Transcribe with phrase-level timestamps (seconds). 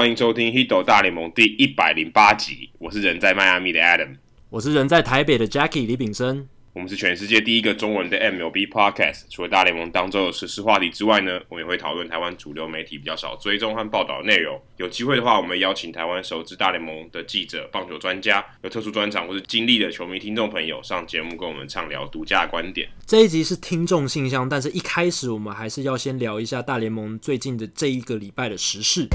[0.00, 2.70] 欢迎收听《h i d o 大联盟》第一百零八集。
[2.78, 4.16] 我是人在迈阿密的 Adam，
[4.48, 6.48] 我是人在台北的 Jackie 李炳生。
[6.72, 9.24] 我们是全世界第一个中文的 MLB Podcast。
[9.28, 14.58] 除了大联盟当中的时事话题之外呢，我们也会讨论台湾主流媒体比较少追踪和报道的内容。
[14.78, 22.88] 有机会的话，我们邀请台湾熟知大联盟的记者、棒球专家、有特殊专长或是经历的球迷听众朋友上节目，跟我们畅聊独家观点。
[23.04, 29.06] 这一集是听众信箱，但是一开始我们还是要先聊一下大联盟最近的这一个礼拜的时事。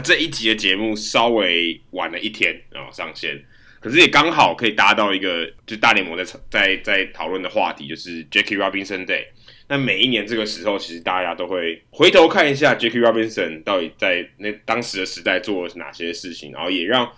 [0.00, 3.42] 这一集的节目稍微晚了一天啊、哦、上线，
[3.80, 9.24] 可是也刚好可以搭到一个就大联盟在在在讨论的话题，就是 Jackie Robinson Day。
[9.68, 17.10] 那每一年这个时候，其实大家都会回头看一下 Jackie Robinson 到底在那当时的时代做了哪些事情，然后也让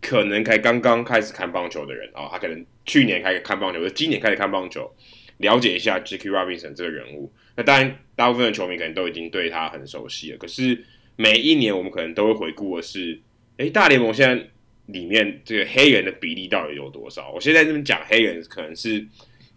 [0.00, 4.90] 可能才刚刚开始看棒球的人啊、哦，他可能去年开始看棒球，或今年开始看棒球，
[5.38, 7.32] 了解一下 Jackie Robinson 这个人物。
[7.56, 10.84] 那当然，大部分的球迷可能都已经对他很熟悉了，可是。
[11.16, 13.20] 每一年我们可能都会回顾的是，
[13.58, 14.46] 诶，大联盟现在
[14.86, 17.30] 里面这个黑人的比例到底有多少？
[17.32, 19.06] 我现在这边讲黑人，可能是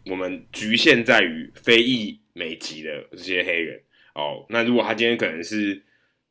[0.05, 3.81] 我们局限在于非裔美籍的这些黑人
[4.13, 4.45] 哦。
[4.49, 5.81] 那如果他今天可能是，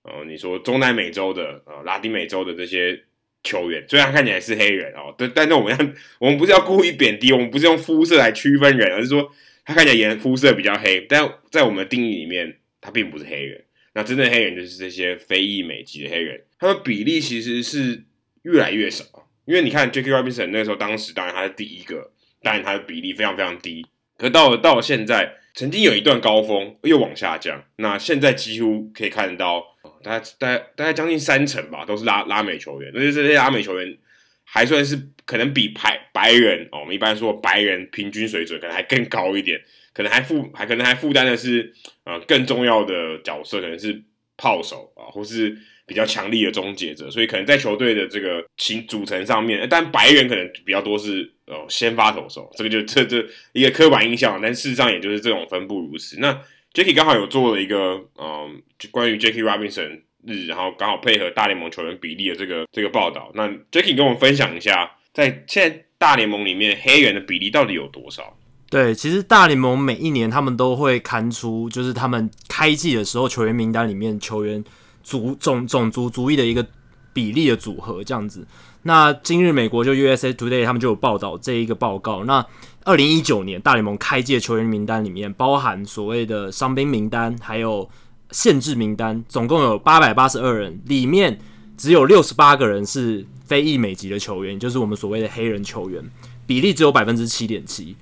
[0.02, 2.98] 哦，你说中南美洲的、呃、拉丁美洲的这些
[3.42, 9.30] 球员，虽然看起来是黑人哦，但但是我们要，我们不是要故意贬低，我们不是用肤色来区分人，而是说
[9.64, 13.64] 他看起来颜肤色比较黑，但在我们的定义里面，他并不是黑人。
[13.96, 18.04] 那真正黑人就是这些非裔美籍的黑人，他们比例其实是
[18.42, 19.02] 越来越少。
[19.46, 22.10] 因为你看 Jackie Robinson 那时候，当时当然他是第一个，
[22.42, 23.86] 当然他的比例非常非常低。
[24.18, 27.64] 可到了到了现在，曾经有一段高峰又往下降。
[27.76, 29.64] 那现在几乎可以看得到，
[30.02, 32.92] 大概大概大概将近三成吧，都是拉拉美球员。
[32.94, 33.96] 而且这些拉美球员
[34.44, 39.58] 还算是可能比白白人哦，我们一般说白人平均水准可能还更高一点。
[39.96, 41.72] 可能还负还可能还负担的是，
[42.04, 43.98] 呃，更重要的角色可能是
[44.36, 56.20] 炮手啊，或是比较强力的终结者，所以可能在球队的这个形组成上面，但白人可能比较多是呃先发投手，这个就这这一个刻板印象，但事实上也就是这种分布如此。
[56.20, 56.30] 那
[56.74, 63.32] Jackie 刚好有做了一个嗯、就关于 Jackie Robinson 日，然后刚好配合大联盟球员比例的这个这个报道。
[63.34, 68.36] 那 Jackie 跟我们分享一下，在现在大联盟里面黑人的比例到底有多少？
[68.68, 74.62] 对，其实大联盟每一年他们都会刊出，就是他们开季的时候球员名单里面球员
[75.04, 76.66] 族种种族族裔的一个
[77.12, 78.44] 比例的组合这样子。
[78.82, 82.24] 那今日美国就 USA Today 他们就有报道这一个报告。
[82.24, 82.44] 那
[82.84, 87.88] 二零一九年大联盟开季的球员名单里面，包含所谓的伤兵名单，还有
[88.32, 91.38] 限制名单，总共有八百八十二人，里面
[91.76, 96.02] 只有六十八个人是非裔美籍的球员，就是我们所谓的黑人球员，
[96.46, 97.96] 比例只有百分之七点七。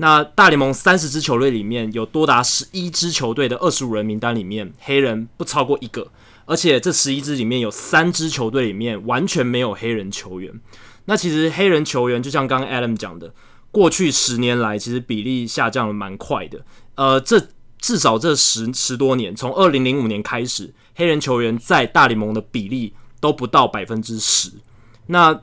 [0.00, 6.10] 那大联盟三十支球队里面有多达十一支球队的二十五人名单里面，黑人不超过一个，
[6.46, 10.58] 而且这十一支里面有三支球队里面完全没有黑人球员。
[11.04, 13.34] 那其实黑人球员就像刚刚 Adam 讲的，
[13.70, 16.64] 过去十年来其实比例下降了蛮快的。
[16.94, 24.50] 呃，这至少这十十多年，从二零零五年开始，黑人球员在大联盟的比例都不到百分之十。
[25.08, 25.42] 那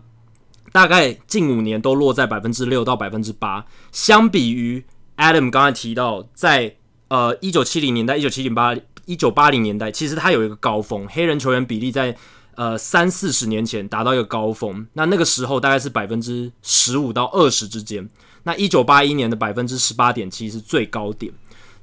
[0.78, 4.86] 大概近五年都落在百分之六到百分之八，相比于
[5.18, 6.76] Adam 刚才提到，在
[7.08, 12.16] 呃一九七零年代、一九七零八、一九八零年代，其实它有一个高峰，黑人球员比例在
[12.54, 18.08] 呃三四十年前达到一个高峰，那那个时候大概是百分之十五到二十之间，
[18.44, 21.34] 那一九八一年的百分之十八点七是最高点，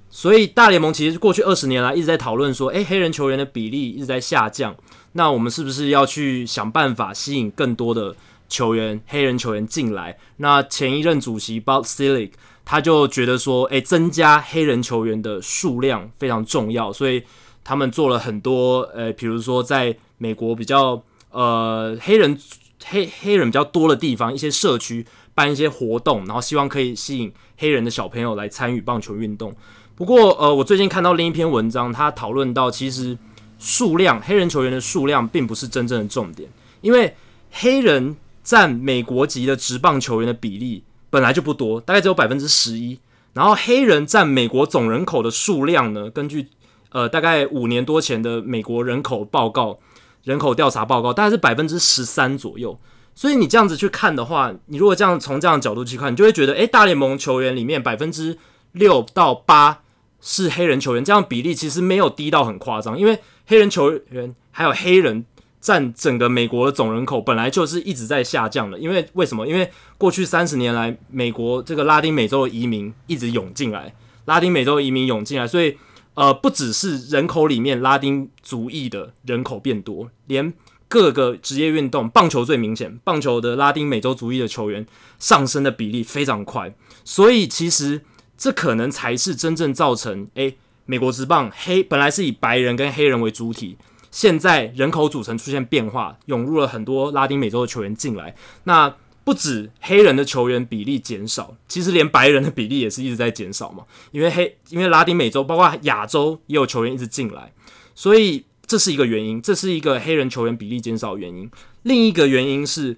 [0.08, 4.76] 所以大联盟其实过去二十年来一直在讨论说，诶，黑人球员的比例一直在下降，
[5.14, 8.14] 那我们是不是要去想办法吸引更多的
[8.48, 12.32] 球员，黑人球员进来，那前一任主席 Bob s i l i c
[12.66, 17.22] 他就觉得说，诶，增加黑人球员的数量非常重要，所以
[17.62, 22.38] 他们做了很多，呃，比如说在美国比较呃黑人
[22.86, 25.04] 黑黑人比较多的地方，一些社区
[25.34, 29.54] 办一些活动，然后希望可以吸引黑人的小朋友来参与棒球运动。
[29.94, 33.18] 不过，呃，我最近看到另一篇文章，他讨论到其实
[33.58, 36.48] 数量黑人球员的数量并不是真正的重点，
[36.80, 37.14] 因为
[37.50, 38.16] 黑人。
[38.44, 43.00] 占美国籍的职棒球员的比例本来就不多，大概只有百分之十一。
[43.32, 46.48] 然后黑人占美国总人口的数量呢，根据
[46.90, 49.78] 呃大概五年多前的美国人口报告、
[50.22, 52.78] 人口调查报告，大概是百分之十三左右。
[53.14, 58.38] 所以你这样子去看的话，你如果这样从这样的角度去看，你就会觉得，诶，大联盟球员里面百分之
[58.72, 59.82] 六到八
[60.20, 65.24] 是黑人球员，这样比例其实没有低到很夸张，因为黑人球员还有黑人。
[65.64, 69.46] 占整个美国的总人口本来就是一直在下降的，因为为什么？
[69.46, 73.94] 因为过去三十年来，美国这个拉丁美洲的移民一直涌进来，
[74.26, 75.78] 拉丁美洲移民涌进来，所以
[76.12, 80.52] 呃，不只是人口里面拉丁族裔的人口变多，连
[80.86, 84.84] 各个职业运动，棒球最明显，棒球的拉丁美洲族裔的球员
[85.18, 86.74] 上升的比例非常快，
[87.06, 88.02] 所以其实
[88.36, 93.78] 这可能才是真正造成诶，美国职棒黑本来是以白人跟黑人为主体。
[94.14, 98.36] 现在人口组成出现变化，涌入了很多拉丁美洲的球员进来。
[98.62, 98.94] 那
[99.24, 103.82] 不止黑人的球员比例减少，其实连白人的比例也是一直在减少嘛。
[104.12, 107.52] 因为黑，因为拉丁美洲包括亚洲也有球员一直进来，
[107.96, 111.50] 所以这是一个原因，这是一个黑人球员比例减少的原因。
[111.82, 112.96] 另一个原因是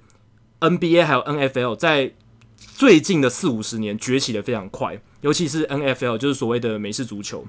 [0.60, 2.12] NBA 还有 NFL 在
[2.58, 7.46] 最近的四五十年崛起的非常快，尤其是 NFL 就是所谓的美式足球。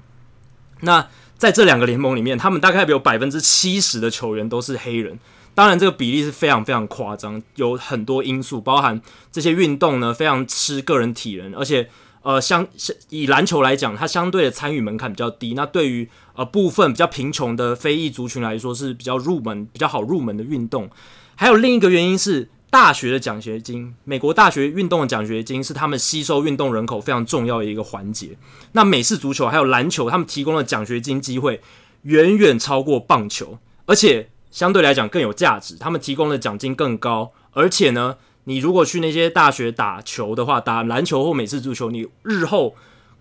[0.80, 1.06] 那
[1.38, 5.18] 在这两个联盟里面，他们大概有百分之七十的球员都是黑人。
[5.54, 9.00] 当然，这个比例是非常非常夸张，有很多因素，包含
[9.32, 11.88] 这些运动呢非常吃个人体能，而且
[12.22, 12.66] 呃，相
[13.08, 15.54] 以篮球来讲，它相对的参与门槛比较低。
[15.54, 20.90] 那对于呃部分比较贫穷的非裔族群来说，是比较入门、比较好入门的运动。
[21.36, 22.50] 还有另一个原因是。
[22.70, 28.36] 大学的奖学金，美国大学运动的奖学金是他们吸收运动人口非常重要的一个环节。
[28.72, 31.62] 那美式足球还有篮球，他们提供的奖学金机会
[32.02, 35.76] 远远超过棒球，而且相对来讲更有价值。
[35.78, 42.76] 他们提供的奖金更高，而且呢，你如果去那些大学打球的话，打篮球或美式足球，你日后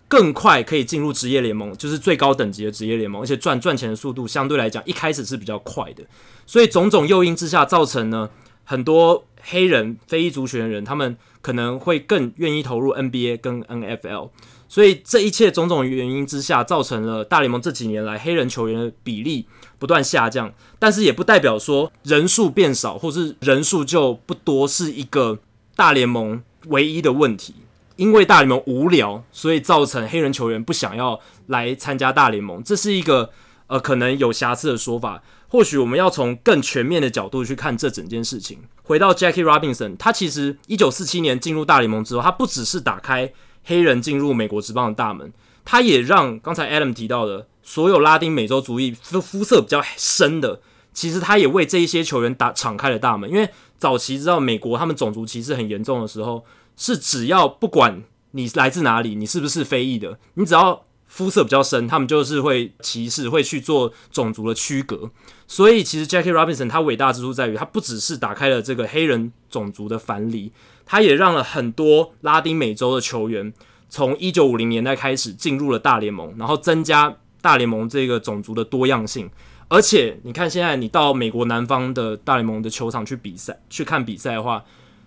[0.10, 6.04] 更快可以进入职业联盟，就是最高等级的职业联盟，而且赚赚钱的速度相对来讲一开始是比较快的。
[6.46, 8.30] 所以种种诱因之下，造成呢
[8.66, 9.24] 很多。
[9.50, 14.30] 黑人、非裔族群的人，他们可能会更愿意投入 NBA 跟 NFL，
[14.68, 19.46] 所以这一切种种原因之下，造成了大联盟这几年来黑人球员的比例
[19.80, 20.54] 不断下降。
[20.78, 25.40] 但是也不代表说人数变少，或是人数就不多，是一个
[25.76, 27.56] 大联盟唯一的问题。
[27.96, 33.32] 因为大联盟无聊，所以造成黑人球员不想要来参加大联盟，这是一个
[33.66, 35.24] 呃可能有瑕疵的说法。
[35.48, 38.60] 或许我们要从更全面的角度去看这整件事情。
[38.88, 43.34] 回到 Jackie Robinson，他其实一九四七年进入大联盟之后，他不只是打开
[43.66, 45.34] 黑人进入美国职棒的大门，
[45.66, 50.62] 他也让刚才 Adam 提到的所有拉丁美洲族裔肤肤色比较深的，
[50.94, 53.30] 其实他也为这一些球员打敞开了大门。
[53.30, 56.46] 因为早期知道美国他们种族歧视很严重的时候，
[56.78, 58.02] 是只要不管
[58.32, 60.82] 你来自哪里，你是不是非裔的，你只要
[61.18, 65.10] 肤色比较深，他们就是会歧视，会去做种族的区隔。
[65.48, 70.52] 所以，其实 Jackie Robinson 他伟大之处在于，他不只是打开了这个黑人种族的藩篱，
[70.86, 73.52] 他也让了很多拉丁美洲的球员
[73.90, 79.28] 从一九五零年代开始进入了大联盟，然后增加大联盟这个种族的多样性。
[79.70, 84.64] 而且，你看现在你到美国南方的大联盟的球场去比赛、去看比赛的话，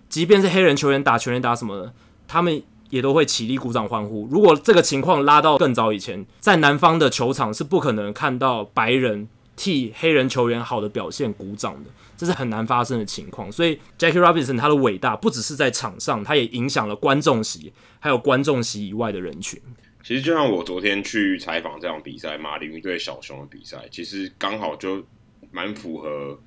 [0.09, 1.93] 即便是黑人球员打全垒打什么的，
[2.27, 2.61] 他们
[2.91, 4.27] 也都会起立鼓掌欢呼。
[4.29, 9.27] 如果这个情况拉到更早以前，在南方的球场是不可能看到白人。
[9.53, 13.51] 替黑人球员好的表现鼓掌的，这是很难发生的情况。
[13.51, 19.61] 所以，Jackie Robinson 他的伟大不只是在场上，他也影响了观众席，还有观众席以外的人群。
[20.03, 25.03] 其实，就像我昨天去采访这场比赛，马林鱼对小熊的比赛，其实刚好就
[25.51, 26.39] 蛮符合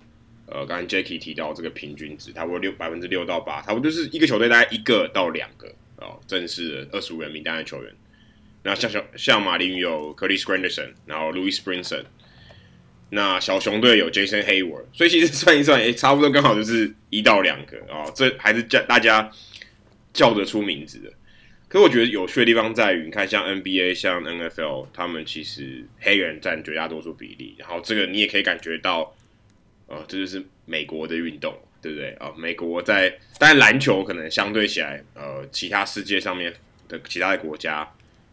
[0.46, 5.72] 呃，刚才 Jackie 提到这个平均值，差不多六百分之六到八，差不多就是一个球队大概一个到两个
[6.04, 7.92] 哦，正式的二十五人名单的球员。
[8.62, 12.04] 那像像像马林有 Curtis Granderson，然后 Louis Brinson。
[13.10, 19.30] 那小熊队有 Jason Hayward，所以其实算一算，哎、差不多刚好就是一到两个啊、哦，这还是叫大家
[20.12, 21.12] 叫得出名字的。
[21.68, 29.14] 可是我觉得有趣的地方在于，你看像 NBA、像 NFL，他们其实黑人占绝大多数比例，然后这个你也可以感觉到，
[29.86, 36.52] 呃，这就是美国的运动，对不对啊、美国在，当然篮球可能相对起来，呃，其他世界上面
[36.88, 37.88] 的其他的国家。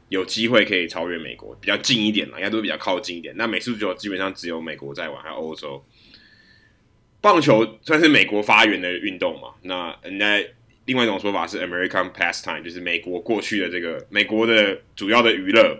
[0.07, 3.33] 有机会可以超越美国，比较近一点嘛，应该都比较靠近一点。
[3.37, 5.81] 那美式足球基本上只有美国在玩，还有欧洲。
[7.21, 9.53] 棒球算是美国发源的运动嘛？
[9.61, 10.45] 那那
[10.83, 15.77] 另外一种说法是 American pastime，就是美国过去的这个美国的主要的娱乐。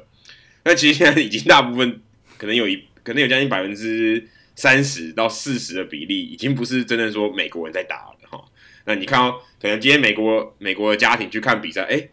[0.63, 1.99] 那其实现在已经大部分
[2.37, 4.25] 可能有一可能有将近百分之
[4.61, 8.45] 三十到四十的比例，已经不是真的说美国人在打了哈。
[8.85, 12.09] 那你看哦，可能今天美国美国的家庭去看比赛，哎。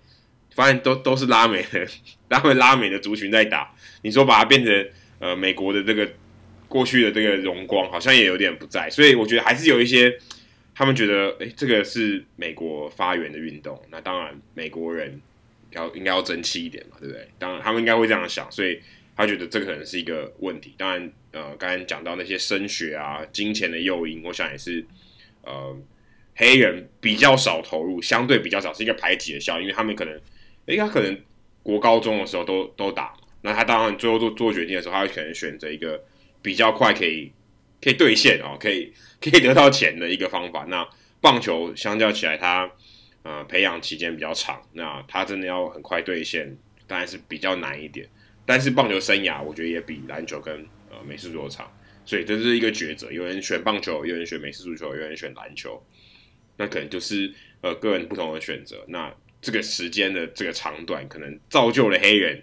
[0.54, 1.86] 发现都都是拉美的，
[2.30, 3.72] 拉美拉美的族群在打。
[4.02, 4.88] 你说把它变成
[5.20, 6.10] 呃美国的这个
[6.66, 8.90] 过去的这个荣光，好像也有点不在。
[8.90, 10.18] 所以我觉得还是有一些
[10.74, 13.80] 他们觉得，哎，这个是美国发源的运动。
[13.88, 15.20] 那当然美国人
[15.70, 17.28] 要应该要争气一点嘛，对不对？
[17.38, 18.80] 当然他们应该会这样想，所以
[19.16, 20.74] 他觉得这可能是一个问题。
[20.76, 24.84] 当然，呃，刚才讲到那些升学啊、金钱的诱因，我想也是
[25.42, 25.76] 呃，
[26.34, 30.20] 黑人比较少投入，相对比较少是一个排挤的效应，因为他们可能，
[30.66, 31.16] 哎，他可能
[31.62, 36.02] 国高中的时候都都打，那他当然最后做做决定的时候，他可能选择一个
[36.42, 37.30] 比较快可以
[37.80, 40.66] 可以兑现哦，可以可以得到钱的一个方法。
[40.68, 40.84] 那
[41.20, 42.68] 棒球相较起来，他
[43.22, 46.56] 呃培养期间比较长，那他真的要很快兑现，
[46.88, 48.08] 当然是比较难一点。
[48.44, 51.70] 但是棒球生涯，我觉得也比篮球跟呃美式足球场，
[52.04, 53.10] 所以这是一个抉择。
[53.10, 55.82] 有人选棒球，有人选美式足球，有人选篮球，
[56.56, 58.84] 那可能就是呃个人不同的选择。
[58.88, 62.42] 那这个时间的这个长短，可能造就了黑人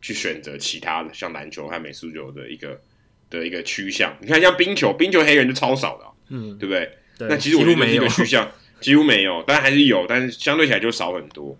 [0.00, 2.80] 去选择其他的，像篮球和美式足球的一个
[3.28, 4.16] 的一个趋向。
[4.20, 6.90] 你看，像冰球，冰球黑人就超少的，嗯，对不对？
[7.18, 11.58] 对，那其实我觉得这个趋向几乎没有，但还是有，但是相对起来就少很多。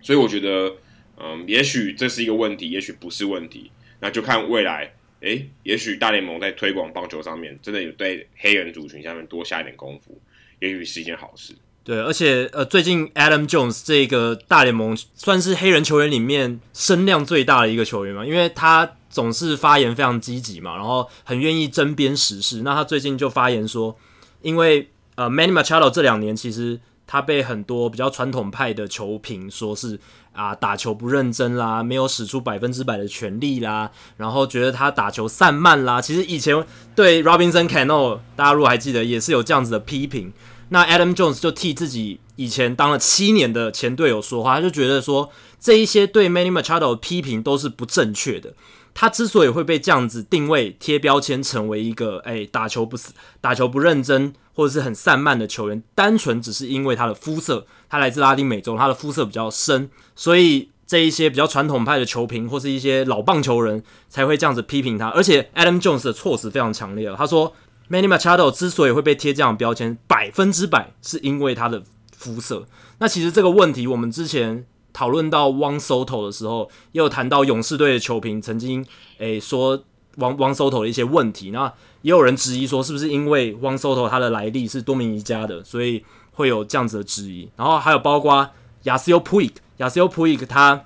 [0.00, 0.76] 所以我觉得。
[1.16, 3.70] 嗯，也许这是一个问题，也许不是问题，
[4.00, 4.92] 那就看未来。
[5.24, 10.20] 诶，也许大联盟在推广棒球上面，真的有对黑人族群下面多下一点功夫，
[10.60, 11.54] 也许是一件好事。
[11.82, 22.62] 对，而且呃，最近 Adam Jones 这个大联盟算是黑人球员里面声量最大的一个球员嘛，因为他总是发言非常积极嘛，然后很愿意针砭时事。
[22.62, 23.98] 那他最近就发言说，
[24.40, 30.00] 因为呃，Manny Machado 这两年其实他被很多比较传统派的球评说是。
[30.34, 36.00] 啊，打球不认真啦，没有使出百分之百的全力啦，然后觉得他打球散漫啦。
[36.00, 40.32] 其实以前对 Robinson Cano，大家如果还记得，也是有这样子的批评。
[40.70, 45.30] 那 Adam Jones 就替自己以前当了七年的前队友说话，他就觉得说
[45.60, 48.54] 这一些对 Many Machado 的批评都是不正确的。
[48.94, 65.08] 他之所以会被这样子定位贴标签，成为一个诶打球不死、打球不认真或者是很散漫的球员，单纯只是因为他的肤色，他来自拉丁美洲，他的肤色比较深，所以这一些比较传统派的球评或是一些老棒球人才会这样子批评他。
[65.08, 67.52] 而且 Adam Jones 的措辞非常强烈了，他说
[67.90, 71.82] Manny Machado 之所以会被贴这样的标签，百分之百是因为他的
[72.16, 72.66] 肤色。
[72.98, 74.64] 那其实这个问题我们之前。
[74.94, 78.86] 讨论到 Juan Soto 的时候，也有谈到勇士队的球评曾经
[79.18, 79.76] 诶、说
[80.16, 81.50] Juan Juan Soto 的一些问题。
[81.50, 81.66] 那
[82.02, 87.50] 也有人质疑说，是不是因为 Juan Soto 他的来历是多米尼加的，所以会有这样子的质疑。
[87.56, 88.48] 然后还有包括
[88.84, 90.84] Yasiel Puig，Yasiel Puig 他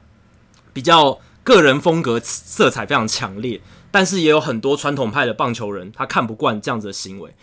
[0.72, 3.60] 比较个人风格色彩非常强烈，
[3.90, 7.34] 但是也有很多传统派的棒球人他看不惯这样子的行为。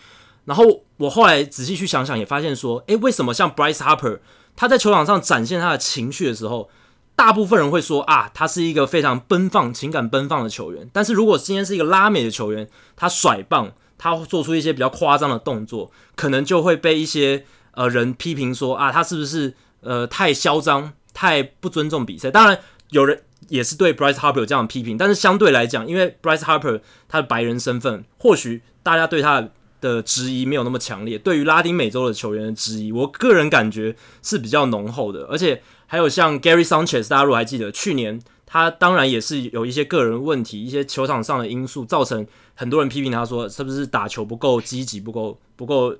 [0.46, 4.18] 然后我后来仔细去想想，也发现说，诶、为什么像 Bryce Harper？
[4.56, 6.70] 他在球场上展现他的情绪的时候，
[7.14, 10.88] 大部分人会说啊，他是一个非常奔放、情感奔放的球员。
[10.92, 22.30] 但是如果今天是一个拉美的球员，他甩棒，他做出一些比较夸张的动作，可能就会被一些呃人批评说啊，他是不是呃太嚣张、太不尊重比赛？
[22.30, 22.58] 当然，
[22.90, 29.52] 有人也是对 Bryce Harper 有这样批评，但是相对来讲，因为 Bryce Harper 他的白人身份，或许大家对他的。
[29.86, 35.24] 的质疑没有那么强烈，对于拉丁美洲的球员的质疑，我个人感觉是比较浓厚的。
[35.26, 45.96] 而且还有像 Gary Sanchez，大家如果还记得，去年他当然也是有一些个人问题，一些球场上的因素，造成很多人批评他说是不是打球不够积极，不够不够，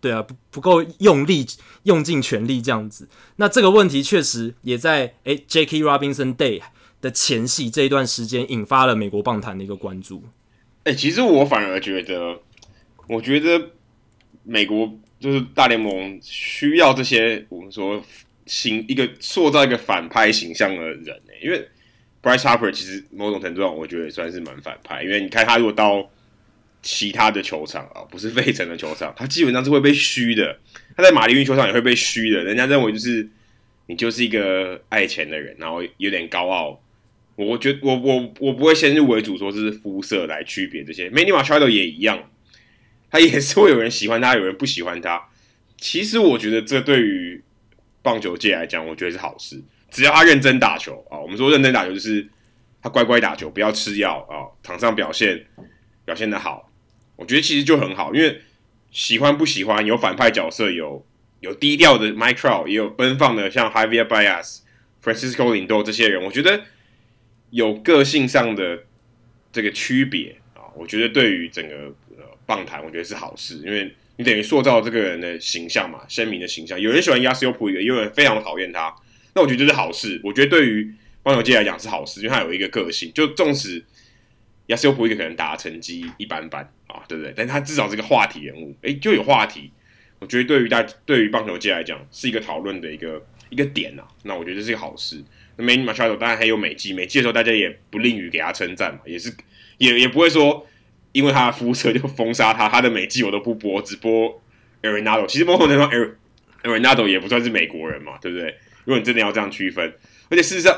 [0.00, 1.44] 对啊，不不够用力，
[1.82, 3.08] 用尽全力这样子。
[3.36, 6.62] 那这个问题确实也在诶 Jackie Robinson Day
[7.00, 10.22] 的前夕这一段时间引发了美国棒坛的一个关注。
[10.84, 12.40] 哎、其实我反而觉得。
[13.08, 13.70] 我觉得
[14.42, 18.02] 美国就是大联盟需要这些我们说
[18.46, 21.68] 形一个塑造一个反派形象的人呢，因为
[22.22, 26.10] Bryce Harper 其实某种程度上我觉得也算是蛮反派，因为你看他如果到
[26.82, 30.58] 其他的球场啊，不是费城的球场，他基本上是会被虚的。
[30.96, 33.26] 他在马林运球场也会被虚的，人家认为就是
[33.86, 36.80] 你就是一个爱钱的人，然后有点高傲。
[37.36, 42.30] 我觉得我我我不会先入为主说是肤色来区别这些，Manny Machado 也一样。
[43.14, 45.22] 他也是会有人喜欢他，有人不喜欢他。
[45.78, 47.40] 其实我觉得这对于
[48.02, 49.62] 棒球界来讲，我觉得是好事。
[49.88, 52.28] 只要他认真打球啊，我们说认真打球就是
[52.82, 55.46] 他乖乖打球，不要吃药啊，场上表现
[56.04, 56.68] 表现得好，
[57.14, 58.12] 我觉得其实就很好。
[58.12, 58.40] 因为
[58.90, 61.06] 喜欢不喜欢，有反派角色，有
[61.38, 64.62] 有低调的 Mike Trout，也有奔放的像 Javier Baez、
[65.00, 66.20] Francisco Lindor 这些人。
[66.24, 66.64] 我觉得
[67.50, 68.82] 有个性上的
[69.52, 71.94] 这个区别啊，我觉得对于整个。
[72.46, 76.80] 棒坛我觉得是好事，因为你等于塑造这个人的形象嘛，鲜明的形象。
[76.80, 78.94] 有人喜欢 Yasiel Puig，也有人非常讨厌他。
[79.34, 80.20] 那我觉得这是好事。
[80.22, 83.10] 我觉得对于棒球界来讲是好事，因为他有一个个性。
[83.12, 83.82] 就纵使
[84.68, 87.32] Yasiel Puig 可能打成绩一般般啊，对不对？
[87.36, 89.72] 但他至少是个话题人物，诶，就有话题。
[90.20, 93.20] 我觉得对于大对于棒球界来讲是一个讨论的一个
[93.50, 94.06] 一个点啊。
[94.22, 95.20] 那我觉得这是一个好事。
[95.56, 99.34] 那 Manny Machado 当然还有美季，美季的时候大家也不吝于给他称赞嘛，也是
[99.78, 100.66] 也也不会说。
[101.14, 104.42] 因为他的肤色就封杀他，他的每季我都不播，只播
[104.82, 105.24] Arenado。
[105.28, 105.90] 其实某种程度上
[106.64, 108.52] ，Arenado 也不算是美国人嘛，对不对？
[108.84, 109.94] 如果你真的要这样区分，
[110.28, 110.76] 而且事实上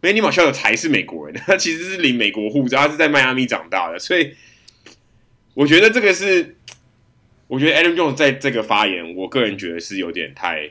[0.00, 4.34] ，Manny Machado 才是美国人， 他其实是领美国护照，他是在迈阿密长大的，所以
[5.52, 6.56] 我觉得这个是，
[7.46, 10.70] 我觉得 Adam Jones 在这个发言，我个人觉得是有点太，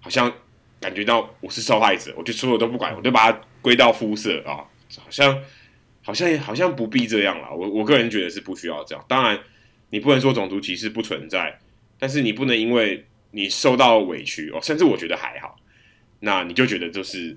[0.00, 0.32] 好像
[0.80, 4.64] 感觉到我是受害者，我就所有都不管，我就把它归到肤色啊，
[4.96, 5.38] 好像。
[6.04, 9.02] 好像好像不必这样了，我我个人觉得是不需要这样。
[9.08, 9.40] 当然，
[9.88, 11.58] 你不能说种族歧视不存在，
[11.98, 15.56] 但是你不能因为你受到委屈哦，甚至我觉得还好，
[16.20, 17.34] 那你就觉得就是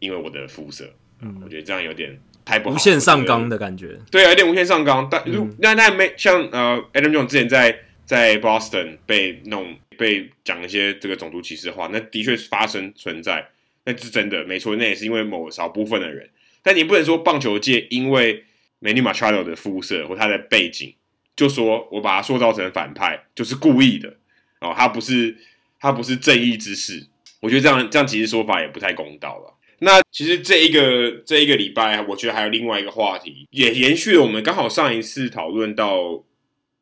[0.00, 3.96] 因为我的肤色，嗯，我觉得这样有点太不好，无限上纲的感觉。
[4.10, 5.06] 对啊，有点无限上纲。
[5.08, 13.48] 但如、嗯、那那没像呃，Adam Jones 之前在在 Boston 被弄被讲一些这个种族歧视的话，那的确是发生存在，
[13.84, 16.28] 那是真的没错，那也是因为某少部分的人。
[16.68, 18.44] 但你不能说棒球界因为
[18.82, 20.94] Manny Machado 的肤色或他的背景，
[21.34, 24.18] 就说我把他塑造成反派就是故意的
[24.60, 25.34] 哦，他不是
[25.80, 27.06] 他不是正义之士。
[27.40, 29.54] 我觉得这样这样其实说法也不太公道了。
[29.78, 36.22] 那其实这一个这一个礼拜，我觉得还有另外一个话题，也延续了我们刚好上一次讨论到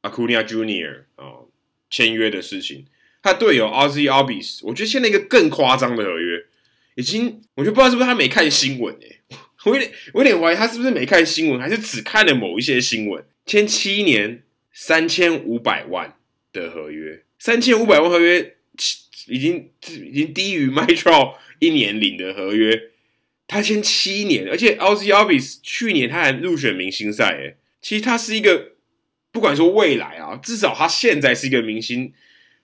[0.03, 1.49] Acuna Junior 啊、哦、
[1.89, 2.87] 签约的事情。
[3.23, 6.45] 他队友 Ozzie Albies，我觉得签了一个更夸张的合约，
[6.97, 9.16] 已经我就不知道是不是他没看新闻哎、
[9.65, 13.25] 我有点，我有点怀疑他是不是没看新闻，还是只看了某一些新闻。
[13.45, 16.17] 签七年三千五百万
[16.53, 18.57] 的合约，三千五百万合约
[19.27, 22.91] 已经已经低于 m i t r o 一年领的合约。
[23.49, 28.73] 他签七年，而且 Ozzie Albies 去年他还入选明星赛，诶，其实他是一个
[29.33, 32.13] 不管说未来啊，至少他现在是一个明星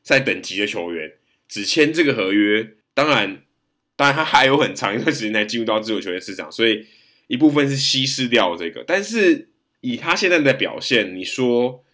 [0.02, 1.12] 赛等级的球员，
[1.48, 3.42] 只签这个合约，当然。
[4.02, 6.84] 当然，他还有很长一段时间才进入到自由球员市场，所以
[7.28, 8.82] 一部分是稀释掉这个。
[8.84, 11.84] 但是以他现在的表现，你说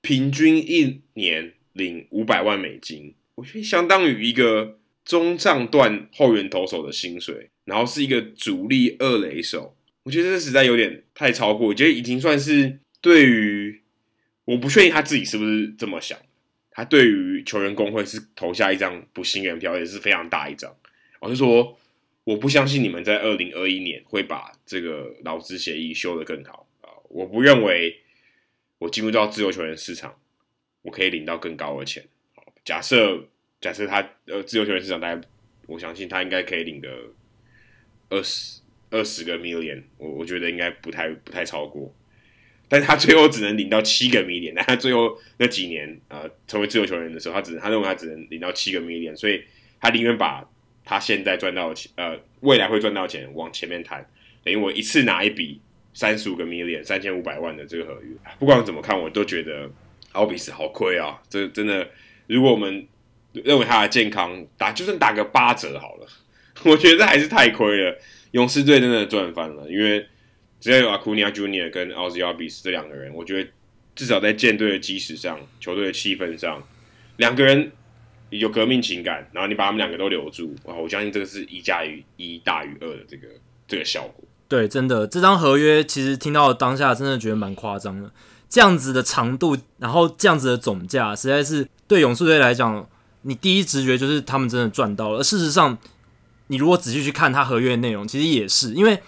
[0.00, 11.66] 平均一年领五百万美金，我觉得相当于一个中上段后援投手的薪水，然后是一个主力二垒手，我觉得这实在有点太超过。
[11.66, 13.82] 我觉得已经算是对于，
[14.44, 16.16] 我不确定他自己是不是这么想，
[16.70, 20.72] 他对于球员工会是投下一张不信任票，也是非常大一张。
[21.20, 21.76] 我是说，
[22.22, 26.88] 我不相信你们在二零二一年会把这个劳资协议修得更好啊！
[27.08, 27.98] 我不认为
[28.78, 30.14] 我进入到自由球员市场，
[30.82, 32.04] 我可以领到更高的钱。
[32.64, 33.26] 假设
[33.60, 35.20] 假设他呃自由球员市场大概，
[35.66, 36.88] 我相信他应该可以领个
[38.10, 41.92] 二十二十个 million，我我觉得应该不太不太超过。
[42.68, 49.42] 但是他最后只能领到七个 million，那他最后那几年啊、成为自由球员的时候，他只他认为他只能领到七个 million，所以
[49.80, 50.48] 他宁愿把。
[50.90, 54.02] 他现在赚到钱，呃，未来会赚到钱，往前面谈，
[54.42, 55.60] 等于我一次拿一笔
[55.92, 59.70] 三十五个 million 三千五百万的这个合约，不管怎么看，我都觉得
[60.12, 61.20] 奥比斯好亏啊！
[61.28, 61.86] 这真的，
[62.26, 62.86] 如果我们
[63.34, 66.06] 认为他的健康打，就算打个八折好了，
[66.64, 67.98] 我觉得还是太亏了。
[68.30, 70.06] 勇士队真的赚翻了，因为
[70.58, 73.50] 只要有阿库尼亚 Junior 跟 Ozzie Albies 这两个人，我觉得
[73.94, 76.66] 至少在舰队的基石上、球队的气氛上，
[77.18, 77.72] 两个人。
[78.30, 80.74] 有革命情感，然后你把他们两个都留住，哇！
[80.74, 83.28] 我相信这个是一加于一大于二的这个
[83.66, 84.24] 这个效果。
[84.48, 88.10] 对，真的，这张合约其实听到当下真的觉得蛮夸张的，
[88.48, 92.88] 这样子的长度，然后这样子的总价，实在是对勇士队来讲，
[93.22, 95.22] 你第一直觉就是他们真的赚到了。
[95.22, 95.76] 事实上，
[96.46, 99.00] 你如果仔细去看他合约的内容，其实也是，因为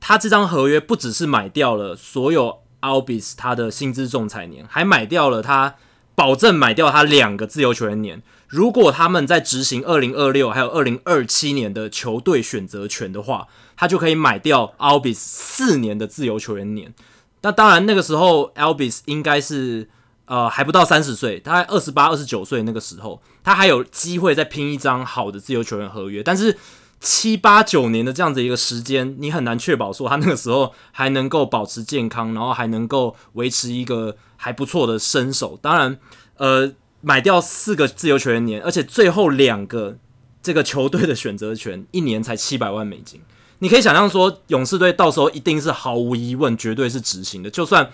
[0.00, 5.76] 他这张合约不只是买掉了所有 Albis 他的薪资仲裁年，还买掉了他
[6.14, 8.22] 保证买掉他两个自由球员年。
[8.54, 16.94] 如果他们在执行二零二六还有二零二七年的球队选择权的话，他就可以买掉 Albis 四年的自由球员年。
[17.42, 19.88] 那当然，那个时候 Albis 应该是
[20.26, 26.22] 呃还不到三十岁，大概二十八、二十九岁那个时候，他还有机会再拼一张好的自由球员合约。
[26.22, 26.56] 但是
[27.00, 35.58] 七八九年的这样子一个时间，你很难确保说他那个时候还能够保持健康，然后还能够维持一个还不错的身手。
[35.60, 35.98] 当然，
[36.36, 36.72] 呃。
[37.06, 39.98] 买掉四个自由球员年，而且最后两个
[40.42, 43.20] 这个球队的选择权一年才七百万美金。
[43.58, 47.50] 你可以想象说，勇士队到时候一定是毫无疑问，绝对是执行的。
[47.50, 47.90] 就算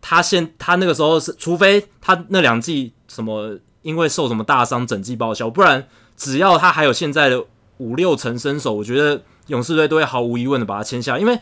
[0.00, 7.44] 他现他那个时候是，除非他那两季什么因为受什么大伤整季报销，不然只要他还有现在的
[7.76, 11.38] 五六成身手，我觉得勇士队都会毫无疑问的把他签下，因为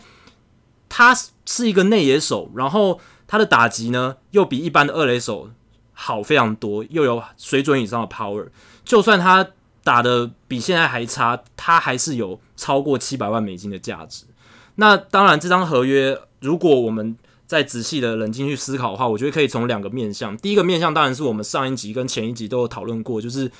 [0.88, 5.50] 他是一个内野手，然后他的打击呢又比一般的二垒手。
[5.92, 8.48] 好非常多，又有水准以上的 power。
[8.85, 9.46] 就算他
[9.85, 14.24] 打得比现在还差，他还是有超过七百万美金的价值。
[14.76, 20.37] 那当然，这张合约如果我们再仔细的冷静去思考的话，我觉得可以从两个面向。
[20.38, 23.50] 第一个面向当然是我们上一集跟前一集都有讨论过，就是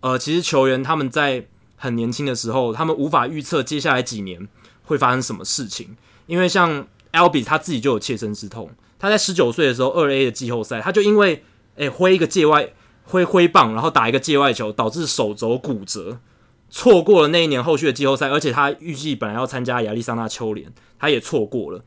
[0.00, 4.46] 呃，其实球员他们在很年轻的时候，他们无法预测接下来几年
[4.84, 11.42] 会发生什么事情，因为像 ALBI 他自己就有切身之痛，他在十九岁的时候二 A 的季后赛，他就因为
[11.80, 12.72] 诶挥一个界外
[13.04, 16.20] 挥挥棒，然后打一个界外球，导致手肘骨折。
[16.68, 21.82] 错过了那一年后续的季后赛，而且他预计本来要参加亚利桑那秋联，他也错过了。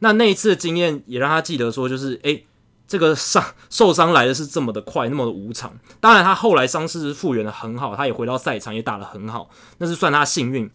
[0.00, 2.44] 那那一次的经验也让他记得说，就是诶，
[2.88, 5.78] 这个伤受伤来的是这么的快，那么的无常。
[6.00, 10.68] 当然，他后来伤势复原的很好，他也回到赛场，也打得很好，那是算他幸运。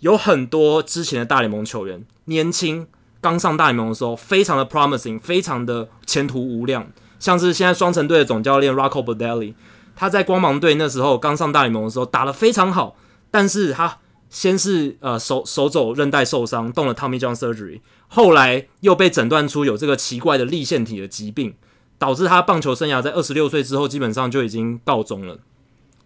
[0.00, 2.88] 有很多之前的大联盟球员，年轻
[3.20, 6.90] 刚上大联盟的时候，非常的 promising，非常的前途无量，
[7.24, 9.54] 像是现在双城队的总教练 Rocco Baldelli，
[9.96, 12.98] 他在光芒队那时候刚上大联盟的时候打得非常好。
[13.30, 13.96] 但是他
[14.28, 21.54] 先是呃手手肘韧带受伤，动了 Tommy John surgery，后来又被诊断出有这个奇怪的粒腺体的疾病，
[21.98, 25.38] 导致他棒球生涯在二十六岁之后基本上就已经告终了。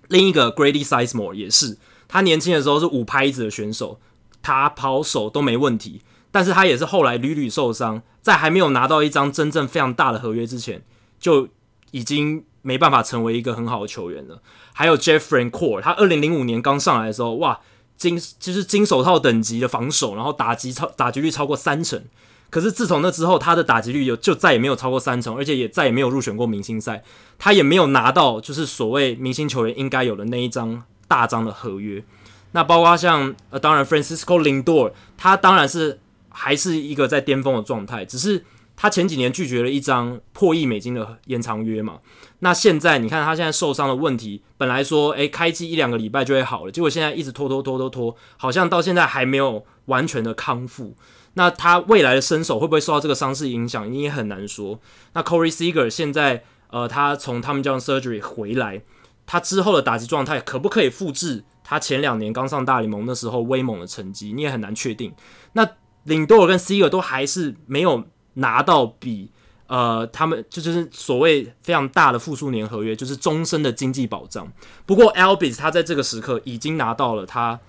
[0.06, 3.98] 另一个 Grady Sizemore 也是，他年轻的时候是五拍子的选手，
[4.40, 6.00] 他跑手都没问题，
[6.30, 10.84] 但是他也是后来屡屡受伤，在还没有拿到一张真正非常大的合约之前，
[11.18, 11.48] 就
[11.90, 12.44] 已经。
[12.60, 14.42] 没办法成为一个很好的球员了。
[14.74, 17.60] 还有 Jeff Francoeur，他二零零五年刚上来的时候，哇，
[17.96, 22.02] 金就是金手套等级的防守，然后打击超打击率超过三成。
[22.50, 27.02] 可是自从那之后，他的打击率有就再也没有超过三成，而且也再也没有入选过明星赛。
[27.38, 32.04] 他也没有拿到就是所谓明星球员应该有的那一张大张的合约。
[32.52, 38.44] 那包括像呃，当然 Francisco Lindor，他当然是还是一个在巅峰的状态，只是。
[38.80, 41.98] 他前几年拒绝了一张破亿美金的延长约嘛，
[42.38, 50.94] 那现在你看他现在受伤的问题，本来说诶开机一两个礼拜就会好了，结果现在一直拖拖拖拖拖，好像到现在还没有完全的康复。
[51.34, 54.78] 那他未来的身手会不会受到这个伤势影响，你也很难说。
[55.12, 58.82] 那 Corey Seager 现在呃他从他们叫 surgery 回来，
[59.26, 65.12] 他之后的打击状态可不可以复制他前两年刚上大联盟的时候威猛的成绩，你也很难确定。
[65.54, 65.68] 那
[66.04, 68.04] 领多尔跟 Seager 都还是没有。
[68.38, 69.30] 拿到比
[69.66, 74.50] 呃他们就就是所谓非常大的复数年合约，就是终身的经济保障。
[74.86, 77.60] 不过 a l b i s 他在这个时刻已经拿到了他，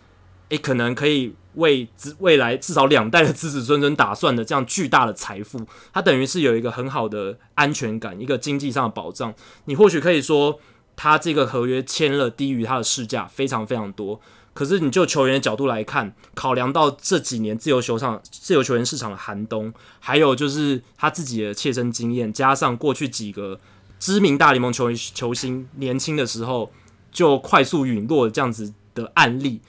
[0.49, 1.87] 诶可能可以为
[2.19, 9.33] 未来至少两代的子子孙孙打算的这样巨大的财富，他等于是有一个很好的安全感，一个经济上的保障。
[9.65, 10.59] 你或许可以说
[10.95, 14.21] 他这个合约签了低于他的市价非常非常多。
[14.59, 23.57] 可是，你就球员的角度来看，考量到这几年自由球场、自由球员市场的寒冬，还有就是他自己的切身经验，加上过去几个
[24.01, 26.73] 知名大联盟球员球星年轻的时候
[27.09, 29.61] 就快速陨落这样子的案例，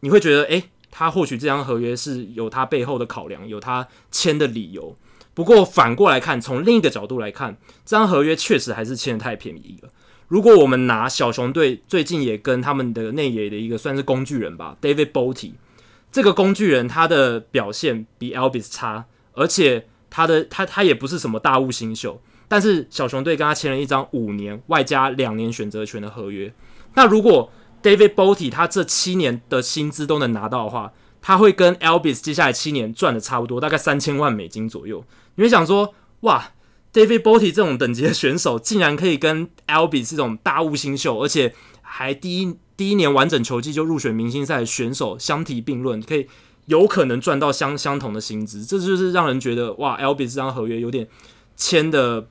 [0.00, 4.96] 你会觉得，诶，他或许这张合约是有他背后的考量，有他签的理由。
[5.34, 9.90] 不过反过来看，从另一个角度来看，这张合约确实还是签得太便宜了。
[10.28, 15.52] 如果我们拿小熊队最近也跟他们的内野的一个算是工具人吧，David Bote，
[16.10, 26.52] 这个工具人他的表现比 Albis 差，而且他的他他也不是什么大物新秀，但是小熊队跟他签了一张五年外加两年选择权的合约。
[26.94, 35.04] 那如果 David Bote 他这七年的薪资都能拿到的话，他会跟 Albis 接下来七年赚的差不多，大概三千万美金左右。
[35.36, 36.52] 你会想说，哇
[36.96, 46.26] ？David b o t y 这种等级的选手，竟然可以跟 Albi 这种大物新秀，而且还第一第一年完整球季就入选明星赛选手相提并论，可以
[46.64, 51.06] 有可能赚到相相同的薪资，这就是让人觉得哇，Albi 这张合约有点
[51.54, 52.28] 签的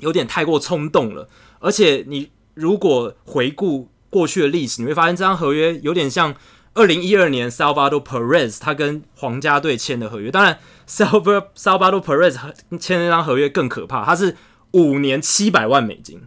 [0.00, 1.28] 有点太过冲动了。
[1.60, 6.34] 而且你如果回顾过去的历史，你会发现这张合约有点像。
[6.78, 12.36] 二零一二年，Salvador Perez 他跟皇家队签的合约，当然，Salvador Salvador Perez
[12.78, 14.36] 签那张合约更可怕，他是
[14.72, 16.22] 五年七百万美金。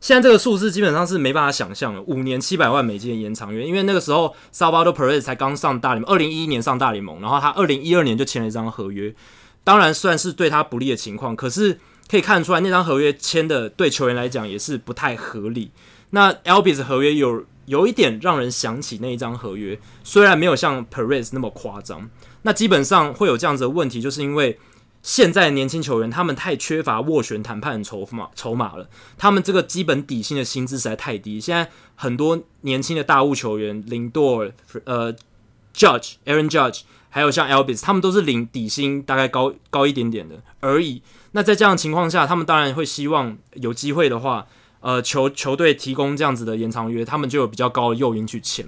[0.00, 9.14] 现在这个数字基本上是没办法想象的，五年七百万美金的延长约，因为那个时候 Salvador Perez 才刚上大联盟，二零一一年上大联盟，然后他二零一二年就签了一张合约，
[9.64, 15.70] 当然算是对他不利的情况，可是可以看出来那张合约签的对球员来讲也是不太合理。
[16.10, 17.44] 那 a l b i s 合约有。
[17.66, 22.08] 有一点让人想起那一张合约，虽然没有像 Perez 那么夸张，
[22.46, 24.56] 那基本上会有这样子的问题，就是因为
[25.02, 31.40] 现在年轻球员他们太缺乏斡旋谈判的筹码筹码了，他们这个基本底薪的薪资实在太低。
[31.40, 34.52] 现在很多年轻的大物球员林多尔、
[34.84, 35.12] 呃
[35.74, 41.02] Judge、Aaron Judge，还有像 Albis，他们都是领底薪大概高高一点点的而已。
[41.32, 44.46] 那在这样的情况下，他们当然会希望有机会的话。
[44.80, 48.64] 呃，球球队提供这样子的延长约，他们就有比较高的诱因去签。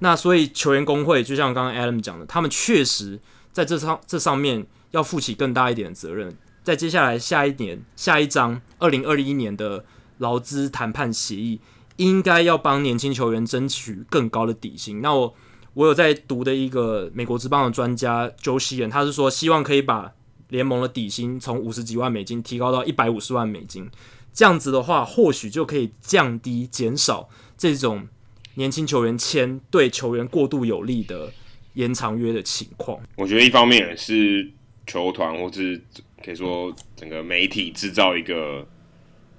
[0.00, 3.18] 那所以球员工会就像刚刚 Adam 讲的，他们确实
[3.52, 6.36] 在这上这上面要负起更大一点的责任。
[6.62, 9.84] 在接下来下一年下一章二零二一年的
[10.18, 11.60] 劳资谈判协议，
[11.96, 15.02] 应该要帮年轻球员争取更高的底薪。
[15.02, 15.34] 那我
[15.74, 20.12] 我有在读的一个美国职棒的专家 Joseph，他是说希望可以把
[20.48, 23.90] 联盟的底薪从五十几万美金提高到一百五十万美金，
[24.32, 27.28] 这样子的话，或许就可以降低减少
[27.58, 28.08] 这种
[28.54, 31.32] 年轻球员签对球员过度有利的
[31.74, 33.00] 延长约的情况。
[33.16, 34.50] 我觉得一方面是
[34.86, 35.80] 球团或是
[36.24, 38.66] 可以说整个媒体制造一个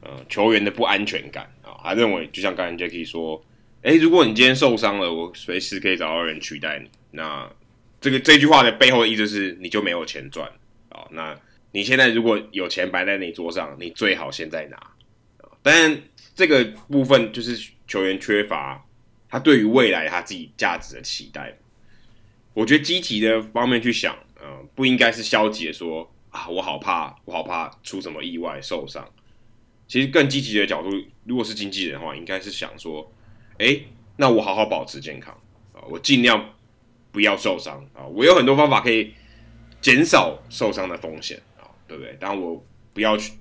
[0.02, 3.44] 呃球员的不安全感啊，他认为就像刚才 Jacky 说，
[3.82, 6.90] 哎，如果你今天受伤了，我随时可以找到人取代你。
[7.12, 7.50] 那
[8.02, 10.48] 这个这句话的背后的意思是，你就没有钱赚。
[10.90, 11.36] 好，那
[11.72, 14.78] 你现在如果有钱摆在你桌上，你最好现在拿。
[15.64, 16.00] 当然，
[16.36, 18.85] 这个部分就是球员缺乏
[19.36, 21.54] 他对于未来他自己价值的期待。
[22.54, 29.06] 我觉得积极的方面去想，嗯、不应该是消极的说啊，我好怕，我好怕出什么意外受伤。
[29.90, 30.90] 其实更积极的角度，
[31.26, 33.12] 如果是经纪人的话，应该是想说，
[33.58, 33.78] 哎，
[34.16, 35.38] 那我好好保持健康
[35.74, 36.54] 啊，我尽量
[37.12, 39.14] 不要受伤啊，我有很多方法可以。
[39.82, 42.18] 减少受伤的风险啊，对不对？
[42.20, 43.34] 当然我不要去，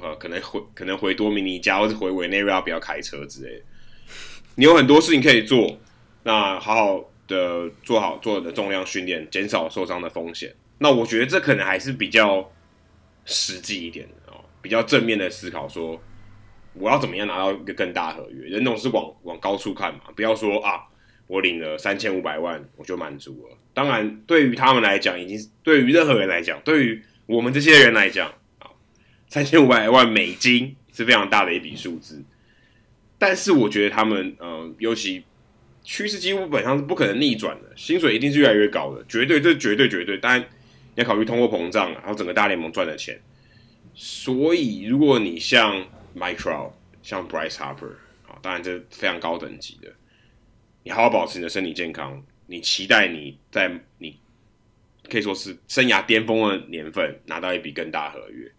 [0.00, 3.64] 呃，可能回可能回多米尼加或者回委内瑞拉不要开车之类的。
[4.54, 5.78] 你有很多事情可以做，
[6.22, 10.54] 那好好的做好做的重量训练，减少受伤的风险。
[10.78, 12.52] 那我觉得这可能还是比较
[13.24, 16.00] 实际一点的哦，比较正面的思考说，
[16.74, 18.48] 我要怎么样拿到一个更大合约？
[18.48, 20.82] 人总是往往高处看嘛，不要说啊。
[21.28, 23.56] 我领了三千五百万，我就满足了。
[23.72, 28.68] 当然，对于他们来讲，已经对于任何人来讲，对于我们这些人来讲，啊，
[29.28, 32.22] 三千五百万美金是非常大的一笔数字。
[33.24, 35.22] 但是，我觉得他们，嗯、呃，尤其
[35.84, 40.18] 趋势几乎本上是不可能逆转的，薪水一定是越来越高的，绝对，这绝对绝对。
[40.18, 40.46] 当然，你
[40.96, 43.22] 要考虑通货膨胀，还有整个大联盟赚的钱。
[43.94, 47.92] 所以，如果你像 Mike Trout，像 Bryce Harper，
[48.26, 49.88] 啊，当然这非常高等级的。
[50.82, 54.18] 你好好保持你的身体健康，你期待你在你
[55.08, 58.50] 可以说是生涯巅峰的年份拿到一笔更大合约，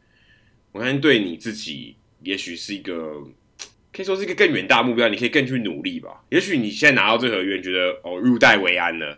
[0.71, 3.21] 我相信对你自己也许是一个
[3.93, 6.23] 可以说是一个更远大目标，你可以更去努力吧。
[6.29, 9.17] 也许你现在拿到这合约，觉得哦入袋为安了，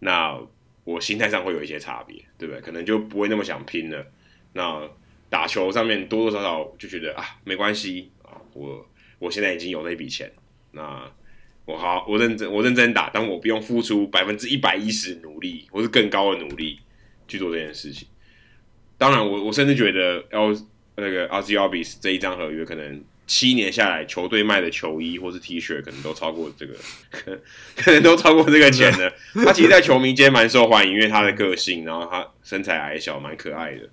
[0.00, 0.38] 那
[0.84, 2.60] 我心态上会有一些差别，对不对？
[2.60, 4.04] 可能就不会那么想拼了。
[4.52, 4.82] 那
[5.30, 8.86] 打球上面多多少少就觉得啊没关系啊，我
[9.18, 10.30] 我现在已经有那笔钱，
[10.72, 11.10] 那。
[11.68, 16.80] 我好，我认真，我认真打，但我不用付出百分之一百一十努力，或是更高的努力
[17.26, 18.08] 去做这件事情。
[18.96, 20.56] 当然我，我甚至觉得，L
[20.96, 26.74] 那个 Ozzie Albies 这一张合约，可能七年下来，球队卖的球衣或是 T 恤，可能都超过这个，
[27.12, 27.40] 可
[27.76, 29.14] 可能都超过这个钱的。
[29.44, 33.88] 他其实，在球迷间蛮受欢迎，因为他的个性，然后他身材矮小，蛮可爱的。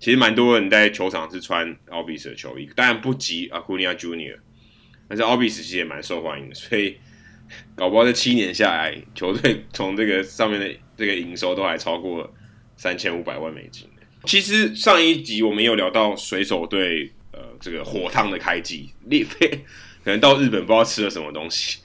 [0.00, 4.38] 其实，蛮多人在球场是穿 Albies 的球衣，当然不及 Acuna Junior，
[5.08, 6.96] 但是 Albies 其实也蛮受欢迎的，所以。
[7.74, 12.32] 搞不好这七年下来，球队从这个上面的这个营收都还超过
[12.76, 13.88] 三千五百万美金。
[14.22, 19.48] 其实上一集我们有聊到水手队，呃，这个火烫的开季，列 飞
[20.04, 21.78] 可能到日本不知道吃了什么东西，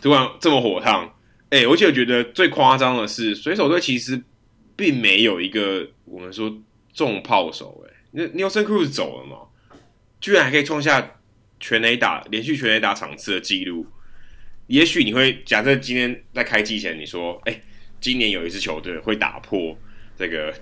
[0.00, 1.12] 突然这么火烫。
[1.50, 4.22] 哎、而且我觉得最夸张的是，水手队其实
[4.74, 6.50] 并没有一个我们说
[6.94, 9.36] 重炮手、哎，那 Nelson Cruz 走了嘛，
[10.18, 11.18] 居然还可以创下
[11.60, 13.86] 全垒打连续全垒打场次的记录。
[14.68, 17.60] 也许你会假设今天在开季前你说，哎、
[18.00, 19.76] 今年有一支球队会打破
[20.16, 20.54] 这个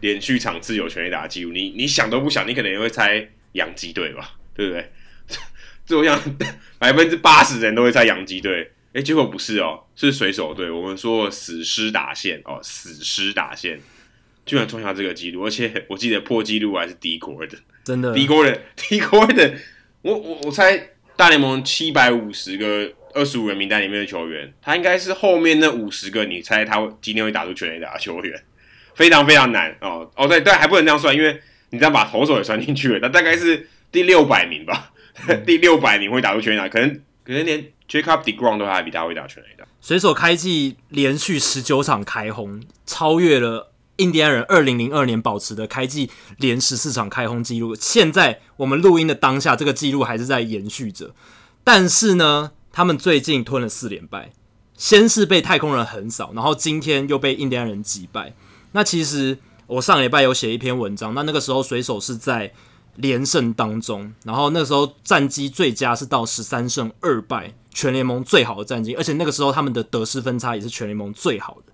[0.00, 4.92] 连续场次有全垒打记录，你你想都不想，你可能也会猜洋基队吧，对不对？
[5.86, 6.20] 这我想
[6.78, 10.70] 百分之八十人都会猜洋基队，哎、欸，结果不是哦，是水手队。
[10.70, 13.80] 我们说死尸打线哦，死尸打线
[14.44, 19.56] 居然创下这个记录，而且我记得破纪录还是 Dee Gordon，真的 Dee Gordon，Dee Gordon，
[20.02, 22.94] 我我我猜大联盟七百五十个。
[23.14, 28.44] 二十五人名单里面的球员，他应该是后面那五十个，你猜他今天会打出全垒打的球员，
[28.94, 34.90] 非常非常难哦哦对对，还不能这样算，因为你这样把投手也算进去了，那大概是第六百名吧，
[35.26, 36.88] 嗯、 第六百名会打出全垒打，可能
[37.24, 39.64] 可能连 Jacob deGrom 都还比他会打全垒打。
[39.80, 47.74] 水手开季连续十九场开轰，超越了印第安人二零零二年保持的开季连十四场开轰记录。
[47.74, 51.14] 现在我们录音的当下，这个记录还是在延续着，
[51.64, 52.52] 但是呢。
[52.70, 54.30] 他们最近吞了四连败，
[54.76, 58.34] 先是被太空人横扫，然后今天又被印第安人击败。
[58.70, 62.52] 那其实我上礼拜有写一篇文章，那那个时候水手是在
[62.96, 71.72] 连胜当中，然后那时候战绩最佳是到十三胜二败，全联盟最好的战绩，而且那个时候他们的得失分差也是全联盟最好的。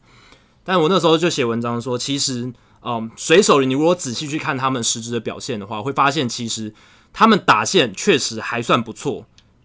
[0.65, 2.53] 但我那时候就写文章说，其实
[2.83, 6.75] 嗯，水手你如果仔细去看他们实质的表现的话，会发现其实
[7.13, 9.25] 他们打线确实还算不错。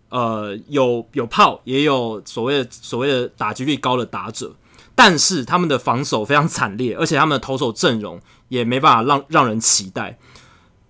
[0.10, 4.56] 呃，有有炮，也有所谓的所谓的打击率高的打者，
[5.02, 10.18] 但是他们的防守非常惨烈，而且他们的投手阵容也没办法让让人期待。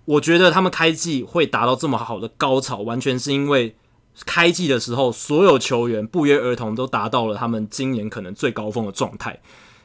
[0.04, 3.76] 我觉得他们开季会达到这么好的高潮，完全是因为
[4.26, 9.38] 开季的时候所有球员不约而同都达到了他们今年可能最高峰的状态。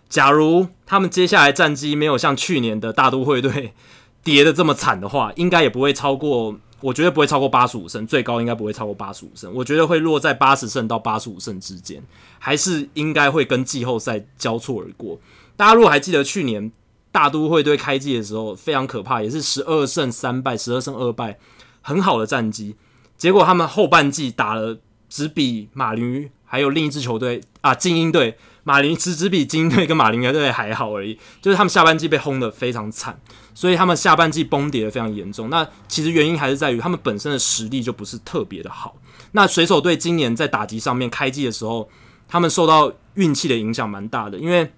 [0.09, 3.75] 假如他们接下来战绩没有像去年的大都会队
[4.23, 6.55] 跌得这么惨的话，应该也不会超过。
[6.81, 9.51] 我觉得不会超过八十五胜，最高应该不会超过八十五胜。
[9.53, 12.03] 我觉得会落在八十胜到八十五胜之间，
[12.37, 15.19] 还是应该会跟季后赛交错而过。
[15.55, 16.71] 大家如果还记得去年
[17.11, 21.39] 大都会队开季的时候非常可怕，也是十二胜三败，十二胜二败，
[21.81, 22.75] 很好的战绩。
[23.17, 28.37] 结果他们后半季打了只比马林鱼还有另一支球队啊，精英队。
[28.67, 33.21] 马林只只比金队跟马林鱼队还好而已，就是他们下半季被轰得非常惨，
[33.53, 35.51] 所以他们下半季崩跌的非常严重。
[35.51, 38.97] 那其实原因还是在于他们本身的实力就不是特别的好。
[39.33, 41.87] 那水手队今年在打击上面开季的时候，
[42.27, 44.73] 他们受到运气的影响蛮大的，因为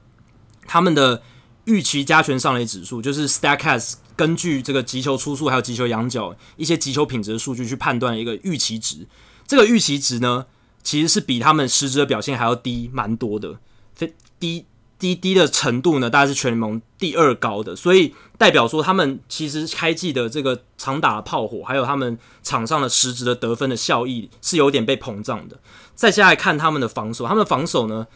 [0.66, 1.24] 他们的
[1.64, 9.08] 预期加权上垒指数就是 Stacks 根据这个击球出速还有击球仰角一些击球品质的数据去判断一个预期值，
[9.48, 10.46] 这个预期值呢，
[10.84, 13.60] 其实是比他们实质的表现还要低蛮多的。
[14.40, 14.66] 低
[15.00, 25.60] 低低的程度呢，大概是全联盟第二高的，所以代表说他们其实开季的这个长打的炮火，还有他们场上的实质的得分的效益是有点被膨胀的。
[25.94, 28.08] 再下来看他们的防守，他们的防守呢，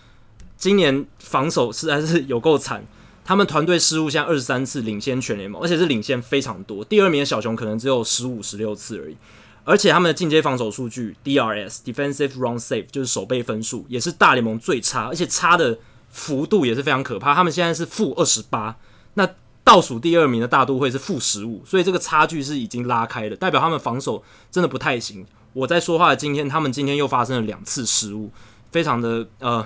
[0.58, 2.84] 今年防守实在是有够惨，
[3.24, 6.84] 他们团队失误现在二十三次，领先全联盟，而且是领先非常多。
[6.84, 9.16] 第二名的小熊可能只有十五、十六次而已，
[9.64, 15.78] 而且他们的进阶防守数据 DRS（Defensive Run Save） 就是守备分数，也是大联盟最差，而且差的。
[16.14, 18.76] 幅度也是非常可怕，他们现在是负二十八，
[19.14, 19.26] 那
[19.64, 24.22] 倒数第二名的大都会是负十五，所以这个差距是已经拉开了，代表他们防守
[24.52, 25.26] 真的不太行。
[25.54, 28.30] 我在说话的今天，他们今天又发生了两次失误，
[28.74, 29.66] 非常的呃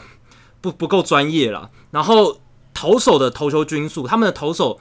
[0.62, 1.72] 不不够专业了。
[1.90, 2.40] 然后
[2.76, 4.80] 投手的投球均速，他们的投手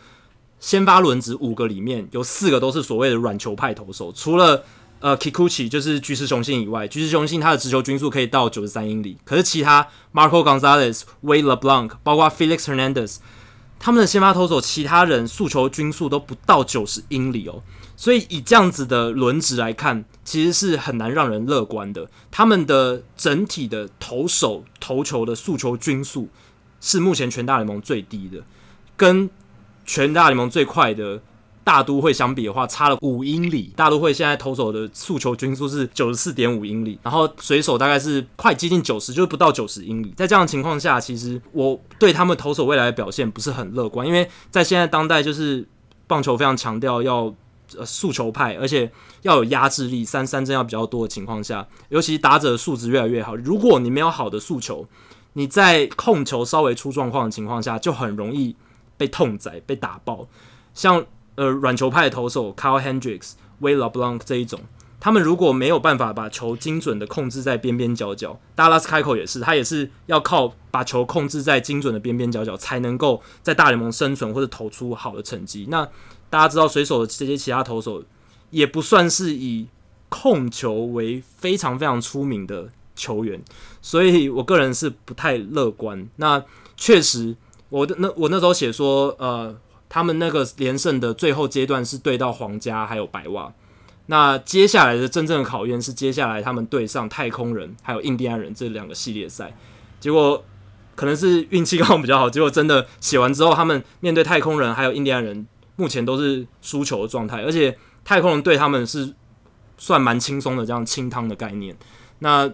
[0.60, 4.62] 先发轮值五个里面有四个都是所谓的软球派投手，除了。
[5.04, 13.16] 呃，Kikuchi 就是巨石雄性以外，巨石雄性他的直球均速可以到九十三英里，可是其他 Marco Gonzalez、Way LeBlanc，包括 Felix Hernandez，
[13.78, 17.62] 他们的先发投手，其他人速球均速都不到九十英里哦，
[17.98, 22.08] 所以以这样子的轮值来看，其实是很难让人乐观的。
[22.30, 26.30] 他们的整体的投手投球的速球均速
[26.80, 28.42] 是目前全大联盟最低的，
[28.96, 29.28] 跟
[29.84, 31.20] 全大联盟最快的。
[31.64, 33.72] 大都会相比的话，差了五英里。
[33.74, 40.12] 大都会现在投手的速球均速是九十四点五英里，然后水手大概是快接近九十，就是不到九十英里。
[40.14, 45.66] 在这样的情况下，其实我对他们投手未来的表现不是很乐观，因为在现在当代就是
[46.06, 47.34] 棒球非常强调要
[47.78, 53.34] 呃速球派，而且要有压制力，三三振要比较多的情况下，尤其打者的素质越来越好。
[53.34, 54.86] 如果你没有好的速球，
[55.32, 58.54] 你在控球稍微出状况的情况下，就很容易
[58.98, 60.28] 被痛宰、被打爆，
[60.74, 61.06] 像。
[61.36, 64.60] 呃，软球派投手 Kyle Hendricks、Wade LeBlanc 这一种，
[65.00, 75.66] 他们如果没有办法把球精准的控制在边边角角，Dallas 开口也是，他也是要靠把球控制在精准的边边角角，才能够在大联盟生存或者投出好的成绩。
[75.68, 75.84] 那
[76.30, 78.04] 大家知道，水手的这些其他投手
[78.50, 79.66] 也不算是以
[80.08, 83.42] 控球为非常非常出名的球员，
[83.82, 86.08] 所以我个人是不太乐观。
[86.16, 86.42] 那
[86.76, 87.36] 确实，
[87.70, 89.56] 我的那我那时候写说，呃。
[89.94, 93.52] 他们那个连胜的最后阶段是对到皇家还有白袜，
[94.06, 99.56] 那接下来的真正的考验是接下来他们对上太空人还有印第安人这两个系列赛，
[100.00, 100.44] 结果
[100.96, 105.46] 可能是运气刚好比较好，结果真的写完之后，他们面对太空人还有印第安人
[105.76, 109.14] 目前都是输球的状态，而且太空人对他们是
[109.78, 111.76] 算蛮轻松的这样清汤的概念。
[112.18, 112.50] 那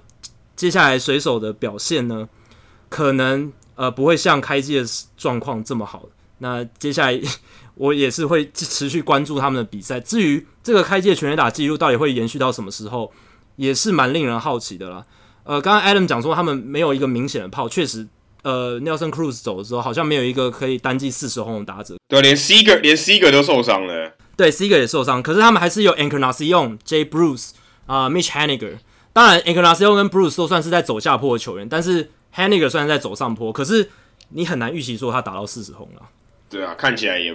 [0.55, 2.29] 接下来水手的表现呢，
[2.91, 4.85] 可能呃不会像开季的
[5.17, 6.05] 状况这么好。
[6.41, 7.21] 那接下来
[7.77, 9.99] 我也是会持续关注他们的比赛。
[10.01, 13.11] 至于这个开季的全垒打记录到底会延续到什么时候，
[13.57, 15.05] 也是蛮令人好奇的啦。
[15.45, 18.07] 呃，刚刚 Adam 讲说他们没有一个明显的炮，确实，
[18.43, 21.97] 呃，Nelson Cruz 走的时候好像没有一个可以单季四十轰的打者。
[22.09, 24.13] 对，连 Seager 连 Seager 都受伤了。
[24.37, 27.51] 对，Seager 也受伤，可是他们还是有 Encarnacion、Jay Bruce
[27.87, 28.79] 啊、呃、Mitch Haniger。
[29.13, 33.53] 当然，Encarnacion 跟 Bruce 都算是在走下坡的球员，但是 Haniger 算是在走上坡。
[33.53, 33.91] 可是
[34.31, 36.03] 你很难预期说他打到四十轰了。
[36.51, 37.35] 对啊，看起来也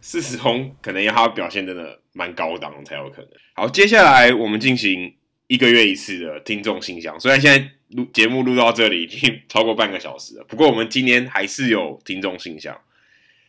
[0.00, 3.30] 四十轰， 可能要他表现真的蛮高档才有可能。
[3.54, 5.14] 好，接下来我们进行
[5.46, 7.18] 一个月一次的听众信箱。
[7.18, 12.78] 虽然现在录节目录到这里已经超过半个小时了，不过我们今天还是有听众信箱。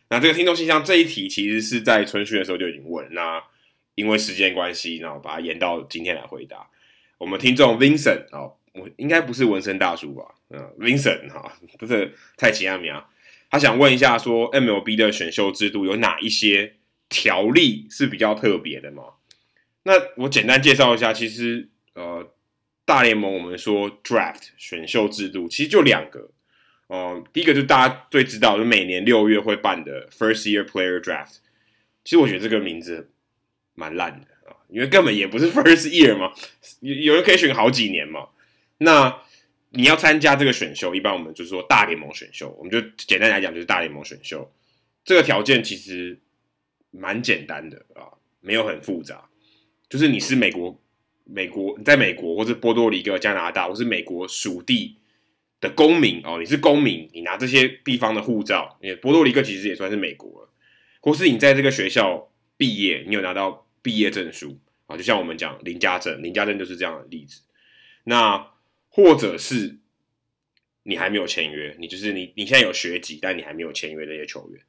[0.10, 3.42] 那这个听众信箱这一题其实是在春训的时候就已经问，那
[3.96, 6.68] 因为时间关系，那我把它延到今天来回答。
[7.18, 10.24] 我们听众 Vincent 哦，我应该不是纹身大叔吧？
[10.52, 13.04] 嗯，Vincent 哈，不是蔡奇阿米啊，
[13.56, 16.74] 他想问一下说，MLB 的选秀制度有哪一些
[17.08, 19.04] 条例是比较特别的吗？
[19.84, 22.34] 那我简单介绍一下，其实呃，
[22.84, 26.32] 大联盟我们说 Draft 选秀制度其实就两个。
[26.88, 31.38] 哦、第一个就是大家最知道，就每年六月会办的 First Year Player Draft。
[32.04, 33.12] 其实我觉得这个名字
[33.74, 36.34] 蛮烂的啊，因为根本也不是 First Year 嘛，
[36.82, 38.28] 有有人可以选好几年嘛。
[38.80, 39.22] 那
[39.76, 44.52] 你要参加这个选秀，一般我们就是说大联盟选秀，我们就简单来讲就是大联盟选秀。
[45.04, 46.20] 这个条件其实
[46.92, 48.10] 蛮简单的啊，
[48.40, 49.30] 没有很复杂，
[49.90, 50.82] 就是你是美国，
[51.24, 54.98] 美国你在美国或者波多黎各、加拿大或是美国属地。
[55.62, 60.50] 的公民哦，你是公民，你拿这些地方的护照，因为波多黎各其实也算是美国了，
[61.00, 67.42] 或是你在这个学校毕业，你有拿到毕业证书啊，就像我们讲林家正，林家正就是这样的例子。
[68.04, 68.46] 那
[68.96, 69.78] 或者是
[70.84, 74.62] 你还没有签约，你就是你你现在有学籍，但你还没有签约的一些球员。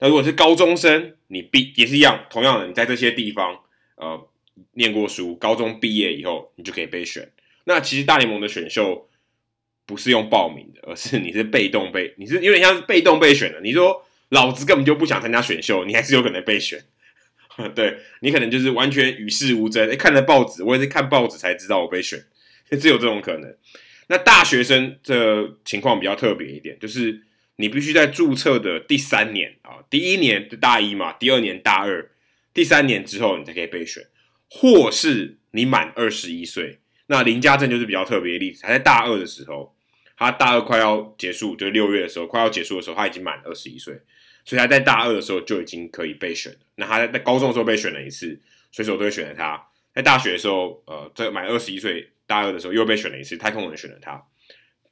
[0.00, 3.60] 那如果是高中生，你毕也是一样，同样的，你在这些地方
[3.94, 4.28] 呃
[4.72, 7.30] 念过书，高中毕业以后，你就可以被选。
[7.64, 9.06] 那其实大联盟的选秀。
[9.88, 13.58] 不是用报名的，而是你是被动被，你是有点像是被动被选的。
[13.62, 16.84] 你说老子根本就不想参加选秀，你还是有可能被选。
[17.74, 19.90] 对，你可能就是完全与世无争。
[19.90, 22.22] 哎，看了报纸，我也是看报纸才知道我被选，
[22.76, 23.56] 只有这种可能。
[24.08, 27.22] 那大学生这情况比较特别一点，就是
[27.56, 32.10] 你必须在注册的第三年啊，第一年就大一嘛，第二年大二，
[32.52, 34.04] 第三年之后你才可以被选，
[34.50, 36.78] 或是你满二十一岁。
[37.06, 39.74] 那林家正就是比较特别的例子，他在大二的时候。
[40.20, 43.94] 他大二快要结束，就六月的时候快要结束的时候，他已经满二十一岁，
[44.44, 46.58] 所以他在大二的时候就已经可以被选了。
[46.74, 48.36] 那他在高中的时候被选了一次，
[48.72, 49.68] 水手队选了他。
[49.94, 54.22] 在大学的时候，呃，这满二十一岁大二的时候又被选了一次，太空人选了他。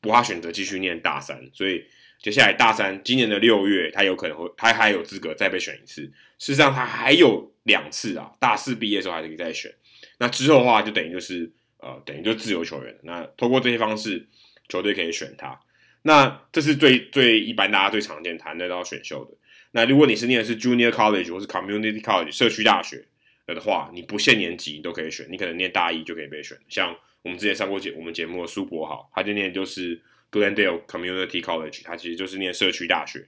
[0.01, 1.85] 不过他选择继续念大三，所以
[2.21, 6.03] 接下来大三今年的六月，他有可能会，他还有资格再被选一次。
[6.03, 6.13] 事
[6.53, 9.73] 实上，他还有两次啊，大四毕业的时候还可以再选。
[10.19, 12.99] 那之后的话，就等于就是呃，等于就自由球员。
[13.05, 14.27] 那透过这些方式。
[14.69, 15.61] 球队可以选他，
[16.03, 19.31] 那这是最最一般大家最常见谈得到选秀的。
[19.71, 23.07] 那如果你是念的是 Junior College 或是 Community College 社区大学
[23.47, 26.59] 的话，你不限年级你都可以选，你可能念大一就可以被选。
[26.69, 26.93] 像
[27.27, 30.01] 我们之前上过节我们节目的苏博豪，他就念就是
[30.31, 33.19] Glendale Community College，他其实就是念社区大学。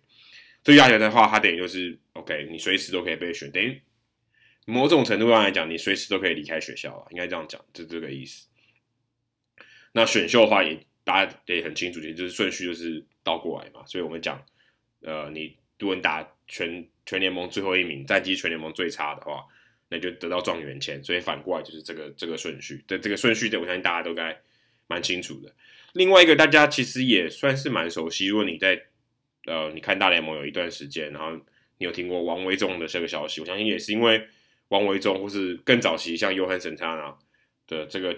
[0.64, 3.82] 社区大学的话，他等于就是 OK，你随时都可以被选，等于
[4.66, 8.46] 某种程度上来讲，你随时都可以离开学校了，应该这样讲，就这个意思。
[9.92, 10.78] 那选秀的话也。
[11.05, 14.44] 大家也很清楚，其实就是顺序就是倒过来嘛，所以我们讲，
[15.01, 19.42] 呃，你如果你打全全联盟最后一名，战绩全联盟最差的话，
[19.89, 22.84] 那就得到状元签，所以反过来就是这个这个顺序。
[22.86, 24.41] 这这个顺序的，我相信大家都该
[24.86, 25.53] 蛮清楚的。
[25.93, 28.82] 另外一个大家其实也算是蛮熟悉，如果你在
[29.47, 31.32] 呃你看大联盟有一段时间，然后
[31.78, 34.26] 你有听过王维中的这个消息，我相信也是因为
[34.68, 37.14] 王维中或是更早期像 Johan Santana
[37.66, 38.16] 的这个。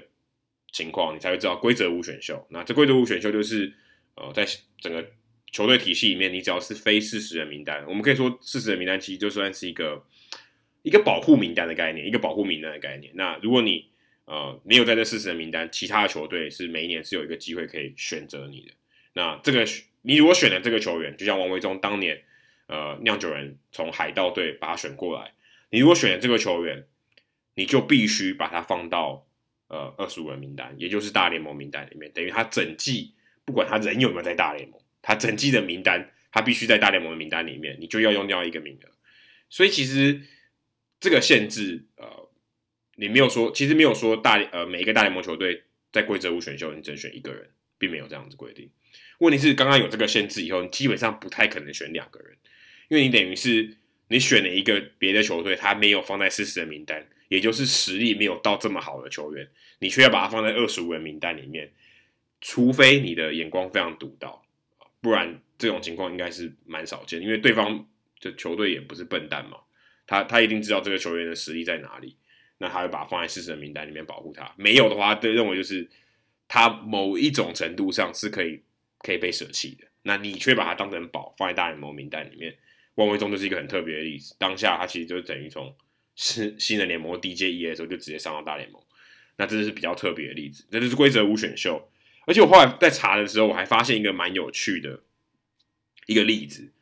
[0.72, 2.46] 情况你才会知道规则五选秀。
[2.50, 3.72] 那这规则五选秀就是，
[4.14, 4.46] 呃，在
[4.78, 5.04] 整个
[5.50, 10.00] 球队体系里面，你只要是非四十人名单，我们可以说四十人名单其实就算是一个
[10.82, 13.12] 一个保护名单的概念，一个保护名单的概念。
[13.14, 13.86] 那如果你
[14.24, 18.72] 呃没有在这四十人名单，其他的球队是每一年是有一个机会可以选择你的。
[19.12, 19.64] 那这个
[20.02, 22.22] 你如果选了这个球员，就像王维中当年，
[22.66, 25.32] 呃，酿酒人从海盗队把他选过来，
[25.70, 26.84] 你如果选了这个球员，
[27.54, 29.26] 你就必须把他放到。
[29.72, 33.14] 呃，二十五人名单，也就是大联盟名单里面，等于他整季
[33.44, 38.90] 不管他人有没有在大联盟，他整季的名单，他必须在大联盟的名单里面，你就要用掉一个名额。
[39.48, 40.22] 所以其实
[41.00, 42.28] 这个限制，呃，
[42.96, 48.70] 你没有说，其实没有说大呃每一个大联盟球队在规则五选秀，你只能选一个人，并没有这样子规定。
[49.18, 52.36] 问题是刚刚有这个限制以后，你基本上不太可能选两个人，
[52.88, 53.76] 因为你等于是
[54.08, 57.08] 你选了一个别的球队，他没有放在四十人名单。
[57.28, 59.48] 也就是实力没有到这么好的球员，
[59.78, 61.70] 你却要把他放在二十五人名单里面，
[62.40, 64.44] 除非你的眼光非常独到，
[65.00, 67.22] 不然这种情况应该是蛮少见。
[67.22, 67.86] 因为对方
[68.20, 69.58] 的球队也不是笨蛋嘛，
[70.10, 72.16] 他他一定知道这个球员的实力在哪里，
[72.58, 74.52] 那他会把他放在四十人名单里面保护他。
[74.56, 75.88] 没有的话，对认为就是
[76.48, 78.60] 他某一种程度上是可以
[78.98, 82.56] 可以被舍弃的，那你却把他当成宝放在大联盟名单里面。
[82.96, 85.72] 王维中就是一个很特别的例子，当下他其实就等于从。
[86.16, 88.82] 是新的联盟 DJE 的时候就直接上到大联盟，
[89.38, 90.66] 那这是比较特别的例子。
[90.70, 91.90] 这就是规则五选秀，
[92.26, 95.00] 而且我后来在查的时候，我还发现一个蛮有趣的
[96.04, 96.72] 一个例子，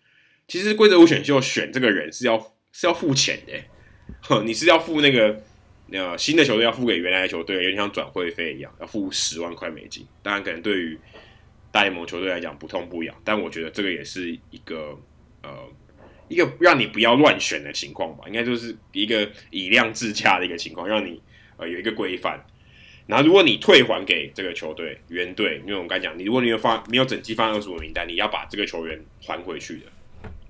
[0.48, 3.52] 其实规则五选秀选这个人是要是要付钱的，
[4.22, 5.42] 哼，你是要付那个
[5.92, 10.06] 呃新的球队要付给原来的球队，有点像转会费一样，要付十万块美金。
[10.22, 10.98] 当然，可能对于
[11.72, 14.98] 大联盟球队来讲不痛不痒，但我觉得这个也是一个
[15.42, 15.50] 呃
[16.28, 21.20] 一个让你不要乱选的情况吧，应该就是一个以量制价的一个情况，让你
[21.56, 22.44] 呃有一个规范。
[23.06, 29.86] 然后，如果你退还给这个球队原队，因为我们刚讲，你如果你有放没有整季放二十五名单，你要把这个球员还回去的。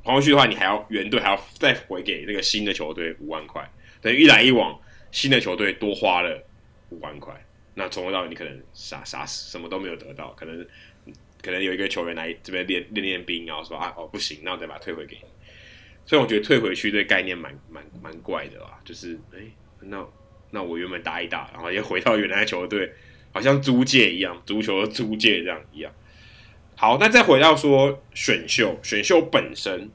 [0.08, 4.80] 还回去的话，你还要原队还要再回给那个新的球队五万块，等于一来一往，
[5.12, 6.42] 新的球队多花了
[6.90, 7.34] 五万块。
[7.74, 10.66] 那从头到你可能傻傻死，什么都没有得到，可能
[11.42, 15.28] 可能有一个球员来这边练练练兵，然后说啊哦不行，那我再把它退回给你。
[16.06, 19.38] 所以我觉得退回去这概念蛮蛮蛮怪的啦，就是哎
[19.80, 20.04] 那。
[20.50, 22.90] 那我原本打一打，然后又回到原来的球队，
[23.32, 25.92] 好像租借一样，足球的租借这样一样。
[26.74, 29.90] 好，那再回到说选秀，选秀本身，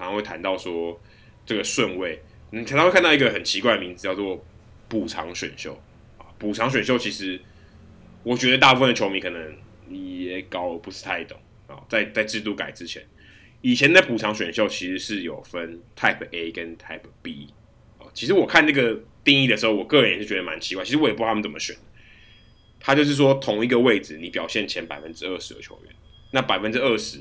[0.00, 0.98] 常常会谈到说
[1.44, 2.20] 这个顺位，
[2.50, 4.44] 你常常会看到一个很奇怪的名字叫做
[4.88, 5.80] 补偿选秀
[6.18, 6.24] 啊。
[6.38, 7.40] 补偿选秀其实，
[8.22, 9.56] 我觉得大部分的球迷可能
[9.88, 11.76] 也搞不是太懂啊。
[11.88, 13.06] 在在制度改之前，
[13.60, 17.48] 以前的补偿选秀其实是有分 Type A 跟 Type B
[17.98, 18.08] 啊。
[18.14, 19.00] 其实我看这个。
[19.22, 20.82] 定义的时候，我个人也是觉得蛮奇怪。
[20.82, 21.76] 其实我也不知道他们怎么选。
[22.80, 25.94] 他就是说，同一个位置，你表现前百分之二十的球员，
[26.30, 27.18] 那百分之二十，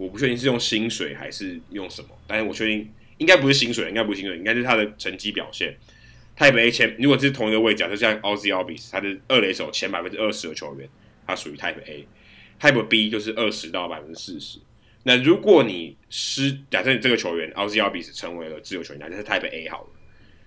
[0.00, 5.76] 我不确定是用薪水还是用什么，但是我确定应该不是薪水，应该不是薪水，应该是他的成绩表现。
[6.38, 10.88] Type A 前，如果是同一个位置，就像 Ozzy a l b i s 他的二垒手前百分之二十的球员，
[11.26, 12.08] 他属于 Type A。
[12.58, 14.58] Type B 就是二十到百分之四十。
[15.02, 19.88] 那如果你失，假设你这个球员 Ozzy Obis 成为了自由球员，那就是 Type A 好了。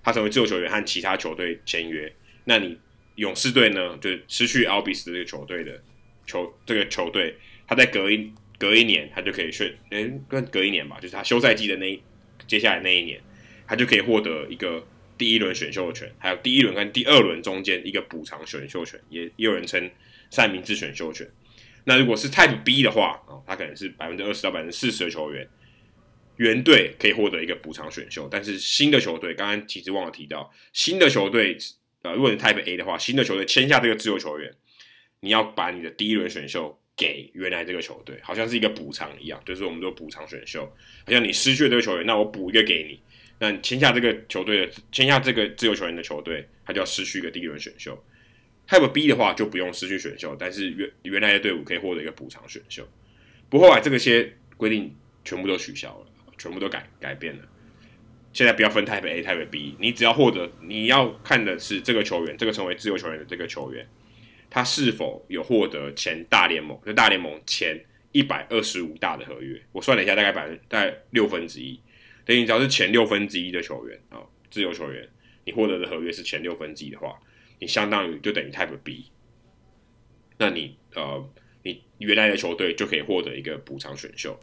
[0.04, 2.12] 他成为自由球员和其他球队签约，
[2.46, 2.76] 那你
[3.16, 3.96] 勇士队呢？
[4.02, 5.80] 就失去 a l b i s 这个球队的
[6.26, 7.36] 球这个球队，
[7.68, 8.34] 他在隔一
[8.64, 12.02] 隔一年，他就可以选，诶，跟隔一年吧，就是他休赛季的那一
[12.48, 13.20] 接下来那一年，
[13.68, 14.88] 他就可以获得一个
[15.18, 19.92] 第一轮选秀权，还有第一轮跟第二轮中间一个补偿选秀权，也也有人称
[20.30, 21.30] 三明治选秀权。
[21.84, 25.46] 那如果是 Type B 的话，哦，他可能是百分之二十到百分之四十的球员。
[26.38, 31.58] 原队可以获得一个补偿选秀，但是新的球队，刚刚其实忘了提到，新的球队，
[32.02, 34.54] 呃，如果你 Type A 的话，新的球队签下这个自由球员，
[35.20, 40.66] 你要把你的第一轮选秀给原来这个球队，好像是一个补偿一样，就是我们说补偿选秀，
[41.06, 43.00] 好像你失去了这个球员，那我补一个给你，
[43.40, 48.04] 那你签下这个球队的，签下这个自由球员的球队，他就要失去一个第一轮选秀。
[48.68, 52.88] Type B 的话就不用失去选秀，但是原原来的队伍可以获得一个补偿选秀。
[53.50, 56.08] 不过后来这个些规定全部都取消了。
[56.36, 57.44] 全部都改改变了，
[58.34, 63.88] 现在不要分 Type A、Type B，你只要获得，你要看的是这个球员，这个成为自由球员的这个球员，
[64.54, 69.60] 他是否有获得前大联盟，就大联盟前一百二十五大的合约。
[69.72, 71.82] 我算了一下，大概百分大概六分之一，
[72.24, 75.10] 等于你只要是前六分之一的球员啊，自由球员，
[75.46, 77.20] 你获得的合约是前六分之一的话，
[77.58, 79.08] 你相当于就等于 Type B，
[80.38, 81.28] 那你呃，
[81.64, 84.40] 你原来的球队就可以获得一个补偿选秀，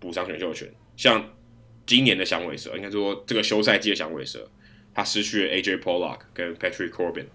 [0.00, 0.68] 补偿选秀权。
[0.96, 1.36] 像
[1.86, 4.50] 今年的响尾蛇，应该说这个休赛季的响尾蛇，
[4.92, 7.26] 他失去了 AJ Pollock 跟 Patrick Corbin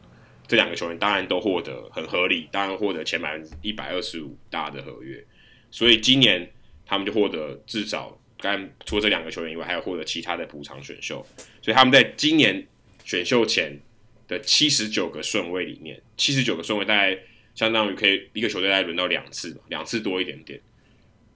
[0.52, 5.24] 这两个球员，当然都获得很合理，当然获得前百分之一百二十五大的合约，
[5.70, 6.52] 所以今年
[6.86, 11.26] 他们就获得至少，刚除了这两个球员以外，还有获得其他的补偿选秀，
[11.62, 12.68] 所以他们在今年
[13.06, 13.80] 选秀前
[14.28, 17.18] 的七十九个顺位里面，七十九个顺位大概
[17.56, 20.60] 相当于可以一个球队大概轮到两次，两次多一点点，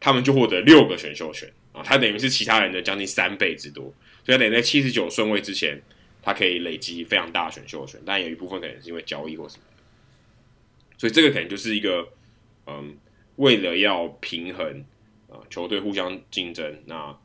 [0.01, 1.49] 他们就获得六个选秀权。
[1.72, 3.84] 啊，他等于是其他人的将近三倍之多，
[4.26, 5.82] 所以他等在七十九顺位之前，
[6.26, 9.63] 他可以累积非常大的选秀权，但有一部分可能是因为交易或什么，
[10.97, 12.09] 所以这个可能就是一个，
[12.65, 12.97] 嗯，
[13.36, 14.84] 为了要平衡
[15.30, 17.15] 啊球队互相竞争，那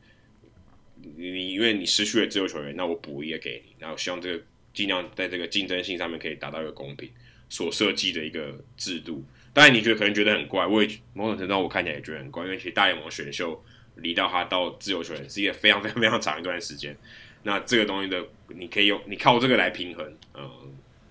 [1.17, 7.09] 你因为你失去了自由球员，那我补一个给你，然后希望这个尽量在这个竞争性上面可以达到一个公平
[7.49, 9.25] 所设计的一个制度。
[9.51, 13.61] 当然，你觉得可能觉得很怪，我也某种程度上我看起来也觉得很怪，因为其实大联盟选秀。
[13.95, 16.95] 离到他到自由球员是一个非常非常非常长一段时间，
[17.43, 20.49] 那这个东西的你可以用你靠这个来平衡，嗯，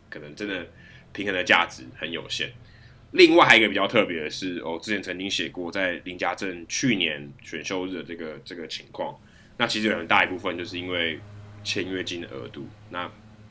[0.08, 0.66] 可能真的
[1.12, 2.52] 平衡的价值很有限。
[3.12, 9.18] 另外还有一个比较特别的是，我、哦、之前曾经写过在林家镇去年选秀日的这个这个情况，
[9.56, 11.18] 那其实有很大一部分就是因为
[11.64, 12.68] 签约金的额度。
[12.90, 13.10] 那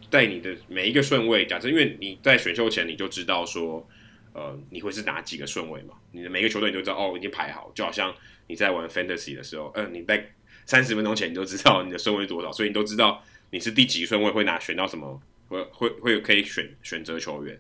[0.10, 3.86] 在你的每一个顺位，假设因为你在选秀前你就知道说，
[4.34, 5.96] 呃，你会是哪几个顺位嘛？
[6.12, 8.16] 你的每个球队你都知道哦，已经排好，就好像。
[8.52, 10.28] 你在玩 Fantasy 的时候，呃，你在
[10.70, 17.60] 三十分钟前你都知道你的顺位多少，所以你都知道你是第几顺位会拿选到什么，会会会可以选选择球员。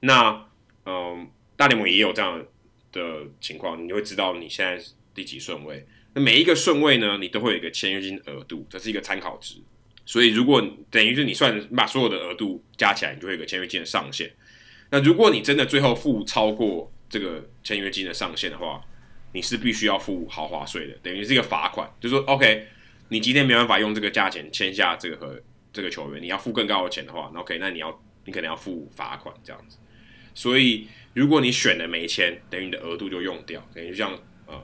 [0.00, 0.44] 那
[0.84, 2.44] 嗯，大联盟也有这样
[2.90, 5.86] 的情况，你会知道你现在第几顺位。
[6.12, 9.54] 那每一个顺位呢，你都会有一个签约金额度，这是一个参考值。
[10.04, 10.60] 所以如果
[10.90, 14.28] 等于是你算你把所有的额度加起来，你就会有一个签约金的上限。
[14.90, 18.84] 那如果你真的最后付超过这个签约金的上限的话，
[19.34, 21.90] 你是必须要付豪华税的，等于是一个罚款。
[22.00, 22.68] 就说，OK，
[23.08, 25.38] 你今天没办法用这个价钱签下这个和
[25.72, 29.76] 这个球员，你要付更高的钱的话，OK，那你要你可能要付罚款这样子。
[30.34, 34.16] 所以如果你选了没签，等于你的额度就用掉，等于像
[34.46, 34.54] 呃，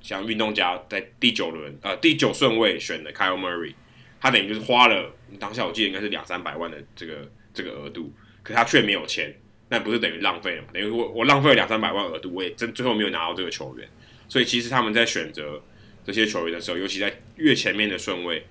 [0.00, 3.74] 像运动家在第九轮呃第九顺位选的 Kyle Murray，
[4.20, 8.12] 他等于就是花了当下我记得应该是两三百万的这个这个额度，
[8.42, 9.32] 可他却没有签。
[9.70, 10.68] 那不是等于浪费了嘛？
[10.74, 13.88] 等于我我浪费了两三百万额度，我也真最后没有拿到这个球员。
[14.28, 15.62] 所以其实他们在选择
[16.04, 18.44] 这些球员的时候，尤其在越前面的顺位，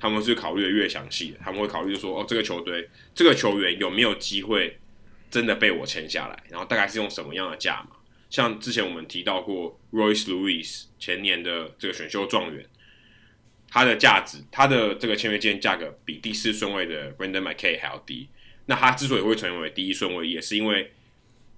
[0.00, 1.38] 他们是考虑的越详细的。
[1.42, 4.78] 他们会考虑说，哦，这个球队这个球员有没有机会
[5.30, 6.42] 真的被我签下来？
[6.50, 7.96] 然后大概是用什么样的价码？
[8.30, 12.66] 像之前我们提到过，Royce Lewis 前年的这个选秀状元，
[13.70, 18.28] 他的价值，他的这个签约金价格比第四顺位的 Brendan McKay 还要低。
[18.66, 20.90] 那他之所以会成为第一顺位，也是因为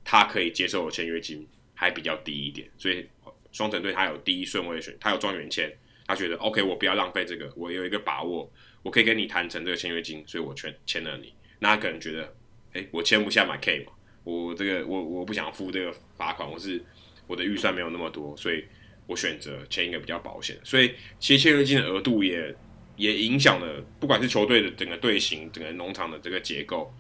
[0.05, 3.07] 他可以接受的签约金还比较低一点，所以
[3.53, 5.73] 双城队他有第一顺位选，他有状元签，
[6.07, 8.51] 他觉得 OK，我不要浪费这个，我有一个把握，
[8.83, 11.33] 我可以跟你谈成这个签约金，所以我签签了你。
[11.61, 12.35] 那他可能觉得，
[12.73, 13.93] 哎、我签不下买 K 嘛，
[14.25, 16.83] 我这个我我不想付这个罚款，我是
[17.27, 18.65] 我的预算没有那么多，所以
[19.07, 20.59] 我选择签一个比较保险。
[20.65, 22.55] 所以其实签约金的额度也。
[22.97, 26.93] 也影响了，不管是球队的整个队形，整个农场的这个结构，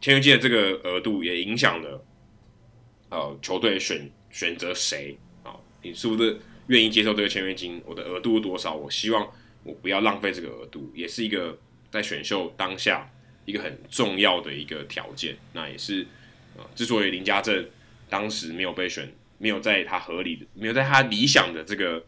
[0.00, 2.04] 签约金的这个额度也影响了，
[3.08, 5.54] 呃，球队选选择谁啊？
[5.82, 7.80] 你是不是愿意接受这个签约金？
[7.86, 8.74] 我的额度是多少？
[8.74, 11.56] 我希望我不要浪费这个额度，也是一个
[11.90, 13.08] 在选秀当下
[13.44, 15.36] 一个很重要的一个条件。
[15.52, 16.06] 那也是
[16.56, 17.64] 呃，之所以林家正
[18.10, 22.04] 当时没有被选，没有在他合理的，没有在他理想的这个。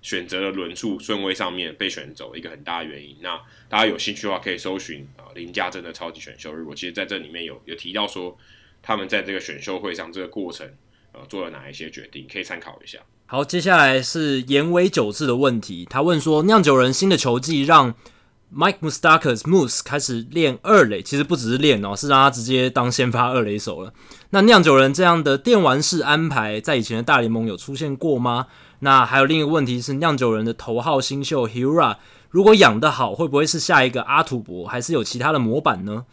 [0.00, 3.16] 选择的轮数顺位上面被选走一个很大的原因。
[3.20, 6.62] 那大家有兴趣的话，可以搜寻啊林家珍的超级选秀日。
[6.62, 8.36] 我其实在这里面有有提到说，
[8.82, 10.68] 他们在这个选秀会上这个过程
[11.12, 12.98] 呃做了哪一些决定，可以参考一下。
[13.26, 15.86] 好，接下来是言尾久志的问题。
[15.90, 17.92] 他问说，酿酒人新的球季让
[18.50, 23.92] Mike m u s t a k a s Moose 开始练二垒，其实不只是练哦，是让他直接当先发二垒手了。
[24.30, 28.46] 那酿酒人这样的电玩式安排，在以前的大联盟有出现过吗？
[28.80, 31.96] 那还有另一个问题是，酿酒人的头号新秀 Hira
[32.30, 36.04] 如果养得好，会不会是下一个阿土伯，还是有其他的模板呢？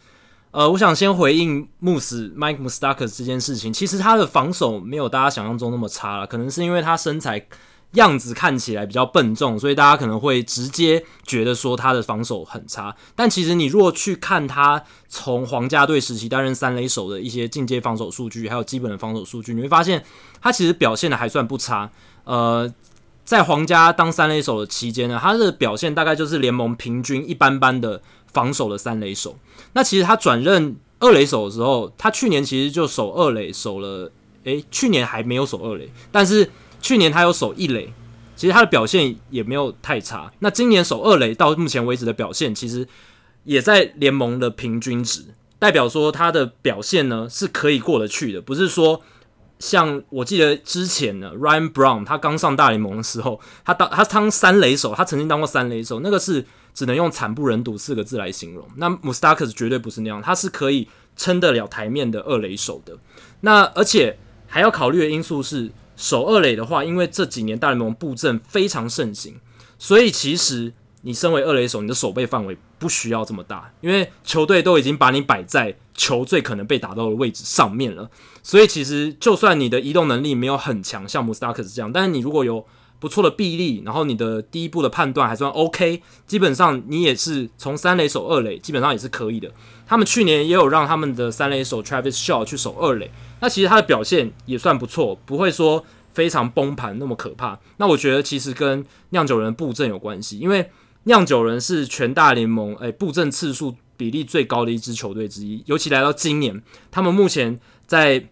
[0.52, 7.46] 呃，我想先回应穆斯 Mike Mustakas 这件事情，其实他的防守没有大家想象中那么差了，可能是因为他身材
[7.92, 12.96] 样子看起来比较笨重，所以大家可能会直接觉得说他的防守很差。
[13.14, 20.02] 但其实你如果去看他从皇家队时期担任三垒手的一些进阶防守数据，还有基本的防守数据，你会发现
[20.40, 21.90] 他其实表现的还算不差。
[22.26, 22.72] 呃，
[23.24, 28.02] 在皇家当三垒手的期间呢，他的表现大概就是联盟平均一般般的
[28.32, 29.36] 防守的三垒手。
[29.74, 34.10] 那其实他转任二垒手的时候，他去年其实就守二垒守了，
[34.42, 36.50] 诶，去年还没有守二垒，但是
[36.82, 37.92] 去年他有守一垒，
[38.34, 40.32] 其实他的表现也没有太差。
[40.40, 42.88] 那今年守二垒到目前为止的表现，其实
[43.44, 45.26] 也在联盟的平均值，
[45.60, 49.02] 代表说他的表现呢是可以过得去的，不是说。
[49.58, 56.44] 像我记得之前呢，Ryan Brown 他刚上大联盟的时候，他当他当三垒手，他曾经当过三垒手，那个是
[56.74, 58.66] 只能用惨不忍睹四个字来形容。
[58.76, 60.86] 那 m u s t a k a s 绝对不是那样，他是可以
[61.16, 62.98] 撑得了台面的二垒手的。
[63.40, 69.40] 那而且还要考虑的因素是，守二垒的话，因为这几年大联盟布阵非常盛行，
[69.78, 70.74] 所以其实
[71.06, 78.10] 你身为二垒手，你的守备范围不需要这么大，因为球队都已经把你摆在球最可能被打到的位置上面了。
[78.42, 82.66] 所以其实，就算你的移动能力没有很强，像 Moustakas 这样，但是你如果有
[82.98, 89.48] 不错的臂力，然后你的第一步的判断还算 OK，基本上你也是从三垒守二垒，基本上也是可以的。
[89.86, 97.60] 他们去年也有让他们的三垒手 Travis Shaw 去守二垒，那其实他的表现也算不错，不会说非常崩盘那么可怕。
[97.76, 100.68] 那我觉得其实跟酿酒人布阵有关系，因为
[101.06, 108.28] 酿酒人是全大联盟诶布阵次数比例最高的一支球队之一，尤其来到今年，他们目前在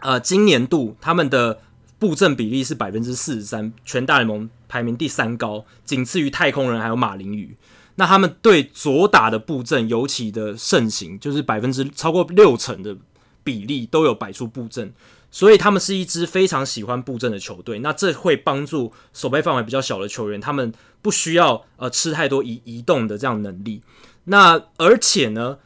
[0.00, 1.60] 呃，今年度他们的
[1.98, 7.56] 布阵比例是百分之四十三，全大联盟排名第三高，仅次于太空人还有马林鱼。
[7.94, 12.96] 那他们对左打的布阵尤其的盛行，就是百分之超过六成的
[13.44, 14.92] 比例都有摆出布阵，
[15.30, 17.78] 所以他们是一支非常喜欢布阵的球队。
[17.78, 23.82] 那这会帮助守备范围比较小的球员，他们不需要呃吃太多移移动的这样能力。
[24.24, 25.58] 那而且呢，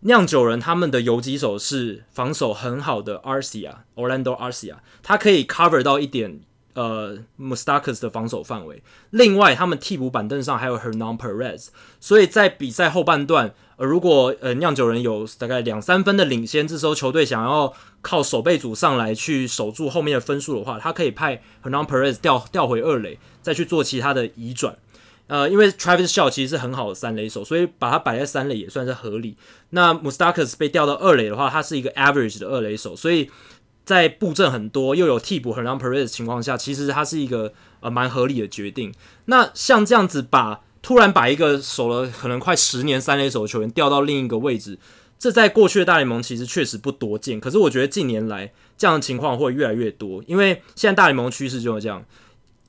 [0.00, 6.40] 酿酒人他们的游击手是防守很好的 Arcia Orlando Arcia，他可以 cover 到一点
[6.74, 8.82] 呃 Mustakas 的防守范围。
[9.10, 24.76] 另外，他们替补板凳上还有 Hernan Perez，所以在比赛后半段，呃，如果呃酿酒人有大概两三分的领先，这时候球队想要靠守备组上来去守住后面的分数的话，他可以派 Hernan Perez 调调回二垒，再去做其他的移转。
[25.28, 29.36] 呃，因为 Travis Shaw 其实是很好的三垒手，所以把他摆在三垒也算是合理。
[29.70, 33.28] 那 m u s t a k a s 被调到二垒的话，他是一个 average 的二垒手，所以
[33.84, 38.94] 在布阵很多又有替补 Hernan Perez 的情况下，其实他是一个呃蛮合理的决定。
[39.24, 44.78] 那像这样子把突然把一个守了可能快十年三垒手的球员调到另一个位置，
[45.18, 47.40] 这在过去的大联盟其实确实不多见。
[47.40, 52.04] 可是我觉得近年来这样的情况会越来越多，因为现在大联盟趋势就是这样，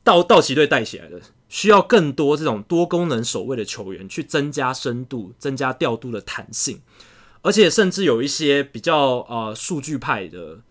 [0.04, 1.22] 道道奇队带起来的。
[1.48, 6.82] 需要更多这种多功能守卫的球员去增加深度、增加调度的弹性，
[7.44, 10.62] 而且甚至有一些比较呃数据派的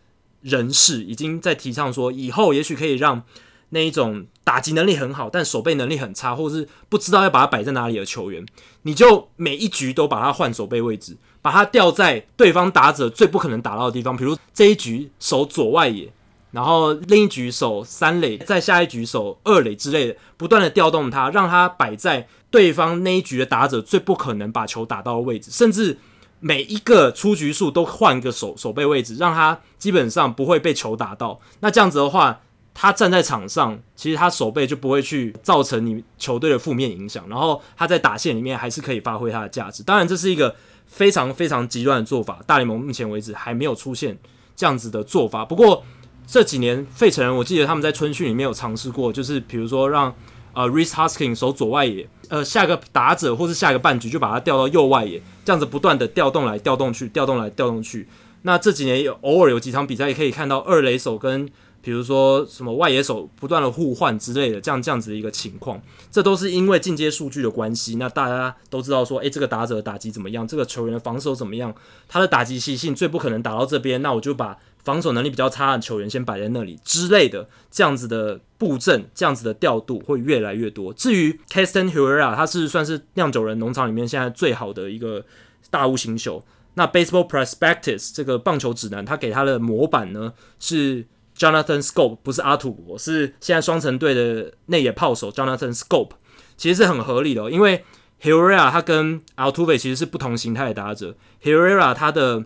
[0.43, 3.23] 人士已经在提倡说，以后也许可以让
[3.69, 8.47] 那一种打击能力很好但守备能力很差，或者是不知道要把它摆在哪里的球员，
[8.83, 16.13] 你就每一局都把它换守备位置，把它调在对方打者最不可能打到的地方，比如这一局守左外野。
[16.53, 25.99] 然后另一局守三垒，在下一局守二垒之类的，不断的调动他，让他摆在对方那一局的打者最不可能把球打到的位置，甚至
[26.39, 31.39] 每一个出局数都换个守守备位置，让他基本上不会被球打到。
[31.61, 32.41] 那这样子的话，
[32.79, 39.83] 他站在场上，其实他守备就不会去造成你球队的负面影响，然后他在打线里面还是可以发挥他的价值。
[39.83, 40.55] 当然，这是一个
[40.87, 44.19] 非常非常极端的做法，大联盟目前为止还没有出现
[44.55, 45.43] 这样子的做法。
[45.43, 45.83] 不过，
[46.27, 50.15] 这几年费城人，我记得他们在春训里面有尝试过，就是比如说让
[50.53, 58.07] 呃 RIS HUSKING 守左外野，呃下个打者或是下个半局就把他调到右外野，这样子不断的调动来调动去，调动来调动去。
[58.43, 61.49] 那这几年有偶尔有几场比赛也可以看到二垒手跟
[61.87, 65.81] 比如说什么外野手不断的互换之类的，这样这样子的一个情况，
[66.11, 67.95] 这都是因为进阶数据的关系。
[67.95, 70.45] 那大家都知道说，诶，这个打者的打击怎么样？
[70.45, 71.73] 这个球员的防守怎么样？
[72.09, 74.59] 他的打击习性最不可能打到这边，那我就把。
[74.83, 80.93] 防守能力比较差的球员先摆在那里之类的，这样子的布阵，这样子的调度会越来越多。
[80.93, 85.25] 至于 Keston Hiura，他是算是酿酒人农场里面现在最好的一个
[85.71, 86.45] 大物新秀。
[86.75, 91.05] 那 Baseball Prospectus 这个棒球指南，他给他的模板呢是
[91.37, 96.13] Jonathan Scope 不是阿土伯，是现在双城队的内野炮手 Jonathan Scope，
[96.57, 97.85] 其实是很合理的，因为
[98.23, 102.45] Hiura 他跟 Altuve 其实是不同形态的打者，Hiura 他的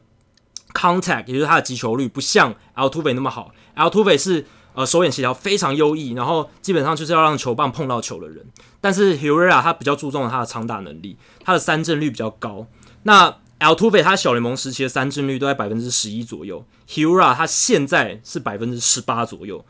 [0.74, 3.52] Contact，也就是他的击球率不像 Altuve 那么好。
[3.76, 8.44] Altuve 是呃手眼协调非常优异，然后基本上就是要让球棒碰到球的人。
[8.80, 12.66] 但是 Herrera 他比较注重他的长打能力，他的三振率比较高。
[13.04, 19.64] 那 Altuve 他小联盟时期的三振率都在百分之十一左右，Hiura 他现在是百分之十八左右，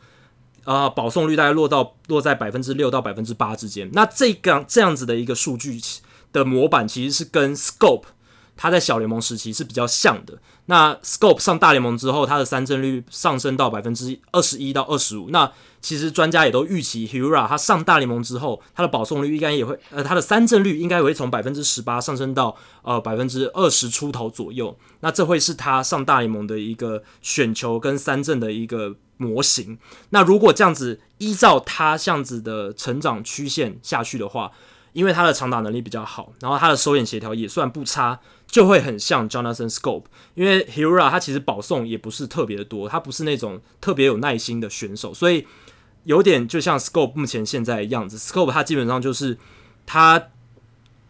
[0.63, 3.89] 呃保送率大概落到落在百分之六到百分之八之间。
[3.93, 5.79] 那这个这样子的一个数据
[6.31, 8.03] 的模板其实是跟 Schoop。
[8.57, 10.37] 他在小联盟时期是比较像的。
[10.67, 15.31] 那 Schoop 上大联盟之后，他的三振率上升到百分之二十一到二十五。
[15.31, 15.51] 那
[15.81, 24.77] 其实专家也都预期 Hiura 他上大联盟之后，他的保送率应该也会，呃，他的三振率应该也会从百分之十八上升到呃百分之二十出头左右。
[24.99, 29.79] 那这会是他上大联盟的一个选球跟三振的一个模型。
[30.11, 34.51] 那如果这样子依照他这样子的成长曲线下去的话，
[34.93, 38.19] 因为他的长打能力比较好，然后他的手眼协调也算不差。
[38.47, 40.03] 就会很像 Jonathan Scope
[40.33, 45.47] 因为 Hiura 他其实保送也不是特别的多，他不是那种特别有耐心的选手，所以
[46.03, 48.17] 有点就像 Scope 目前现在的样子。
[48.17, 49.37] ，Scope 他基本上就是
[49.85, 50.29] 他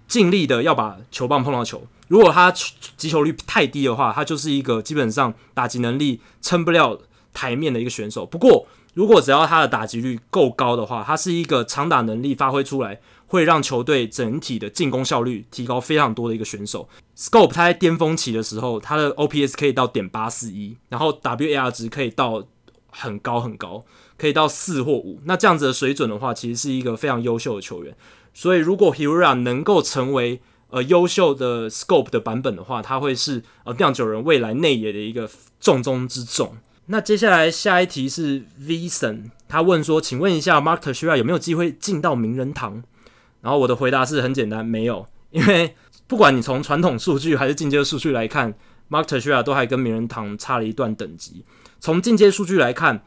[0.08, 7.00] 尽力的要把球棒碰到球，如果他击球率太低的话，他就是一个基本上打击能力撑不了
[7.34, 8.26] 台面的一个选手。
[8.26, 16.90] 不过如果只要他的打击率够高的话，他是一个长打能力发挥出来，会让球队整体的进攻效率提高非常多的一个选手。
[17.16, 22.44] Scope 他在巅峰期的时候，他的 OPS 可以到点八四一，然后 WAR 值可以到
[22.90, 23.86] 很高很高，
[24.22, 25.20] 可以到四或五。
[25.26, 27.96] 那这样子的水准的话，其实是一个非常优秀的球员。
[28.36, 35.28] 所以如果 Hira 能够成为呃优秀的 Scope 的版本的话，他会是呃酿酒人未来内野的一个
[35.60, 36.56] 重中之重。
[36.86, 42.84] 那接下来下一题是 Vison，他问说，请问一下 Mark Teixeira 有没有机会进到名人堂？
[43.42, 48.54] 然后我的回答是很简单，没有，因为不管你从传统数据还是进阶数据来看
[48.90, 51.44] ，Mark Teixeira 都还跟名人堂差了一段等级。
[51.80, 53.04] 从进阶数据来看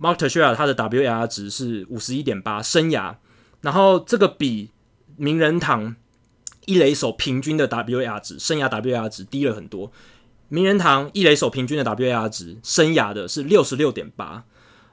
[0.00, 3.16] ，Mark Teixeira 他的 WAR 值是五十一点八，生涯，
[3.60, 4.70] 然后这个比
[5.16, 5.96] 名人堂
[6.66, 9.90] 一垒手平均的 WAR 值，生涯 WAR 值低了很多。
[10.48, 14.44] 名人堂一垒手平均的 WAR 值，生涯的是六十六点八。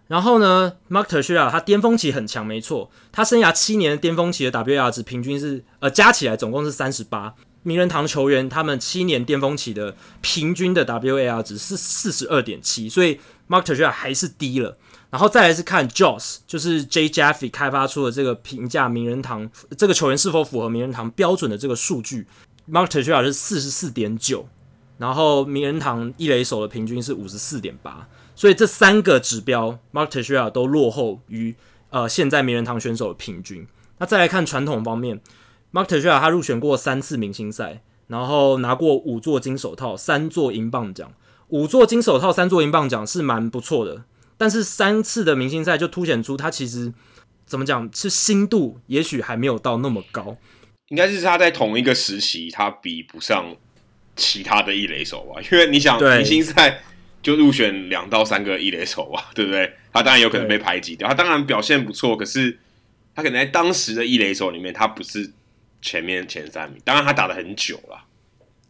[0.08, 7.34] 然后呢，Mark Teixeira 他巅峰期很强，没错，他生涯七年巅峰期的 WAR 值平均是呃加起来总共是三十八。
[7.64, 14.78] 名人堂球员他们七年巅峰期的平均的 WAR 值是四十二点七，所以 Mark Teixeira 还是低了。
[15.10, 22.28] 然后再来是看 JOS，就是 J Jaffe 开发出的这个评价名人堂这个球员是否符合名人堂标准的这个数据
[22.70, 24.48] ，Mark Teixeira 是四十四点九，
[24.98, 28.08] 然后名人堂一垒手的平均是五十四点八。
[28.36, 31.56] 所以这三个指标，Mark Teixeira 都落后于
[31.90, 33.66] 呃现在名人堂选手的平均。
[34.00, 35.22] 那再来看传统方面
[35.72, 41.14] ，Mark Teixeira 他入选过三次明星赛，然后拿过五座金手套、三座银棒奖。
[41.48, 44.04] 五座金手套、三座银棒奖是蛮不错的，
[44.38, 46.94] 但是三次的明星赛就凸显出他其实
[47.46, 50.38] 怎么讲，是心度也许还没有到那么高。
[50.90, 53.56] 应该是他在同一个时期，他比不上
[54.16, 55.42] 其他的一垒手吧？
[55.52, 56.82] 因为你想明星赛。
[57.26, 59.74] 就入选两到三个一垒手吧，对不对？
[59.92, 61.08] 他当然有可能被排挤掉。
[61.08, 62.60] 他当然表现不错，可是
[63.16, 65.32] 他可能在当时的一垒手里面，他不是
[65.82, 66.80] 前面前三名。
[66.86, 68.06] 当然，他打了很久了。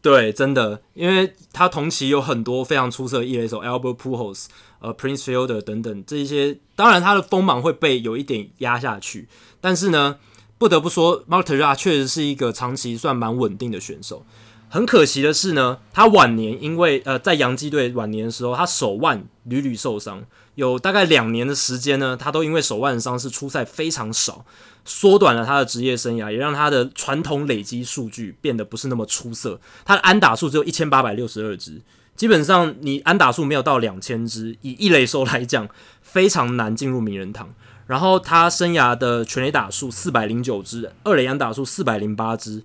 [0.01, 4.45] 对，真的，因为他同期有很多非常出色的一垒手，Albert Pujols、
[4.79, 6.57] 呃 Prince Fielder 等等这一些。
[6.75, 9.27] 当然，他的锋芒会被有一点压下去，
[9.61, 10.17] 但是呢，
[10.57, 14.25] 不得不说 m a r t e r a 确实是一个长期算蛮稳定的选手。
[14.67, 24.43] 很可惜的是呢，他晚年因为呃在洋基队晚年的时候，他手腕屡屡受伤，有大概两年的时间呢，他都因为手腕伤势出赛非常少，
[24.83, 29.61] 缩短了他的职业生涯，也让他的传统累积数据变得不是那么出色。
[29.85, 31.81] 他的安打数只有一千八百六十二支，
[32.15, 35.67] 基本上你安打数没有到两千支，以一垒手来讲，
[36.01, 37.53] 非常难进入名人堂。
[37.87, 42.63] 然后他生涯的全垒打数四百零九支，二垒安打数四百零八支。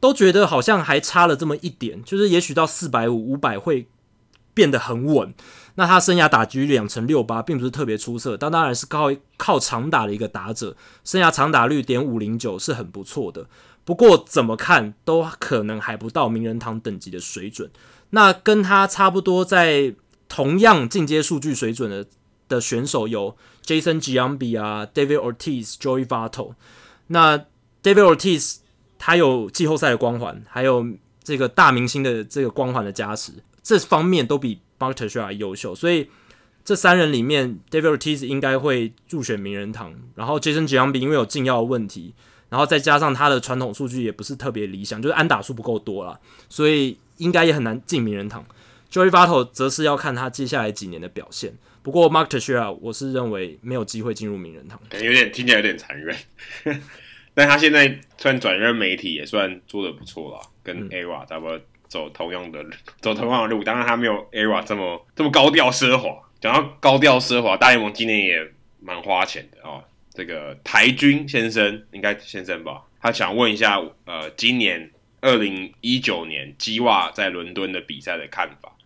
[0.00, 3.88] 都觉得好像还差了这么一点，就是也许到四百五、五百会
[4.54, 5.34] 变得很稳。
[5.74, 13.48] 那他生涯打击两成六八，并不是特别出色，但当然是靠靠长打的一个打者，生涯长打率点五零九是很不错的。
[13.84, 17.68] 不过怎么看都可能还不到名人堂等级的水准。
[18.10, 19.94] 那跟他差不多在
[20.28, 22.06] 同样进阶数据水准的
[22.48, 26.54] 的选手有 Jason Giambi 啊、David Ortiz、Joey Votto。
[27.08, 27.38] 那
[27.82, 28.58] David Ortiz。
[29.00, 30.84] 他有季后赛的光环，还有
[31.22, 33.30] 这个大明星的这个光环的加持，
[33.62, 36.10] 这方面都比 Bartolo 优秀，所以
[36.64, 39.94] 这三人里面，David Ortiz 应该会入选名人堂。
[40.16, 42.12] 然后 Jason Giambi 因为有禁药问题，
[42.48, 48.44] 然后再加上他的传统数据也不是特别理想，就是安打数不够多啦，所以应该也很难进名人堂。
[48.90, 51.52] Joey Votto 则是要看他接下来几年的表现。
[51.82, 56.16] 不过 Mark Teixeira 我是认为没有机会进入名人堂，有点听起来有点残忍。
[57.34, 62.64] 但他现在算转任媒体，也算做的不错了，跟 ERA 差不多走同样的
[63.00, 63.62] 走同样的路。
[63.62, 66.10] 当然他没有 ERA 这么这么高调奢华。
[66.40, 69.82] 讲到高调奢华，大联盟今年也蛮花钱的哦。
[70.12, 72.82] 这个台军先生应该先生吧？
[73.00, 74.90] 他想问一下，呃，今年
[75.20, 78.76] 二零一九年基袜在伦敦的比赛的看法。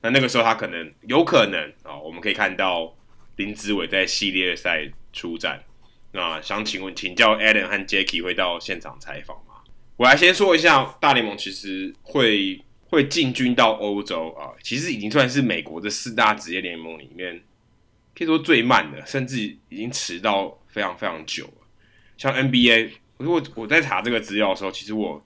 [0.00, 2.94] 那那个时候他可能有可能啊、我们可以看到
[3.36, 5.62] 林子伟在系列赛出战。
[6.12, 9.54] 那想请问，请教 Adam 和 Jacky 会到现场采访吗？
[9.96, 17.42] 我来先说一下，大联盟其实会会进军到欧洲啊，其实已经算是美国的四大职业联盟里面
[18.14, 19.38] 可以说最慢的，甚至
[19.68, 21.66] 已经迟到非常非常久了。
[22.18, 25.24] 像 NBA，如果我在查这个资料的时候，其实我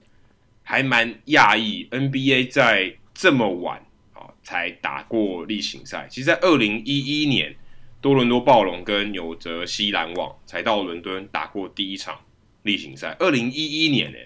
[0.67, 3.81] 还蛮讶异，NBA 在这么晚
[4.13, 6.05] 啊才打过例行赛。
[6.09, 7.55] 其实，在二零一一年。
[7.99, 12.15] 多伦多暴龙跟纽泽西篮网才到伦敦打过第一场
[12.61, 14.17] 例行赛，二零一一年呢，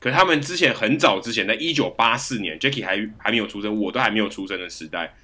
[0.00, 5.14] 可他们之前很早之前，在一九八四年，Jackie 还还没有出生，我都还没有出生的时代，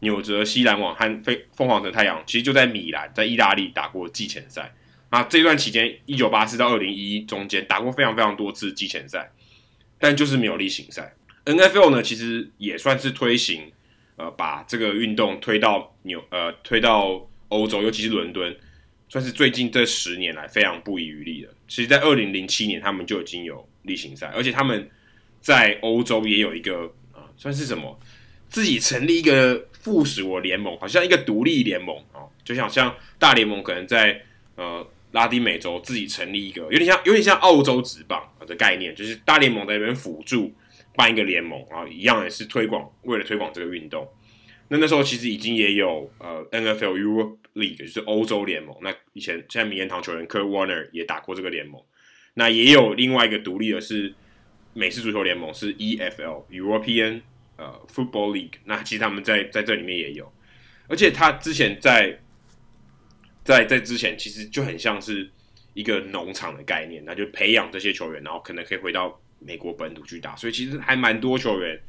[0.00, 4.74] 纽泽西篮网和飞凤凰城太阳其实就在米兰，在意大利打过季前赛。
[5.10, 9.32] 那这段期间，一九八四到二零一一中间打过非常非常多次季前赛，
[10.02, 11.14] 但就是没有例行赛。
[11.46, 13.70] NFL 呢，其实也算是推行。
[14.16, 18.54] 呃，把这个运动推到纽呃，推到欧洲，尤其是伦敦，
[19.08, 21.48] 算是最近这十年来非常不遗余力的。
[21.66, 24.88] 其实，在二零零七年，他们就已经有例行赛，而且他们
[25.40, 27.98] 在欧洲也有一个啊、呃，算是什么，
[28.48, 34.22] 自己成立一个附属联盟，好像一个独立联盟啊、哦，就像像大联盟可能在
[34.56, 40.52] 呃拉丁美洲自己成立一个，有点像有点像澳洲职棒的概念，就是大联盟在那边辅助。
[40.94, 44.06] 办一个联盟啊，一样也是推广，为了推广这个运动。
[44.68, 48.76] 那那时候其实已经也有呃 NFL Europe League，就是欧洲联盟。
[48.82, 51.80] 那以前现在名人堂球员 Kurt Warner 也打过这个联盟。
[52.34, 54.14] 那也有另外一个独立的是
[54.74, 57.22] 美式足球联盟，是 EFL European
[57.56, 58.58] 呃 Football League。
[58.66, 60.30] 那其实他们在在这里面也有，
[60.88, 62.20] 而且他之前在
[63.44, 65.28] 在在之前其实就很像是
[65.74, 71.80] 一个农场的概念，那就培养这些球员，然后可能可以回到美国本土去打，所以其实还蛮多球员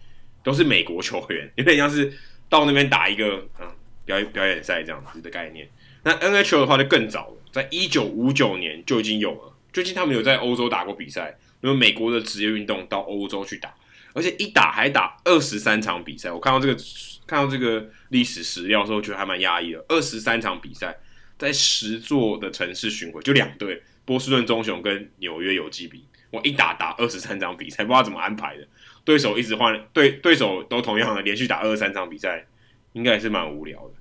[0.43, 2.11] 都是美国球员， 有点像是
[2.49, 3.67] 到那边打一个嗯
[4.05, 5.69] 表演表演赛这样子的概念。
[6.03, 13.73] 那 NHL 的话就更早了，在一九五九年就已经有了，最近他们有在欧洲打过比赛，因为美国的职业运动到欧洲去打，
[14.13, 16.81] 而且一打还打二十三场比赛，我看到这个
[17.27, 20.97] 看到这个历史史料的时候，觉得还蛮压抑的，二十三场比赛。
[21.43, 26.01] 在十座的城市巡回，就两队，波士顿棕熊跟纽约游骑兵。
[26.31, 28.65] 我一打打二十三场比赛，不知道怎么安排的。
[29.03, 32.45] 对手一直换，对对手都同样的连续打二十三场比赛，
[32.93, 33.93] 应该也是蛮无聊的。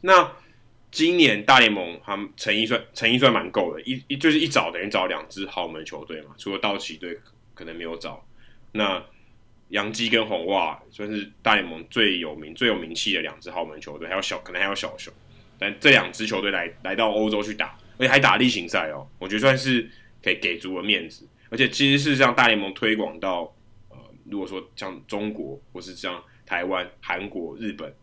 [0.00, 0.32] 那
[0.90, 7.18] 今年大联盟他们诚意算诚意算蛮够的，一一就是一找等于找两支豪门球队嘛，除了道奇队
[7.54, 8.26] 可能没有找。
[8.72, 9.04] 那
[9.68, 15.12] 洋基跟红袜算是大联盟最有名最有名气的两支豪门球队，还有小可能还有小熊。
[15.58, 19.88] 但这两支球队来来到欧洲去打，而且还打例行赛哦，我觉得算是
[20.22, 21.26] 可以给足了面子。
[21.48, 23.54] 而且其实是让大联盟推广到
[23.88, 23.96] 呃，
[24.28, 27.94] 如果说像中国或是像台湾、韩国、日本，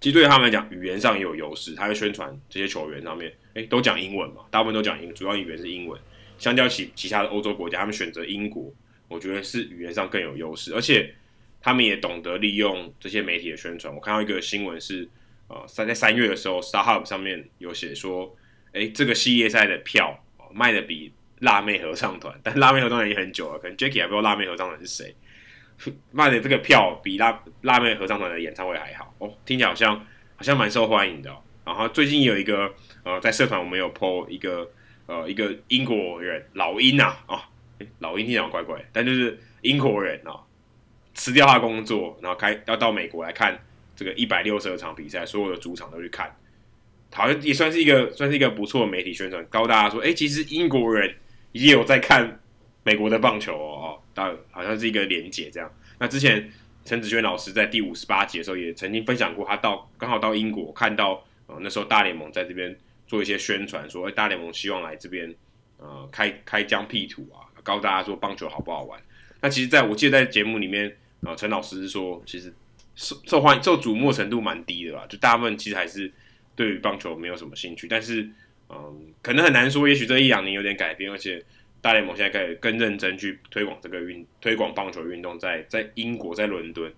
[0.00, 1.74] 其实对他们来讲，语言上也有优势。
[1.74, 5.98] 他会宣传这些球员上面，哎，都讲英文嘛，大部分都讲英，主要语言是英文。
[6.38, 8.72] 相较起其他的欧洲国家，他们选择英国，
[9.06, 11.14] 我觉得是语言上更有优势，而且
[11.60, 13.94] 他们也懂得利用这些媒体的宣传。
[13.94, 15.08] 我看到一个新闻是。
[15.48, 18.36] 呃，三在三月的时候，StarHub 上面有写说，
[18.72, 20.22] 哎、这个系列赛的票
[20.52, 25.16] 卖的比辣妹合唱团，但辣妹合唱团已经很久了，可能 Jackie 还不知道辣妹合唱团是谁，
[26.10, 29.96] 卖的这个票比辣辣妹合唱团的演唱会还好哦，听起来好像
[30.36, 31.42] 好像蛮受欢迎的、哦。
[31.64, 32.70] 然后最近有一个
[33.02, 34.70] 呃，在社团我们有 po 一个
[35.06, 37.40] 呃一个英国人老英啊啊、哦，
[38.00, 40.40] 老英听起来怪怪，但就是英国人、哦，
[41.14, 43.58] 辞掉他工作，然后开要到美国来看。
[43.98, 46.32] 这个一百六十二场比赛，所有的主场都去看，
[47.12, 51.12] 好像也算是一个算是一个不错的媒体宣传，告诉大家说，哎，其实英国人
[51.50, 52.40] 也有在看
[52.84, 55.68] 美国的棒球哦，但好像是一个连结这样。
[55.98, 56.48] 那之前
[56.84, 62.78] 陈子轩老师在第五十八集的时候也曾经分享过，他到刚好到英国看到，呃，那时候大联盟在这边
[63.08, 65.34] 做一些宣传，说，哎，大联盟希望来这边，
[65.78, 69.00] 呃，开开疆辟土啊，告诉大家说棒球好不好玩。
[69.40, 72.54] 那其实在我记得在节目里面，呃，陈老师是说，其实。
[72.98, 75.06] 受受欢、受瞩目程度蛮低的吧？
[75.08, 76.12] 就大部分其实还是
[76.56, 77.86] 对于棒球没有什么兴趣。
[77.86, 78.28] 但是，
[78.68, 79.88] 嗯，可能很难说。
[79.88, 81.40] 也许这一两年有点改变，而且
[81.80, 85.38] 大联盟现在开始更认真去推广这个运、推广棒球运动。
[85.38, 86.92] 在在英国，在伦敦，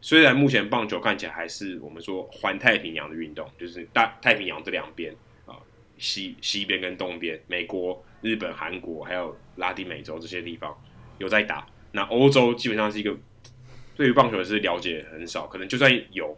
[0.00, 5.12] 虽然目前棒球看起来还是我们说环太平洋的运动，就是大太平洋这两边
[5.46, 5.58] 啊，
[5.98, 10.72] 西西边跟东边，美国、日本、韩国还有拉丁美洲这些地方
[11.18, 11.66] 有在打。
[11.90, 13.18] 那欧洲基本上是一个。
[14.00, 16.34] 对于棒球是了解很少，可能就算有，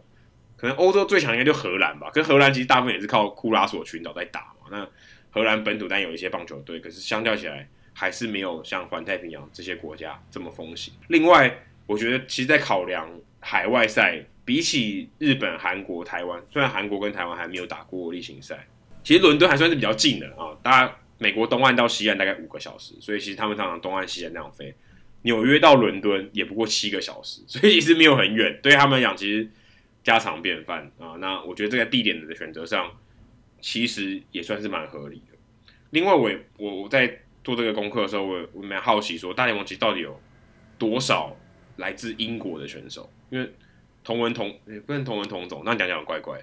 [0.57, 2.09] 可能欧洲最强应该就荷兰吧。
[2.09, 4.67] 可荷兰其实大部分也是靠库拉索群岛在打嘛。
[4.69, 4.85] 那
[5.31, 10.93] 荷兰本土但有一些棒球队，可是相较起来还是没有像环太平洋这些国家这么风行。
[11.07, 13.09] 另外，我觉得其实，在考量
[13.39, 18.67] 海外赛，比起日本、韩国、台湾，虽然韩国跟台湾还没有打过例行赛，
[19.05, 20.51] 其实伦敦还算是比较近的啊。
[20.61, 24.75] 大家美国东岸到西岸大概五个小时，所以其实他们常常东岸、西岸那样飞。
[25.23, 28.59] 纽约到伦敦也不过七个小时，所以其实没有很远。
[28.61, 29.49] 对他们来讲，其实
[30.03, 31.15] 家常便饭啊。
[31.19, 32.91] 那我觉得这个地点的选择上，
[33.61, 35.37] 其实也算是蛮合理的。
[35.91, 40.19] 另外我，我我我在做这个功课的时候，我我蛮好奇说，大联盟其实到底有
[40.77, 41.35] 多少
[41.77, 43.09] 来自英国的选手？
[43.29, 43.49] 因为
[44.03, 46.37] 同文同也不能同文同种，那讲讲怪怪。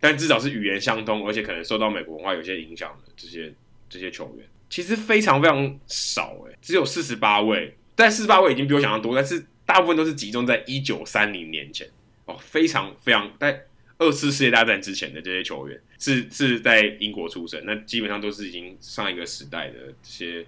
[0.00, 3.52] 但至少是语言相通，而且可能受到美国文化有些影响的这些
[3.88, 7.76] 这些球员，其实非常非常少诶，只有四十八位。
[7.96, 11.88] 但四十八位已经比我想象多，但是大部分都是集中在一九三零年前
[12.24, 13.64] 哦，非常非常在
[13.98, 20.44] 二次世界大战之前的这些球员是是在英国出生，那基本上都是已经上一个时代的这些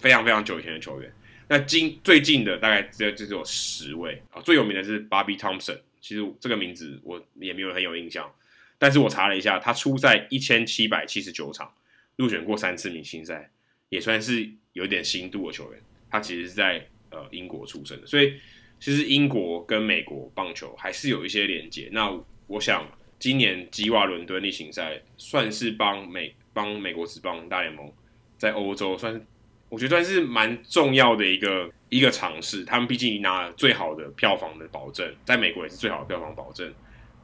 [0.00, 1.12] 非常非常久以前的球员。
[1.48, 8.30] 那今最近的大概只有就只有十位啊，最有名的是 Bobby Thompson，其实这个名字我也没有很有印象，
[8.76, 11.72] 但是我查了一下，他出赛一千七百七十九场，
[12.16, 13.50] 入选过三次明星赛，
[13.88, 15.80] 也算是有点新度的球员。
[16.10, 18.34] 他其实是在呃英国出生的，所以
[18.80, 21.88] 其实英国跟美国棒球还是有一些连接。
[21.92, 22.10] 那
[22.46, 22.86] 我想
[23.18, 27.92] 今年吉瓦伦敦例行赛算是帮美帮美国职棒大联盟
[28.36, 29.20] 在欧洲算是
[29.68, 32.64] 我觉得算是蛮重要的一个一个尝试。
[32.64, 36.72] 他们毕竟拿最好的票房的保证，在美国也是最好的票房保证，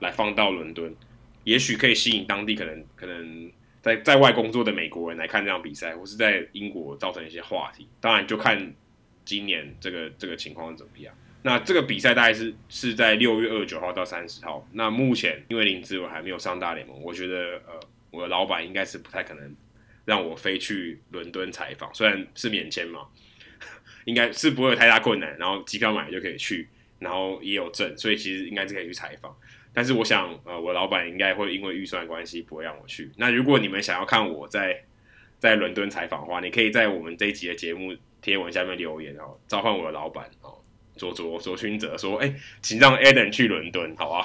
[0.00, 0.94] 来放到伦敦，
[1.44, 3.50] 也许可以吸引当地可能可能。
[3.84, 8.74] 在在外工作的美国人来看这场比赛，或是在英国造成一些话题，当然就看
[9.26, 11.14] 今年这个这个情况怎么样。
[11.42, 14.66] 那这个比赛大概是是在六月二十九号到三十号。
[14.72, 17.78] 那目前因为林志伟还没有上大联盟，我觉得呃，
[18.10, 19.54] 我的老板应该是不太可能
[20.06, 23.06] 让我飞去伦敦采访，虽然是免签嘛，
[24.06, 26.66] 应该是不会有太大困难，然后机票买就可以去，
[26.98, 29.36] 然后也有证，所以其实应该是可以去采访。
[29.74, 33.10] 但是我想，呃，我老板应该会因为预算关系不会让我去。
[33.16, 34.84] 那如果你们想要看我在
[35.36, 40.54] 在伦敦采访的话，你可以在我们这一集的节目贴文下面留言哦，召唤我的老板哦，
[40.96, 44.24] 卓卓卓勋哲说，哎、欸，请让 Adam 去伦敦，好啊，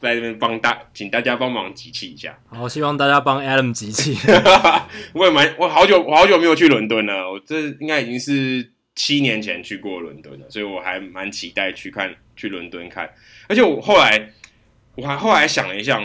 [0.00, 2.38] 在这边帮大，请大家帮忙集气一下。
[2.46, 4.18] 好，希望大家帮 Adam 集气。
[5.14, 13.10] 我也蛮，我好久我好久没有去伦敦了，我这应该已经是七年前去过伦敦了，所以我还蛮期待去看去伦敦看，
[13.48, 14.30] 而且我后来。
[14.98, 16.02] 我还后来想了一下，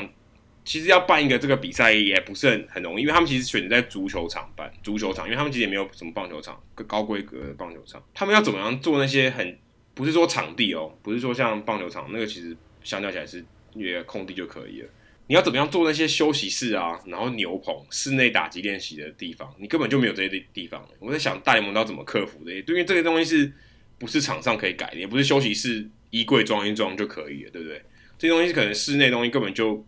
[0.64, 9.58] 其实要办一个这个比赛也不是很很容易，因为他们其实选择在足球场办，足球场，因为他们其实也没有什么棒球场，高规格的棒球场，他们要怎么样做那些很
[9.96, 14.90] 不是说场地哦，不是说像棒球场那个其实相较起来是一个空地就可以了，
[15.26, 20.88] 你要怎么样做那些休息室啊，然后牛棚、室内打击练习的地方，你根本就没有这些地地方。
[21.00, 23.52] 我在想大联盟要怎么克服这些，因为这些东西是
[23.98, 27.82] 不是场上可以改的，也不是休息室衣柜装一装就可以了，对不对？
[28.24, 29.86] 这些东西可能室内东西根本就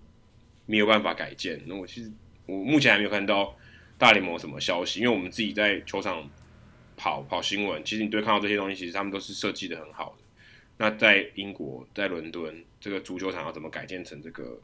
[0.66, 1.58] 没有办法改建。
[1.68, 2.12] 那我其实
[2.46, 3.58] 我目前还没有看到
[3.98, 6.30] 大联盟什么消息，因为我们自己在球场
[6.98, 10.24] 跑跑新闻，其实你对看到这些东西，其实他们都是设计的很好的。
[10.76, 14.60] 那在英国，在伦敦，这个足球场要怎么改建成这个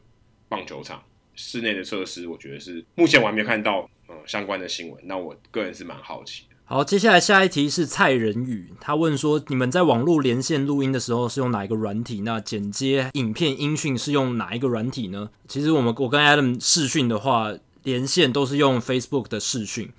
[0.50, 1.02] 棒球场？
[1.34, 5.02] 室内的设施，我觉得是目前我还没有看到嗯相关的新闻。
[5.06, 6.44] 那我个人是蛮好奇。
[6.72, 12.22] 好，接下来下一题是蔡仁宇，他问说：你们在网络连线录音的时候是用哪一个软体？
[12.22, 15.28] 那剪接影片音讯是用哪一个软体呢？
[15.46, 17.52] 其实我们我跟 Adam 视讯的话，
[17.82, 19.90] 连线都是用 Facebook 的视讯。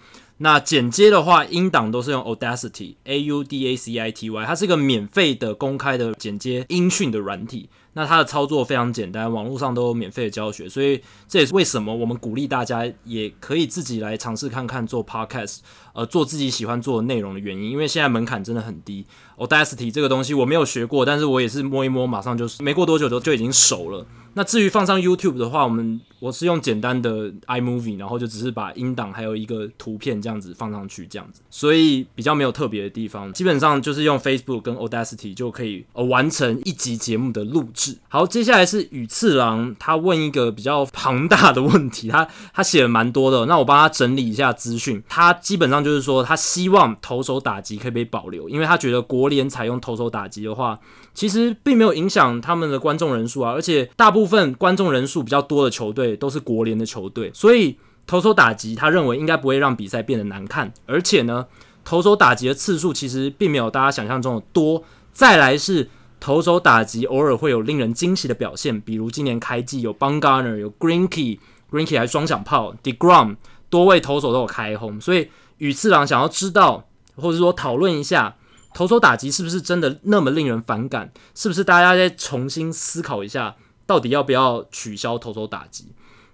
[0.43, 7.69] 那剪接的话，音档都是用 Audacity，A U D A C I T Y，它是一个免费的公开的剪接音讯的软体。
[7.93, 15.59] 那它的操作非常简单，网络上都有免费的教学，所以这也是为什么我们鼓励大家也可以自己来尝试看看做 Podcast，
[15.93, 17.71] 呃，做自己喜欢做的内容的原因。
[17.71, 19.05] 因为现在门槛真的很低
[19.37, 24.05] ，Audacity 这个东西我没有学过，但是我也是摸一摸，马上就是没过多久就就已经熟了。
[24.33, 37.97] 那至于放上 YouTube 的话，我们我是用简单的 iMovie，然后就只是把音档还有一个图片这样子放上去，这样子，所以比较没有特别的地方，基本上就是用 Facebook 跟 Audacity 就可以呃完成一集节目的录制。
[38.07, 45.03] 好，接下来是羽次郎，他问一个比较庞大的问题，他 他写了蛮多的，那我帮他整理一下资讯。
[45.09, 50.79] 他基本上就是说，他希望投手打击可以被保留，因为他觉得国联采用投手打击的话，
[51.13, 61.45] 其实并没有影响他们的观众人数啊，而且大部分观众人数比较多的球队都是国联的球队，所以投手打击他认为应该不会让比赛变得难看，而且呢，
[61.85, 64.83] 投手打击的次数其实并没有大家想象中的多。
[65.11, 65.89] 再来是
[66.19, 73.35] 投手打击偶尔会有令人惊喜的表现，比如今年开季有 Bumgarner 有 Greinke，Greinke 还双响炮，DeGrom
[73.69, 78.35] 多位投手都有开轰，所以羽次郎想要知道或者说讨论一下。
[78.73, 81.11] 投手打击是不是真的那么令人反感？
[81.35, 83.55] 是不是大家再重新思考一下，
[83.85, 85.87] 到底要不要取消投手打击？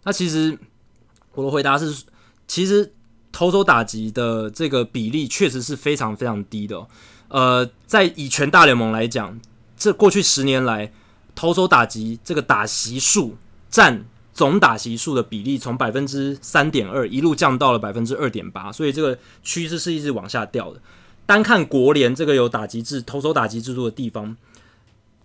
[0.04, 0.58] 那其实
[1.34, 2.06] 我的回答是，
[2.48, 2.94] 其实
[3.32, 6.88] 投手打击的这个比例确实是非常非常低的。
[7.28, 9.40] 呃，在以全大联盟来讲，
[9.78, 10.92] 这过去十年来，
[11.36, 13.38] 投手打击这个打席数
[13.70, 20.82] 占总打席数的比例，从百分之三点二一路降到了百分之二点八，所以这个趋势是一直往下掉的。
[21.30, 24.36] 单看国联这个有打击制、投手打击制度的地方，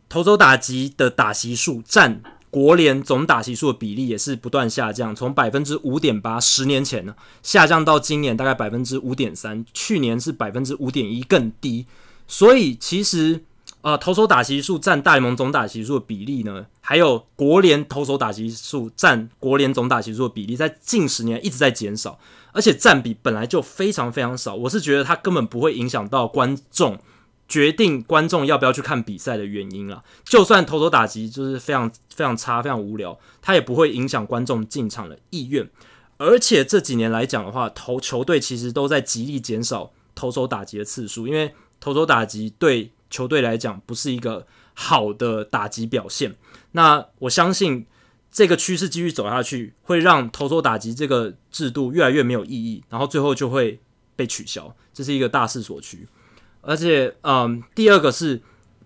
[0.07, 2.21] 投手打击的打击数占
[2.51, 11.87] 国联总打击数的比例也是不断下降，从百分之五点八十年前呢，下降到今年大概百分之五点三，去年是百分之五点一更低。
[12.29, 13.43] 所以其实
[13.81, 22.19] 呃，投手打击数占大联盟总打击数的比例呢，还有国联投手打击数占国联总打击数的比例，在近十年一直在减少。
[22.55, 26.97] 而且占比本来就非常非常少，我是觉得它根本不会影响到观众
[27.49, 30.05] 决定观众要不要去看比赛的原因啦。
[30.25, 35.69] 就算投手打击就是非常非常差、非常无聊，它也不会影响观众进场的意愿。
[36.17, 46.37] 而且这几年来讲的话，投球队其实都在极力减少投手打击的次数，因为投手打击对球队来讲不是一个好的打击表现。
[46.71, 47.87] 那我相信。
[48.35, 53.79] 这个趋势继续走下去，会让投手打击这个制度越来越没有意义，然后最后就会
[54.17, 56.09] 被取消，这是一个大势所趋。
[56.61, 58.43] 而且，嗯，第二个是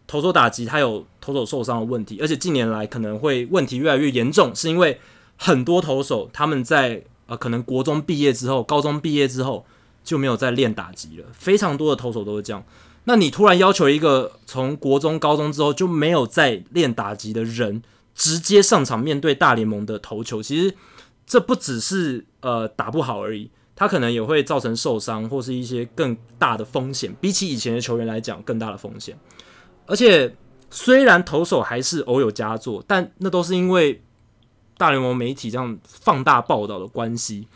[0.07, 5.01] 投手打击，它有投手受伤的问题，而且近年来可能会问题越来越严重，是因为
[5.39, 9.65] 很多投手他们在呃可能国中毕业之后、高中毕业之后
[10.05, 12.63] 就没有再练打击了，非常多的投手都是这样。
[13.05, 17.83] 那你突然要求一个从国中、高中之后就没有再练打击的人，
[18.19, 20.75] 直接上场面对大联盟的投球，其实
[21.25, 29.17] 这不只是呃打不好而已，他可能也会造成受伤或是一些更大的风险，比起以前的球员来讲更大的风险。
[29.87, 30.35] 而且
[30.69, 34.03] 虽然投手还是偶有佳作，但那都是因为
[34.77, 37.47] 大联盟媒体这样放大报道的关系。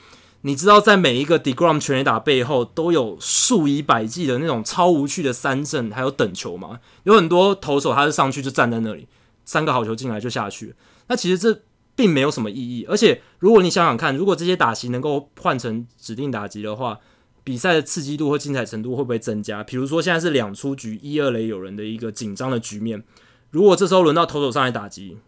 [0.43, 6.80] 你知道，在每一个 deGrom 全垒打背后，都有数以百计的那种超无趣的三振，还有等球吗？
[7.02, 9.06] 有很多投手他是上去就站在那里，
[9.44, 10.74] 三个好球进来就下去。
[11.09, 11.62] 那其实这
[11.94, 12.85] 并没有什么意义。
[12.89, 16.98] 而且，如果你想想看，如果这些打击能够换成指定打击的话，
[17.44, 19.64] 比赛的刺激度和精彩程度会不会增加？
[19.64, 23.02] 比如说，现在是两出局一二垒有人的一个紧张的局面，
[23.51, 25.19] 如果这时候轮到投手上来打击，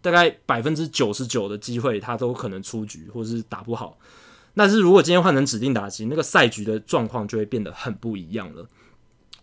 [0.00, 3.98] 大概百分之九十九的机会他都可能出局，或者是打不好。
[4.54, 8.68] 但是如果今天换成指定打击，那个赛局的状况就会变得很不一样了。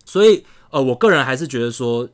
[0.06, 2.08] 所以，呃，我个人还是觉得说，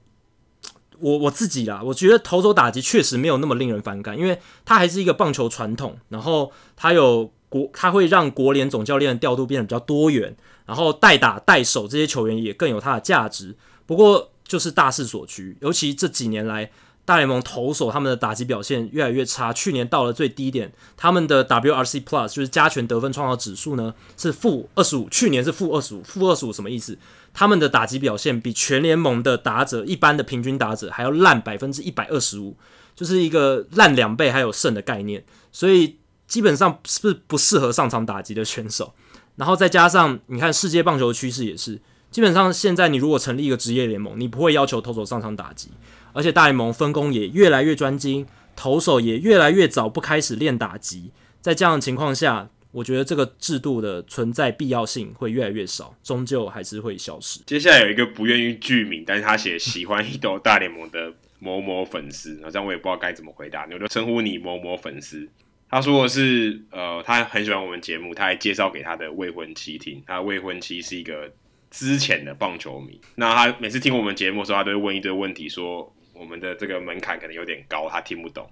[0.99, 13.56] 我我自己啦，我觉得投手打击确实没有那么令人反感，因为它还是一个棒球传统，然后它有国，它会让国联总教练的调度变得比较多元，然后代打代守这些球员也更有它的价值。
[13.86, 16.72] 不过，就是大势所趋，尤其这几年来。
[17.07, 26.98] 大联盟投手他们的打击表现越来越差，去年到了最低点，他们的 WRC Plus 就是加权得分创造指数呢是负二十五，去年是负二十五，负二十五什么意思？
[27.38, 32.57] 他们的打击表现比全联盟的打者一般的平均打者还要烂百分之一百二十五，
[32.95, 38.95] 就是一个烂两倍还有胜的概念，所以基本上是不适合上场打击的选手。
[39.35, 45.69] 然后再加上你看世界棒球趋势也是，基本上现在你如果成立一个职业联盟，你不会要求投手上场打击。
[46.14, 51.11] 而且大联盟分工也越来越专精，投手也越来越早不开始练打击。
[51.39, 57.40] 在这样的情况下，我觉得这个制度的存在必要性会越来越少，终究还是会消失。
[57.48, 65.28] 接下来有一个不愿意具名，但是他写喜欢一斗大联盟的某某粉丝，那这样我也不知道该怎么回答，我就称呼你某某粉丝。
[65.68, 71.32] 他说的是，呃，他很喜欢我们节目，他还介绍给他的未婚妻听，他未婚妻是一个
[71.72, 73.02] 资浅的棒球迷。
[73.16, 75.91] 那他每次听我们节目的时候，他都会问一堆问题，说。
[76.20, 78.49] 我们的这个门槛可能有点高，他听不懂。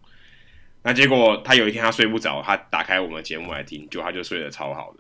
[0.86, 5.00] 那结果他有一天他睡不着，他打开我们节目来听，就他就睡得超好的。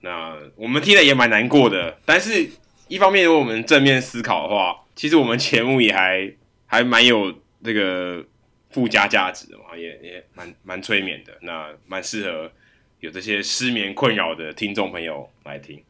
[0.00, 2.48] 那我们听了也蛮难过的，但是
[2.86, 6.32] 一方面如果我们正面思考的话，其实我们节目也还
[6.66, 7.34] 还蛮有
[7.64, 8.24] 这个
[8.70, 11.36] 附加价值的嘛，也也蛮蛮催眠的。
[11.40, 12.52] 那蛮适合
[13.00, 15.82] 有这些失眠困扰的听众朋友来听。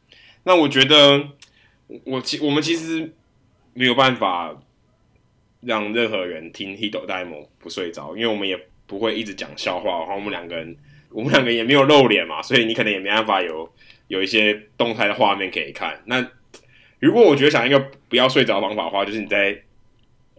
[0.44, 1.22] 那我觉得
[2.04, 3.12] 我其我们其实
[3.74, 4.58] 没有办法。
[5.60, 10.00] 让任何人听《Hito 大联盟》不睡着，因为我们也不会一直讲笑话。
[10.00, 10.76] 然后我们两个人，
[11.10, 13.72] 我们两个也没有露脸嘛，所以你可能也没办法有
[14.08, 16.02] 有一些动态的画面可以看。
[16.06, 16.26] 那
[16.98, 17.78] 如果我觉得想一个
[18.08, 19.56] 不要睡着方法的话，就是你在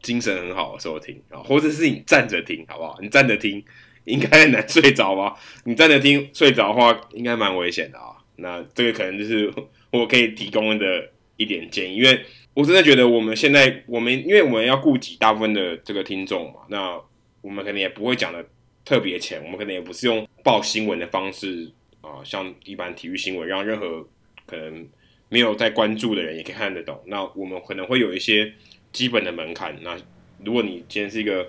[0.02, 2.98] 精神很好的时候听啊，或者是你站着听，好不好？
[3.02, 3.64] 你站着听
[4.04, 5.34] 应该很难睡着吧？
[5.64, 8.18] 你站着听睡着的话，应该蛮危险的啊。
[8.36, 9.50] 那这个可能就是
[9.92, 12.20] 我可以提供的一点建议，因为。
[12.56, 17.00] 我真的觉得我们现在，我们因为我们要顾及大部分的这个听众嘛，那
[17.42, 18.46] 我们可能也不会讲的
[18.84, 21.72] 特别浅，我们可能也不是用报新闻的方式
[22.02, 24.08] 啊，像一般体育新闻，让任何
[24.46, 24.88] 可能
[25.30, 27.02] 没有在关注的人也可以看得懂。
[27.06, 28.54] 那我们可能会有一些
[28.92, 29.78] 基本的门槛。
[29.82, 29.98] 那
[30.44, 31.48] 如果你今天是一个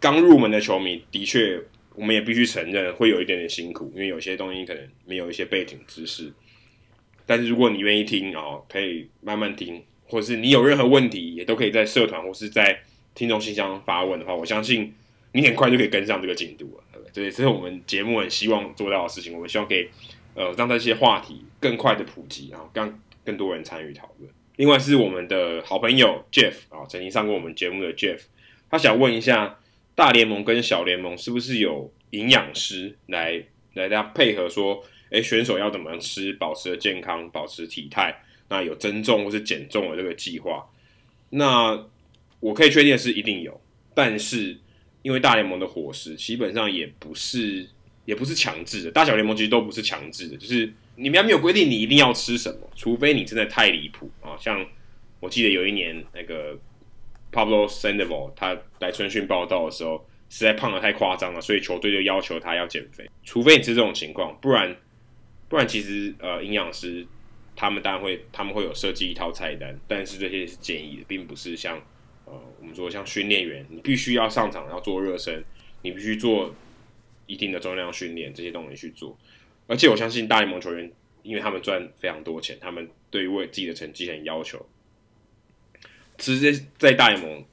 [0.00, 1.60] 刚入门的球迷，的确，
[1.94, 6.32] 我们也必须承认会有一点点辛苦，因为有些东西可能没有一些背景知识。
[7.26, 9.82] 但是如果你愿意听啊，可以慢慢听。
[10.10, 12.80] 或是你有任何问题，也都可以在社团或是在
[13.14, 14.90] 听众信箱发问的话，我相信
[15.40, 16.84] 你很快就可以跟上这个进度了。
[16.92, 17.10] 对不对？
[17.12, 19.32] 这也是我们节目很希望做到的事情。
[19.32, 19.88] 我们希望可以
[20.34, 24.30] 呃让这些话题更快的普及，然后让更多人参与讨论。
[24.56, 28.20] 另外是我们的好朋友 Jeff 啊，曾经上过我们节目的 Jeff，
[28.68, 29.58] 他想问一下，
[29.94, 33.42] 大联盟跟小联盟是不是有营养师来
[33.74, 38.22] 来大家配合说，诶，选手要怎么吃，保持健康，保持体态？
[38.50, 40.66] 那有增重或是减重的这个计划，
[41.30, 41.86] 那
[42.40, 43.60] 我可以确定的是一定有，
[43.94, 44.56] 但是
[45.08, 47.66] 因为大联盟的伙食基本上也不是
[48.04, 54.36] 也不是强制的，大小联盟其实都不是强制的，就是你们还没有规定你一定要吃什么，除非你真的太离谱啊。
[54.38, 54.62] 像
[55.18, 56.54] 我记得有一年那个
[57.32, 64.76] Pablo Sandoval 他来春训报道的时候，实在胖得太夸张了，所以球队就要求他要减肥，除非你是这种情况，不然
[65.48, 67.06] 不然其实呃营养师。
[67.60, 71.76] 他们当然会，他们会有设计一套菜单，但是这些是建议的，并不是像
[72.30, 75.42] 呃，我们说像训练员，你必须要上场要做热身，
[75.82, 76.54] 你必须做
[77.26, 79.16] 一定的重量训练，这些东西去做。
[79.66, 80.90] 而且我相信大联盟球员，
[81.22, 84.64] 因为他们赚非常多钱，他们对于为自己的成绩很要求。
[86.18, 87.44] 其实，在大联盟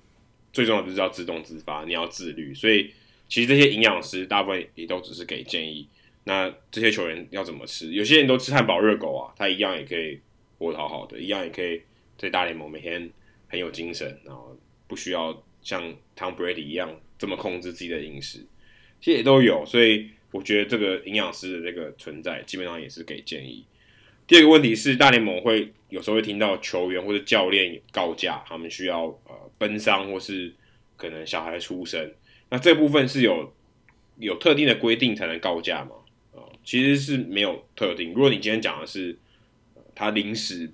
[0.51, 2.53] 最重要的就是要自动自发，你要自律。
[2.53, 2.91] 所以，
[3.27, 5.87] 其实这些营养师大部分也都只是给建议。
[6.23, 7.93] 那这些球员要怎么吃？
[7.93, 10.19] 有些人都吃汉堡热狗啊，他一样也可以
[10.57, 11.81] 活得好好的，一样也可以
[12.17, 13.07] 在大联盟每天
[13.47, 14.54] 很有精神，然后
[14.87, 15.83] 不需要像
[16.17, 18.39] Tom Brady 一样这么控制自己的饮食，
[19.01, 19.65] 其实也都有。
[19.65, 23.65] 所以我觉得这个营养师的这个存在，基本上也是给建议。
[24.27, 30.53] 第二个问题是，大联盟会有时候会听到球员或者教练告假，他们需要呃奔丧或是
[30.97, 32.11] 可能小孩出生，
[32.49, 33.53] 那这部分是有
[34.17, 35.91] 有特定的规定才能告假吗？
[36.63, 38.11] 其实是没有特定。
[38.11, 39.15] 如果你今天讲的是、
[39.93, 40.67] 他临时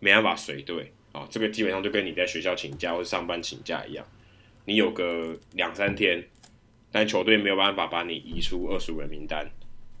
[0.00, 4.06] 没办法随队啊，这个基本上就跟你在学校请假或者上班请假一样，
[4.66, 6.22] 你有个两三天，
[6.92, 9.44] 但球队没有办法把你移出二十五人名单，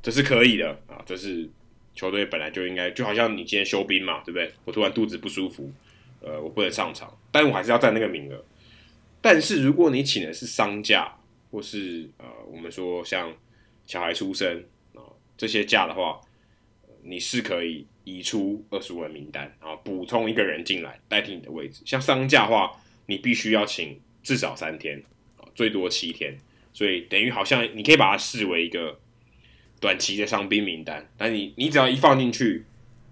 [0.00, 1.02] 这是可以的啊。
[1.04, 1.48] 这是
[1.94, 4.52] 球队本来就应该，就好像你今天休兵嘛，对不对？
[4.64, 5.72] 我突然肚子不舒服，
[6.20, 8.44] 呃，我不能上场，但我还是要占那个名额。
[9.20, 11.12] 但是如果你请的是丧假，
[11.50, 13.34] 或是呃，我们说像
[13.86, 14.64] 小孩出生
[14.94, 15.02] 啊。
[15.36, 16.20] 这些假的话，
[17.02, 21.82] 你是可以移出二十五人名单，然后补充一个人进来代替你的位置。
[21.84, 22.72] 像丧假的话，
[23.06, 25.02] 你必须要请至少三天，
[25.54, 26.36] 最多七天，
[26.72, 28.98] 所以等于好像你可以把它视为一个
[29.80, 31.08] 短期的伤兵名单。
[31.16, 32.64] 但你你只要一放进去，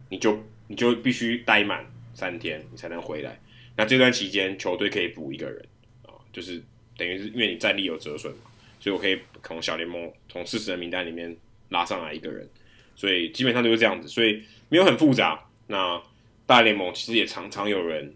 [0.08, 3.38] 你就你就必须待满三天，你才能回来。
[3.76, 5.64] 那这段期间，球队可以补一个人
[6.04, 6.62] 啊，就是
[6.96, 8.50] 等于是因为你战力有折损嘛，
[8.80, 11.36] 所以我可以从小联盟从四十人名单里面。
[11.70, 12.48] 拉上来一个人，
[12.94, 15.44] 所以基本上就是这样子，所以没有很复杂。
[15.66, 16.00] 那
[16.46, 18.14] 大联盟其实也常常有人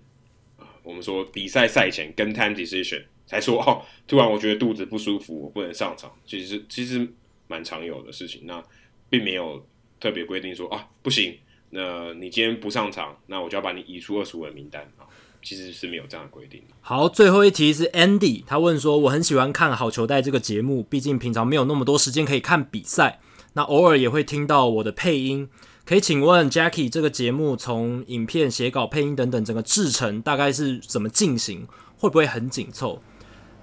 [0.58, 6.12] 啊，我们说比赛赛前跟 time decision 才说哦，突然我觉得肚子不舒服，我不能上场。
[6.24, 7.08] 其实其实
[7.48, 8.62] 蛮常有的事情，那
[9.08, 9.66] 并没有
[9.98, 11.36] 特别规定说啊不行，
[11.70, 15.06] 那你今天不上场，那我就要把你移出二十五人名单啊。
[15.42, 16.62] 其实是没有这样的规定。
[16.82, 23.20] 好，最后一题是 Andy，他问说，我很喜欢看好球带这个节目，毕竟平常没有那么多时间可以看比赛。
[23.54, 25.48] 那偶尔也会听到我的配音，
[25.90, 31.66] 可以请问 Jackie 这个节目从影片、写稿、配音等等整个制程大概是怎么进行？
[31.98, 33.02] 会不会很紧凑？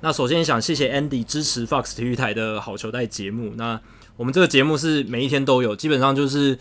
[0.02, 3.54] 那首先想谢谢 Andy 支持 Fox 体育台的好球带节目。
[3.56, 3.80] 那
[4.18, 6.60] 我们这个节目是每一天都有，基本上就是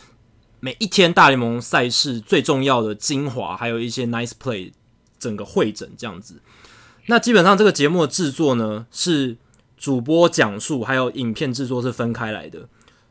[0.61, 4.71] 每一天大联盟赛事最重要的精华，还有一些 Nice Play
[5.19, 6.41] 整个会诊这样子。
[7.07, 9.37] 那基本上这个节目的制作呢，是
[9.77, 12.69] 主播讲述，还有影片制作是分开来的。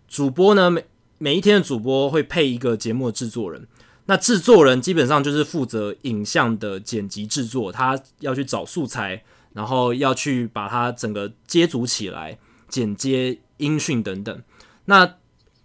[0.08, 0.86] 主播呢，每
[1.18, 3.68] 每一天的主播会配一个节目的制作人，
[4.08, 9.24] 那制作人基本上就是负责影像的剪辑制作，他要去找素材，
[9.54, 12.38] 然后要去把它整个接组起来，
[12.68, 14.44] 剪接音讯等等。
[14.86, 15.16] 那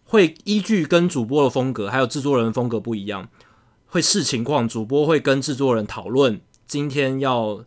[0.05, 3.29] 会依据跟主播的风格，还有制作人风格不一样，
[3.87, 7.65] 会视情况，主播会跟制作人讨论今天要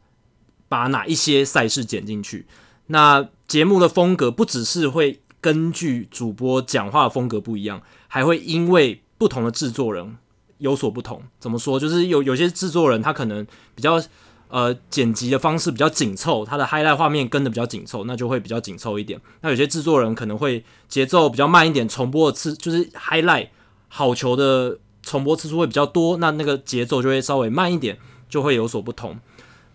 [0.70, 2.48] 把哪一些赛事剪进去。
[2.88, 5.20] 那节目的风格不只是会。
[5.44, 10.16] 根据主播讲话的风格不一样，还会因为不同的制作人
[10.60, 11.22] 有所不同。
[11.38, 11.78] 怎么说？
[11.78, 13.46] 就是有有些制作人他可能
[13.76, 14.02] 比较
[14.48, 19.20] 呃剪辑的方式比较紧凑，他的 highlight 画面跟的比较紧凑，那就会比较紧凑一点。
[19.42, 23.50] 那有些制作人可能会节奏比较慢一点，重播的次就是 highlight
[23.90, 27.98] 好球的重播次数会比较多，那那个节奏就会稍微慢一点，
[28.30, 29.20] 就会有所不同。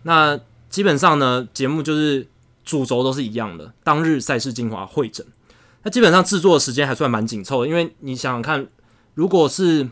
[0.01, 2.27] 那基本上呢，节目就是
[2.65, 5.23] 主轴都是一样的，当日赛事精华会诊。
[5.83, 8.67] 那基本上制作的时间还算蛮紧凑的，因为你想想看，
[9.13, 9.89] 如果是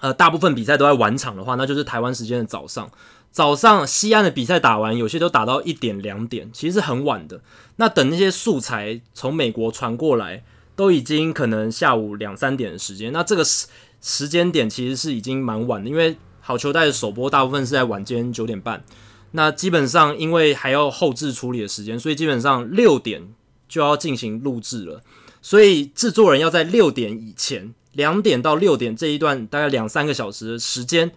[0.00, 2.90] 呃大部分比赛都在晚场的话，那就是台湾时间的早上。
[3.32, 7.40] 早上西岸的比赛打完，有些都打到一点两点，其实是很晚的。
[7.76, 10.42] 那等那些素材从美国传过来，
[10.74, 13.12] 都已经可能下午两三点的时间。
[13.12, 13.68] 那这个时
[14.00, 18.82] 时间点其实是已经蛮晚的，因为好球带的首播大部分是在晚间九点半。
[19.30, 23.32] 那基本上因为还要后置处理的时间，所以基本上六点。
[23.70, 25.00] 就要进行录制了，
[25.40, 31.12] 所以制作人要在六点以前，两点到六点这一段大概两三个小时的时间，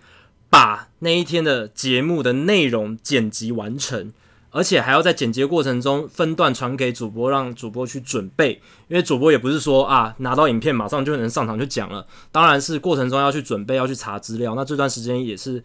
[0.52, 4.14] 把那一天的节目的内容剪辑完成，
[4.52, 8.62] 而且还要在剪辑过程中分段传给主播，让主播去准备。
[8.88, 14.54] 因为主播也不是说啊拿到影片马上就能上场就讲了，当然是过程中要去准备，要去查资料。
[14.54, 15.64] 那这段时间也是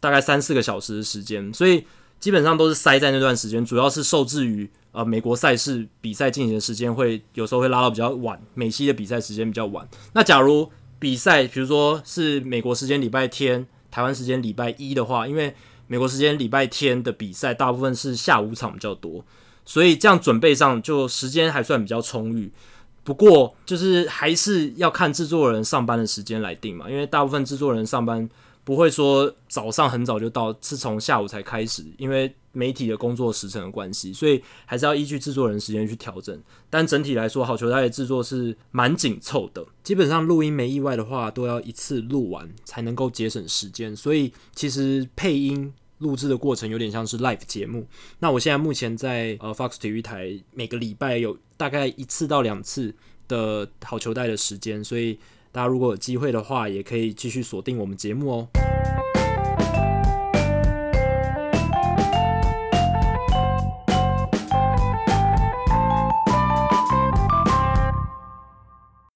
[0.00, 1.86] 大概三四个小时的时间，所以
[2.18, 4.68] 基本上都是塞在那段时间，主要是受制于。
[4.96, 9.86] 呃，美国赛事比赛进行的时间会有时候会拉到比较晚，美西的比赛时间比较晚。
[10.14, 15.54] 那假如比赛，比如说是美国时间礼拜天，台湾时间礼拜一的话，因为
[15.86, 19.22] 美国时间礼拜天的比赛大部分是下午场比较多，
[19.66, 22.50] 所以这样准备上就时间还算比较充裕。
[23.04, 28.26] 不过就是还是要看制作人上班的时间来定嘛，因为大部分制作人上班
[28.66, 36.36] 不会说早上很早就到，是从下午才开始，因为媒体的工作时程的关系，所以还是要依据制作人时间去调整。
[36.68, 43.94] 但整体来说，好球带的制作是蛮紧凑的，基本上录音没意外的话，都要一次录完才能够节省时间。
[43.94, 47.86] 所以其实配音录制的过程有点像是 live 节目。
[48.18, 52.92] 那我现在目前在呃 Fox 体育台，每个礼拜有大概一次到两次
[53.28, 55.16] 的好球带的时间，所以
[55.56, 58.48] 大家如果有机会的话，也可以继续锁定我们节目哦。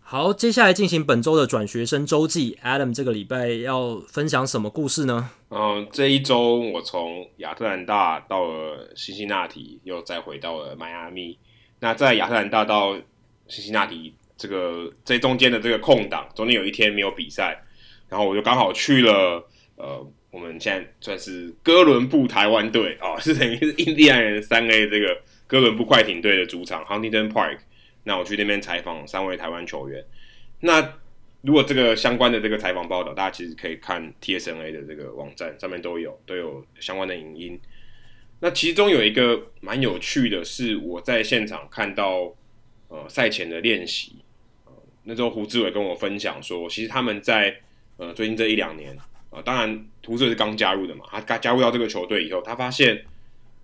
[0.00, 2.58] 好，接下来进行本周的转学生周记。
[2.64, 5.28] Adam 这个礼拜要分享什么故事呢？
[5.50, 11.36] 嗯，这一周我从亚特兰大到了辛辛那提，又再回到了迈阿密。
[11.80, 12.94] 那在亚特兰大到
[13.46, 17.62] 辛辛那提这个这中间的这个空档，中间有一天没有比赛，
[18.08, 19.46] 然后我就刚好去了
[19.76, 27.58] 呃，我们现在算是哥伦布台湾队啊， 是等于是印第安人三 A 这个哥伦布快艇队的主场 Huntington Park。
[28.04, 30.02] 那我去那边采访三位台湾球员。
[30.60, 30.94] 那
[31.42, 37.60] 如果这个相关的这个采访报道，大家其实可以看 TSNA 的这个网站上面都有都有相关的影音。
[38.40, 42.34] 那其中有一个蛮有趣的是，我在现场看到
[42.88, 44.16] 呃赛前的练习。
[45.10, 47.54] 那时候胡志伟跟我分享说，其实他们在
[47.96, 53.04] 呃最近这一两年啊，呃，当然胡志伟是刚加入的嘛，他刚加入到这个球队以后，他发现，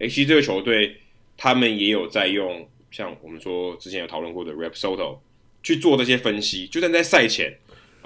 [0.00, 0.96] 哎，其实这个球队
[1.36, 2.68] 他们也有在用。
[2.88, 5.18] 像我们说之前有讨论过的 Rapsodo
[5.62, 7.54] 去做这些分析，就算在赛前，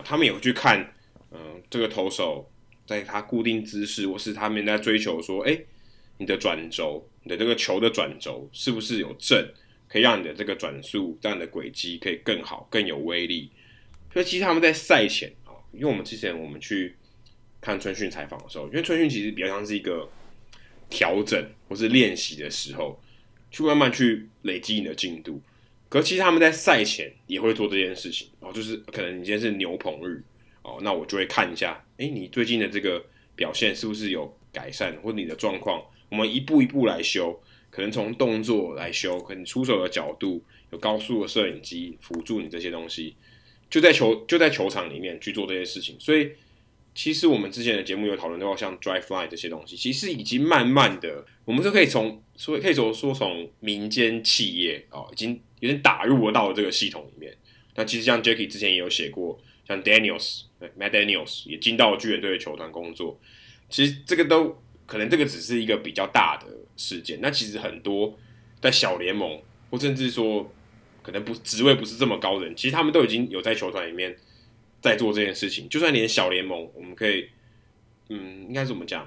[0.03, 0.95] 他们也会去看，
[1.31, 2.51] 嗯，这个投手
[2.87, 5.57] 在他固定姿势，或是他们在追求说，哎，
[6.19, 9.49] 你的转轴，你的这个球的转轴是不是有正，
[9.91, 13.51] 可以让你的这个转速这样的轨迹可以更好、更有威力。
[14.12, 16.95] 所以其实他们在赛前啊，因为我们之前我们去
[17.61, 20.09] 看春训采访的时候，因为春训其实比较像是一个
[20.89, 22.99] 调整或是练习的时候。
[23.53, 25.43] 去慢慢去累积你的进度，
[25.89, 30.23] 可是其实他们在赛前也会做这件事情，哦，就是可能你今天是牛棚日，
[30.62, 33.05] 哦，那我就会看一下，哎，你最近的这个
[33.35, 40.43] 表现是不是有改善，或者你的状况，我们一步一步来修，可能从动作来修，可能出手的角度，
[40.73, 43.15] 有高速的摄影机辅助你这些东西，
[43.71, 46.33] 就在球就在球场里面去做这些事情，所以。
[46.93, 57.33] 其实我们之前的节目有讨论到，像 Dry Fly 这些东西，其实已经慢慢的，我们是可以从说可以说说从民间企业哦，已经有点打入到了这个系统里面。
[57.77, 60.43] 那其实像 Jacky 之前也有写过，像 Daniels
[60.77, 63.19] Matt Daniels 也进到了巨人队的球团工作。
[63.69, 66.49] 其实这个都可能这个只是一个比较大的
[66.81, 67.19] 事件。
[67.20, 68.19] 那其实很多
[68.61, 69.40] 在小联盟，
[69.70, 70.52] 或甚至说
[71.02, 74.16] 可能不职位不是这么高的人，其实他们都已经有在球团里面。
[74.82, 77.28] 在做这件事情，就算连小联盟，我们可以，
[78.09, 79.07] 嗯，应该怎么讲？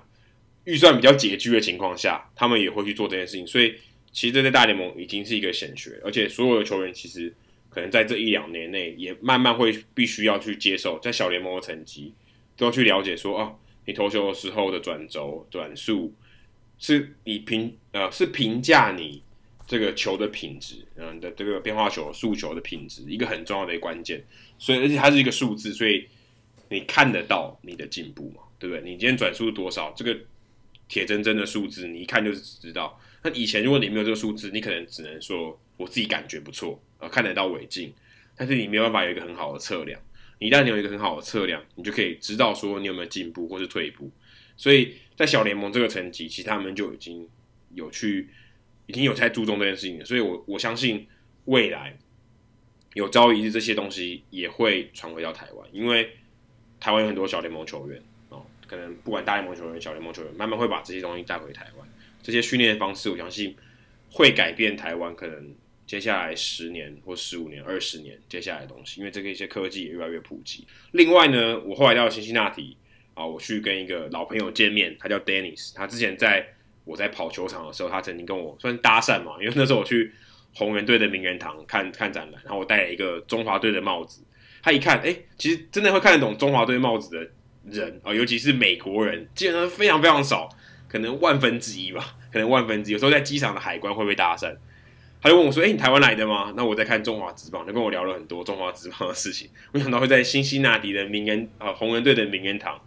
[0.65, 3.47] 预算比较拮据的情况下，他们也会去做这件事情。
[3.47, 3.73] 所以，
[4.11, 7.33] 其实这在大联盟已经是一个显学，而且所有的球员其实
[7.71, 12.13] 可能在这一两年内，也慢慢会必须要去接受，在小联盟的成绩
[12.55, 16.13] 都要去了解说，哦，你投球的时候的转轴、转速，
[16.77, 19.21] 是你评呃，是评价你。
[19.65, 24.21] 这个球的品质，嗯，的这个变化球、速球的品质，一个很重要的一个关键。
[24.59, 26.05] 所以，而且它是一个数字，所以
[26.69, 28.83] 你看得到你的进步嘛，对不对？
[28.83, 29.91] 你今天转速多少？
[29.95, 30.15] 这个
[30.89, 32.99] 铁铮铮的数字，你一看就是知道。
[33.23, 37.91] 那以前如果你没有这个数字，你可能只能说我自己感觉不错，呃，看得到尾劲，
[38.35, 39.97] 但是你没有办法有一个很好的测量。
[40.39, 44.11] 一旦你有一个很好的测量，你就可以知道说你有没有进步或是退步。
[44.57, 47.27] 所以在小联盟这个层级，其实他们就已经
[47.73, 48.29] 有去。
[48.85, 51.07] 已经有在注重这件事情了，所以我我相信
[51.45, 51.97] 未来
[52.95, 56.17] 有朝一日这些东西也会传回到台湾，因为
[56.81, 61.87] 台湾有很多小联盟球员哦，可能不管大联盟球员、小联盟球员，慢慢会把这些东西带回台湾。
[62.21, 63.55] 这些训练方式，我相信
[64.11, 65.55] 会改变台湾可能
[65.87, 70.67] 接下来十年或十五年、二十年接下来的东西，因为这个一些科技也越来越普及。
[70.91, 72.75] 另外呢，我后来到辛辛那提
[73.13, 76.47] 啊，我去跟一个老朋友见面，他叫 Dennis，他之前在。
[76.85, 80.11] 我在跑球场的时候，他曾经跟我算搭讪嘛，因为那时候我去
[80.53, 84.21] 红人队的名人堂看看展览，然后我戴了一个中华队的帽子。
[84.61, 87.29] 他一看，哎、其实真的会看得懂中华队帽子的
[87.71, 90.49] 人啊，尤其是美国人，基本上非常非常少，
[90.89, 92.93] 可能万分之一吧，可能万分之一。
[92.93, 94.53] 有时候在机场的海关会被搭讪，
[95.21, 99.49] 他就问我说：“哎、你台湾来的吗？”那我在看中华职棒，就跟我聊了很多中华职棒的事情。
[99.71, 102.77] 没想到会在新西那迪的名人啊，红人队的名人堂，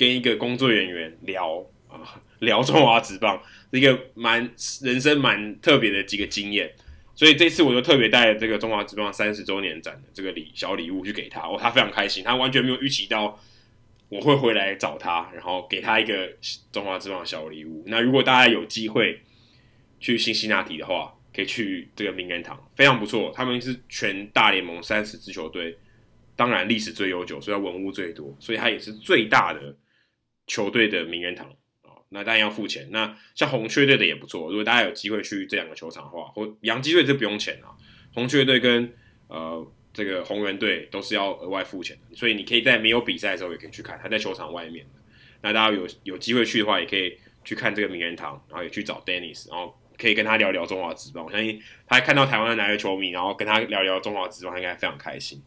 [0.00, 2.22] 跟一个工作人员聊啊。
[2.40, 3.38] 聊中华职棒，
[3.70, 4.40] 一个蛮
[4.80, 6.72] 人生蛮特别的几个经验，
[7.14, 13.38] 所以这次我就特别带这个中华职棒三十周年展的这个礼小礼物去给他，哦，他非常开心，他完全没有预期到
[14.08, 16.32] 我会回来找他，然后给他一个
[16.72, 17.84] 中华职棒小礼物。
[17.86, 19.20] 那如果大家有机会
[19.98, 23.30] 去新西那提的话，可以去这个名人堂，非常不错。
[23.36, 25.76] 他们是全大联盟三十支球队，
[26.34, 29.76] 当然历史最悠久，所以它文物最多，所以它也是最大的
[30.50, 31.46] 球队的名人堂
[31.82, 31.94] 啊。
[32.08, 32.88] 那当然要付钱。
[32.90, 37.70] 那像红雀队的也不错，如果大家有机会去这两个球场的话，或洋基队就不用钱啊。
[38.12, 38.92] 红雀队跟
[39.28, 44.84] 呃这个红人队都是要额外付钱，所以你可以在没有比赛的时候也可以去看，他在球场外面。
[45.42, 49.76] 那大家有有机会去的话，也可以去看这个名人堂，然后也去找 Dennis，然后。
[50.00, 55.42] 可以跟他聊聊中华职棒，我相信他看到台湾的哪个球迷，然后跟他聊聊中华职棒，他应该非常开心。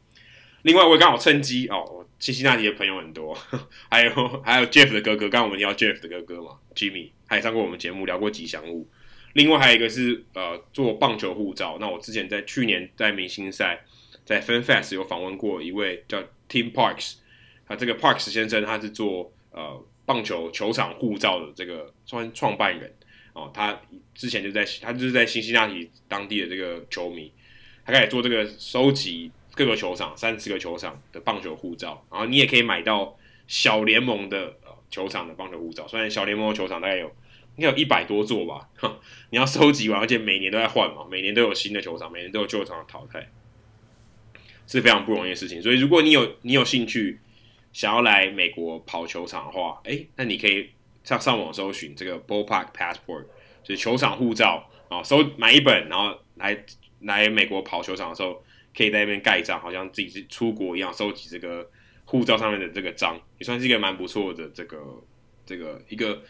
[0.61, 3.37] 另外，我也刚好趁机哦，辛辛那提的朋友很多，
[3.91, 8.87] 还有还有 Jeff 的哥哥，刚刚我们聊 Jeff 的哥哥嘛，Jimmy，他也上过我们节目聊过吉祥物。
[9.33, 13.83] 另外还有一个是呃做棒球护照，那我之前在去年在明星赛
[14.23, 17.15] 在 Fan Fest 有访问过一位叫 Tim Parks，
[17.67, 22.89] 他这个 Parks 先生他是做呃棒球球场护照的这个创创办人。
[23.33, 23.77] 哦，他
[24.13, 27.29] 之前就在，他就是在新西那提当地的这个球迷，
[27.85, 33.17] 他开始做这个收集各个球场三十个球场的棒球护照，然后你也可以买到
[33.47, 34.55] 小联盟的
[34.89, 37.07] 球场的棒球护照，虽然小联盟的球场大概有
[37.57, 38.69] 应该有一百多座吧，
[39.29, 43.29] 你要收集完，而且每年都在换嘛，每年都有新的球场，每年都有旧场淘汰，
[44.67, 45.61] 是非常不容易的事情。
[45.61, 47.19] 所以如果你有你有兴趣
[47.71, 50.69] 想要来美国跑球场的话，诶，那你可以。
[51.03, 53.23] 上上网搜寻这个 Ballpark Passport，
[53.61, 56.57] 就是球场护照啊，搜买一本，然后来
[57.01, 58.41] 来美国跑球场的时候，
[58.75, 61.69] 可以在那边盖章，好像自己是出国一样，收集这个
[62.05, 64.77] 护照上面的这个章，也算是一个蛮不错的这个
[65.45, 66.21] 这个一个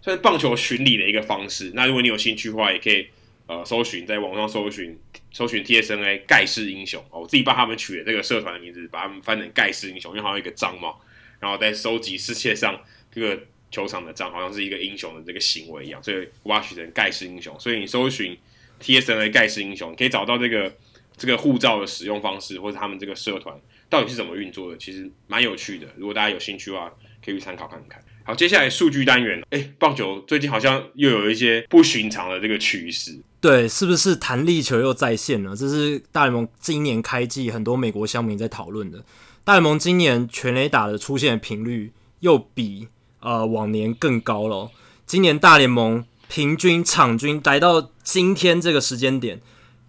[0.00, 1.72] 算是棒球巡礼的一个方式。
[1.74, 3.06] 那如果你有兴趣的话，也可以
[3.46, 4.98] 呃搜寻在网上搜寻
[5.32, 10.94] 搜寻 TSNA 盖世英雄哦，我自己帮他们取的这个社团的名字，把他们翻成盖世英雄，因为好像一个章嘛，
[11.40, 12.80] 然后再收集世界上
[13.12, 13.40] 这个。
[13.70, 17.54] 球场的章好像是一个英雄的这个行为一样，所以我把取成盖世英雄。
[17.60, 18.34] 所以你搜寻
[18.80, 20.74] TSNA 盖世英雄，可以找到这个
[21.18, 23.54] 这个护照的使用方式，或者他们这个社团
[23.90, 25.86] 到底是怎么运作的，其实蛮有趣的。
[25.96, 26.90] 如果大家有兴趣的话，
[27.24, 28.02] 可以去参考看看。
[28.24, 35.56] 好，接下来数据单元，哎，棒球最近好像又有一些不寻常的这个趋势，对，是不是弹力球又再现了？
[35.56, 39.04] 这是大联盟今年开季很多美国乡民在讨论的。
[39.44, 42.88] 大联盟今年全垒打的出现的频率又比。
[43.20, 44.70] 呃，往年更高了。
[45.04, 49.40] 今年大联盟平均场均来到今天这个时间点，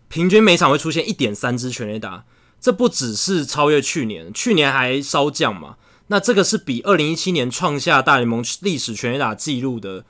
[0.10, 2.26] 平均每场会出现一点三支全垒打，
[2.60, 5.78] 这不只是超越去年，去年还稍降嘛。
[6.08, 10.04] 那这个是比二零一七年创下大联盟历史全垒打纪录的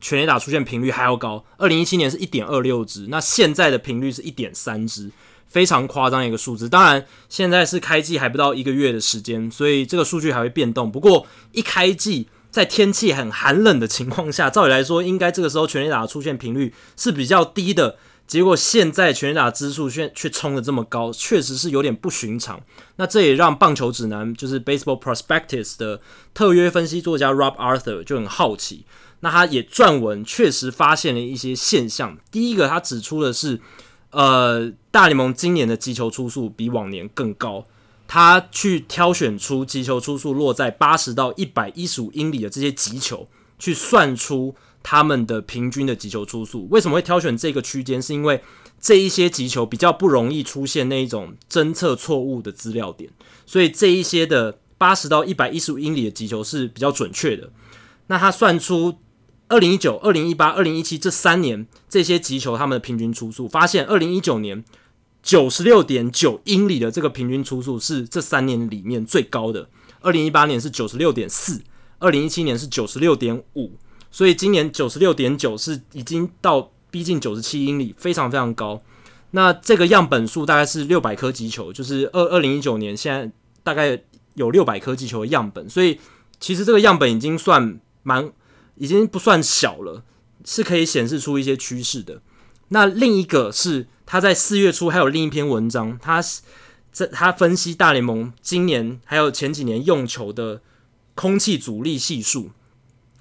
[0.00, 1.44] 全垒打出现频率还要高。
[1.56, 5.10] 二零一七年是一点二六支，那现在的频率是一点三支，
[5.46, 6.68] 非常夸张一个数字。
[6.68, 10.92] 当然，现在是开季还不到一个月的时间，所以这个数据还会变动。
[10.92, 12.28] 不过一开季。
[12.48, 17.98] 在天气很寒冷的情况下，照理来说，应该这个时候全垒打的出现频率是比较低的。
[18.26, 22.60] 结果现在全垒打支数却却冲得这么高，确实是有点不寻常。
[22.96, 26.00] 那这也让棒球指南就是 Baseball Prospectus 的
[26.34, 28.84] 特约分析作家 Rob Arthur 就很好奇。
[29.20, 32.18] 那他也撰文，确实发现了一些现象。
[32.30, 33.60] 第一个，他指出的是，
[34.10, 37.64] 呃，大联盟今年的击球出速比往年更高。
[38.06, 43.26] 他去挑选出击球出速落在八十到一百一十五英里的这些击球，
[43.58, 44.54] 去算出
[44.88, 46.68] 他们的平均的击球出速。
[46.70, 48.00] 为什么会挑选这个区间？
[48.00, 48.40] 是因为
[48.80, 53.10] 这一些击球比较不容易出现那一种侦测错误的资料点，
[53.44, 57.50] 所以这一些的八十到一百一十五英里的击球是比较准确的。
[58.06, 58.98] 那他算出
[59.48, 64.64] 二零一九、二零一八、二零一七这三年这些击球他们的平均出速，发现二零一九年。
[65.22, 69.68] 九十六点九英里的这个平均初速是这三年里面最高的。
[70.00, 71.62] 二零一八年是九十六点四，
[71.98, 73.72] 二零一七年是九十六点五，
[74.16, 78.80] 所以今年九十六点九是已经到逼近九十七英里，非常非常高。
[79.32, 83.30] 那这个样本数大概是六百颗击球，就是二二零一九年现在
[83.62, 84.02] 大概
[84.32, 86.00] 有六百颗击球的样本，所以
[86.40, 88.32] 其实这个样本已经算蛮，
[88.76, 90.02] 已经不算小了，
[90.46, 92.22] 是可以显示出一些趋势的。
[92.68, 93.88] 那另一个是。
[94.08, 96.22] 他在四月初还有另一篇文章，他
[96.92, 100.62] 这他分析大联盟今年还有前几年用球的
[101.16, 102.52] 空气阻力系数。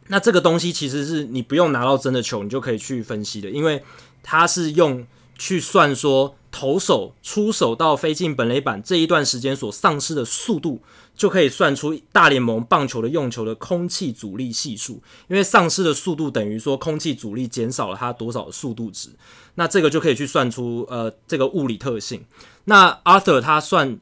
[0.07, 3.83] 那这个东西其实是你不用拿到真的球，你就可以去分析的，因为
[4.21, 5.05] 它是用
[5.37, 10.79] 去算说投手出手到飞进本垒板这一段时间所丧失的速度，
[11.15, 15.01] 就可以算出大联盟棒球的用球的空气阻力系数。
[15.27, 19.09] 因为丧失的速度等于说空气阻力减少了它多少的速度值，
[19.55, 22.23] 那这个就可以去算出呃这个物理特性。
[22.65, 23.99] 那 Arthur 他算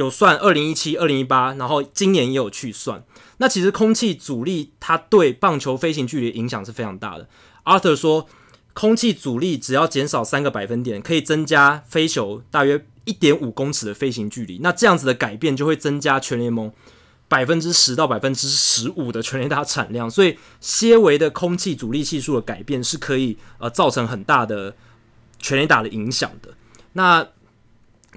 [0.00, 3.04] 有算二零一七、二零一八，然后今年也有去算。
[3.38, 7.28] 那其实空气阻力它对棒球飞行距离影响是非常大的。
[7.64, 8.26] Arthur 说。
[8.72, 14.60] 空气阻力只要减少三个百分点，可以增加飞球大约一点五公尺的飞行距离。
[14.62, 16.72] 那这样子的改变就会增加全联盟
[17.26, 20.08] 百分之十到百分之十五的全垒打产量。
[20.08, 24.76] 所以，些微的空气阻力系数的改变是可以呃造成很大的
[25.40, 26.54] 全垒打的影响的。
[26.92, 27.26] 那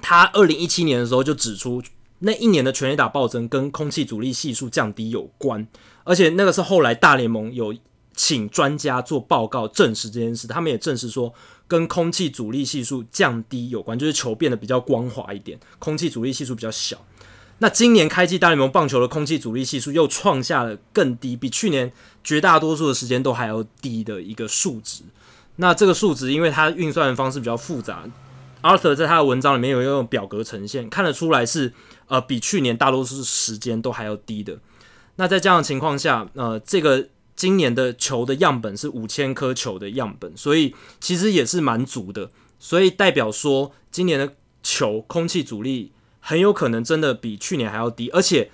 [0.02, 1.82] 他二零一七年的时候就指出，
[2.20, 5.66] 那一年的全垒打暴增跟空气阻力系数降低有关，
[6.04, 7.74] 而且那个是后来大联盟有。
[8.16, 11.34] 请专家做报告证实这件事，他们也证实说
[11.66, 16.96] 跟空气阻力系数降低有关，就是球变得比较光滑一点，空气阻力系数比较小。
[17.58, 21.92] 那今年开季大联盟棒球的空气阻力系数又创下了更低，比去年
[22.22, 25.02] 绝大多数的时间都还要低的一个数值。
[25.56, 28.04] 那这个数值因为它运算方式比较复杂
[28.64, 31.72] ，Arthur 在他的文章里面有用表格呈现，看得出来是
[32.08, 34.58] 呃比去年大多数时间都还要低的。
[35.14, 37.10] 那在这样的情况下，呃这个。
[37.36, 42.30] 今年的球的样本是五千颗球的样本，所以其实也是蛮足的，
[42.60, 48.52] 所以代表说今年的球空气阻力很有可能真的比去年还要低，而且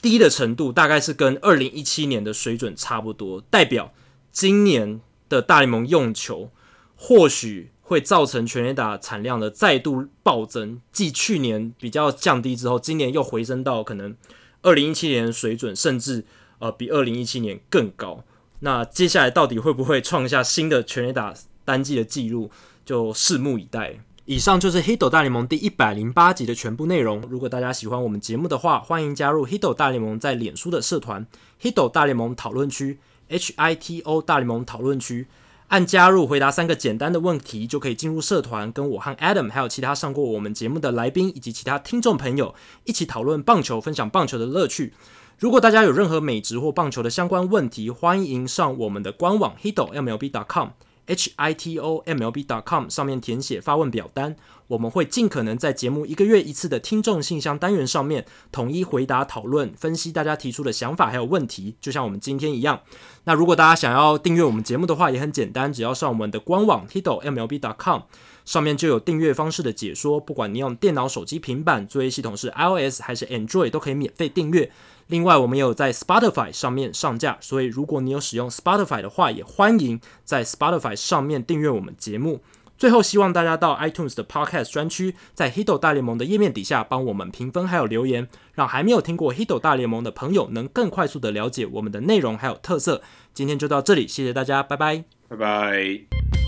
[0.00, 3.92] 低的程度大概是跟二零一七年的水准差不多，代表
[4.30, 6.52] 今年的大联盟用球
[6.94, 14.14] 或许会造成全垒打产量的再度暴增，继去年比较降低之后，今年又回升到可能
[14.62, 16.24] 二零一七年水准，甚至。
[16.58, 18.24] 呃，比二零一七年更高。
[18.60, 21.34] 那接下来到底会不会创下新的全垒打
[21.66, 22.50] 单季的记录，
[22.82, 23.98] 就拭目以待。
[24.24, 27.20] 以上就是《Hito 大联盟》第一百零八集的全部内容。
[27.28, 31.26] 如果大家喜欢我们节目的话，欢迎加入《Hito 大联盟》在脸书的社团
[31.70, 32.94] 《Hito 大联盟讨论区》
[33.28, 35.26] （H I T O 大联盟讨论区）。
[35.68, 44.94] 按加入，回答三个简单的问题，就可以进入社团，跟我和 Adam 还有其他上过我们节目的来宾以及其他听众朋友一起讨论棒球，分享棒球的乐趣。
[45.38, 50.68] 如果大家有任何美职或棒球的相关问题，欢迎上我们的官网 hitomlb.com
[51.08, 54.34] h i t o m l b.com 上面填写发问表单，
[54.68, 62.80] 我们会尽可能在节目一个月一次的听众信箱单元上面统一回答、讨论、分析大家提出的想法还有问题，就像我们今天一样。
[63.24, 68.02] 那如果大家想要订阅我们节目的话，也很简单，只要上我们的官网 hitomlb.com
[68.44, 74.70] 上面就有订阅方式的解说，不管你用电脑、手机、平板，作业系统是 iOS 还是 Android，都可以免费订阅。
[75.08, 82.40] 另外，我们也有在 Spotify 上面上架，所以如果你有使用 Spotify 的话，也欢迎在 Spotify 上面订阅我们节目。
[82.78, 93.02] 最后，希望大家到 iTunes 的 Podcast 专区，在 h i d o 大联盟的页面底下帮我们评分还有留言，让还没有听过 h i d o 大联盟的朋友能更快速的了解我们的内容还有特色。
[93.32, 96.45] 今天就到这里，谢谢大家，拜拜，拜拜。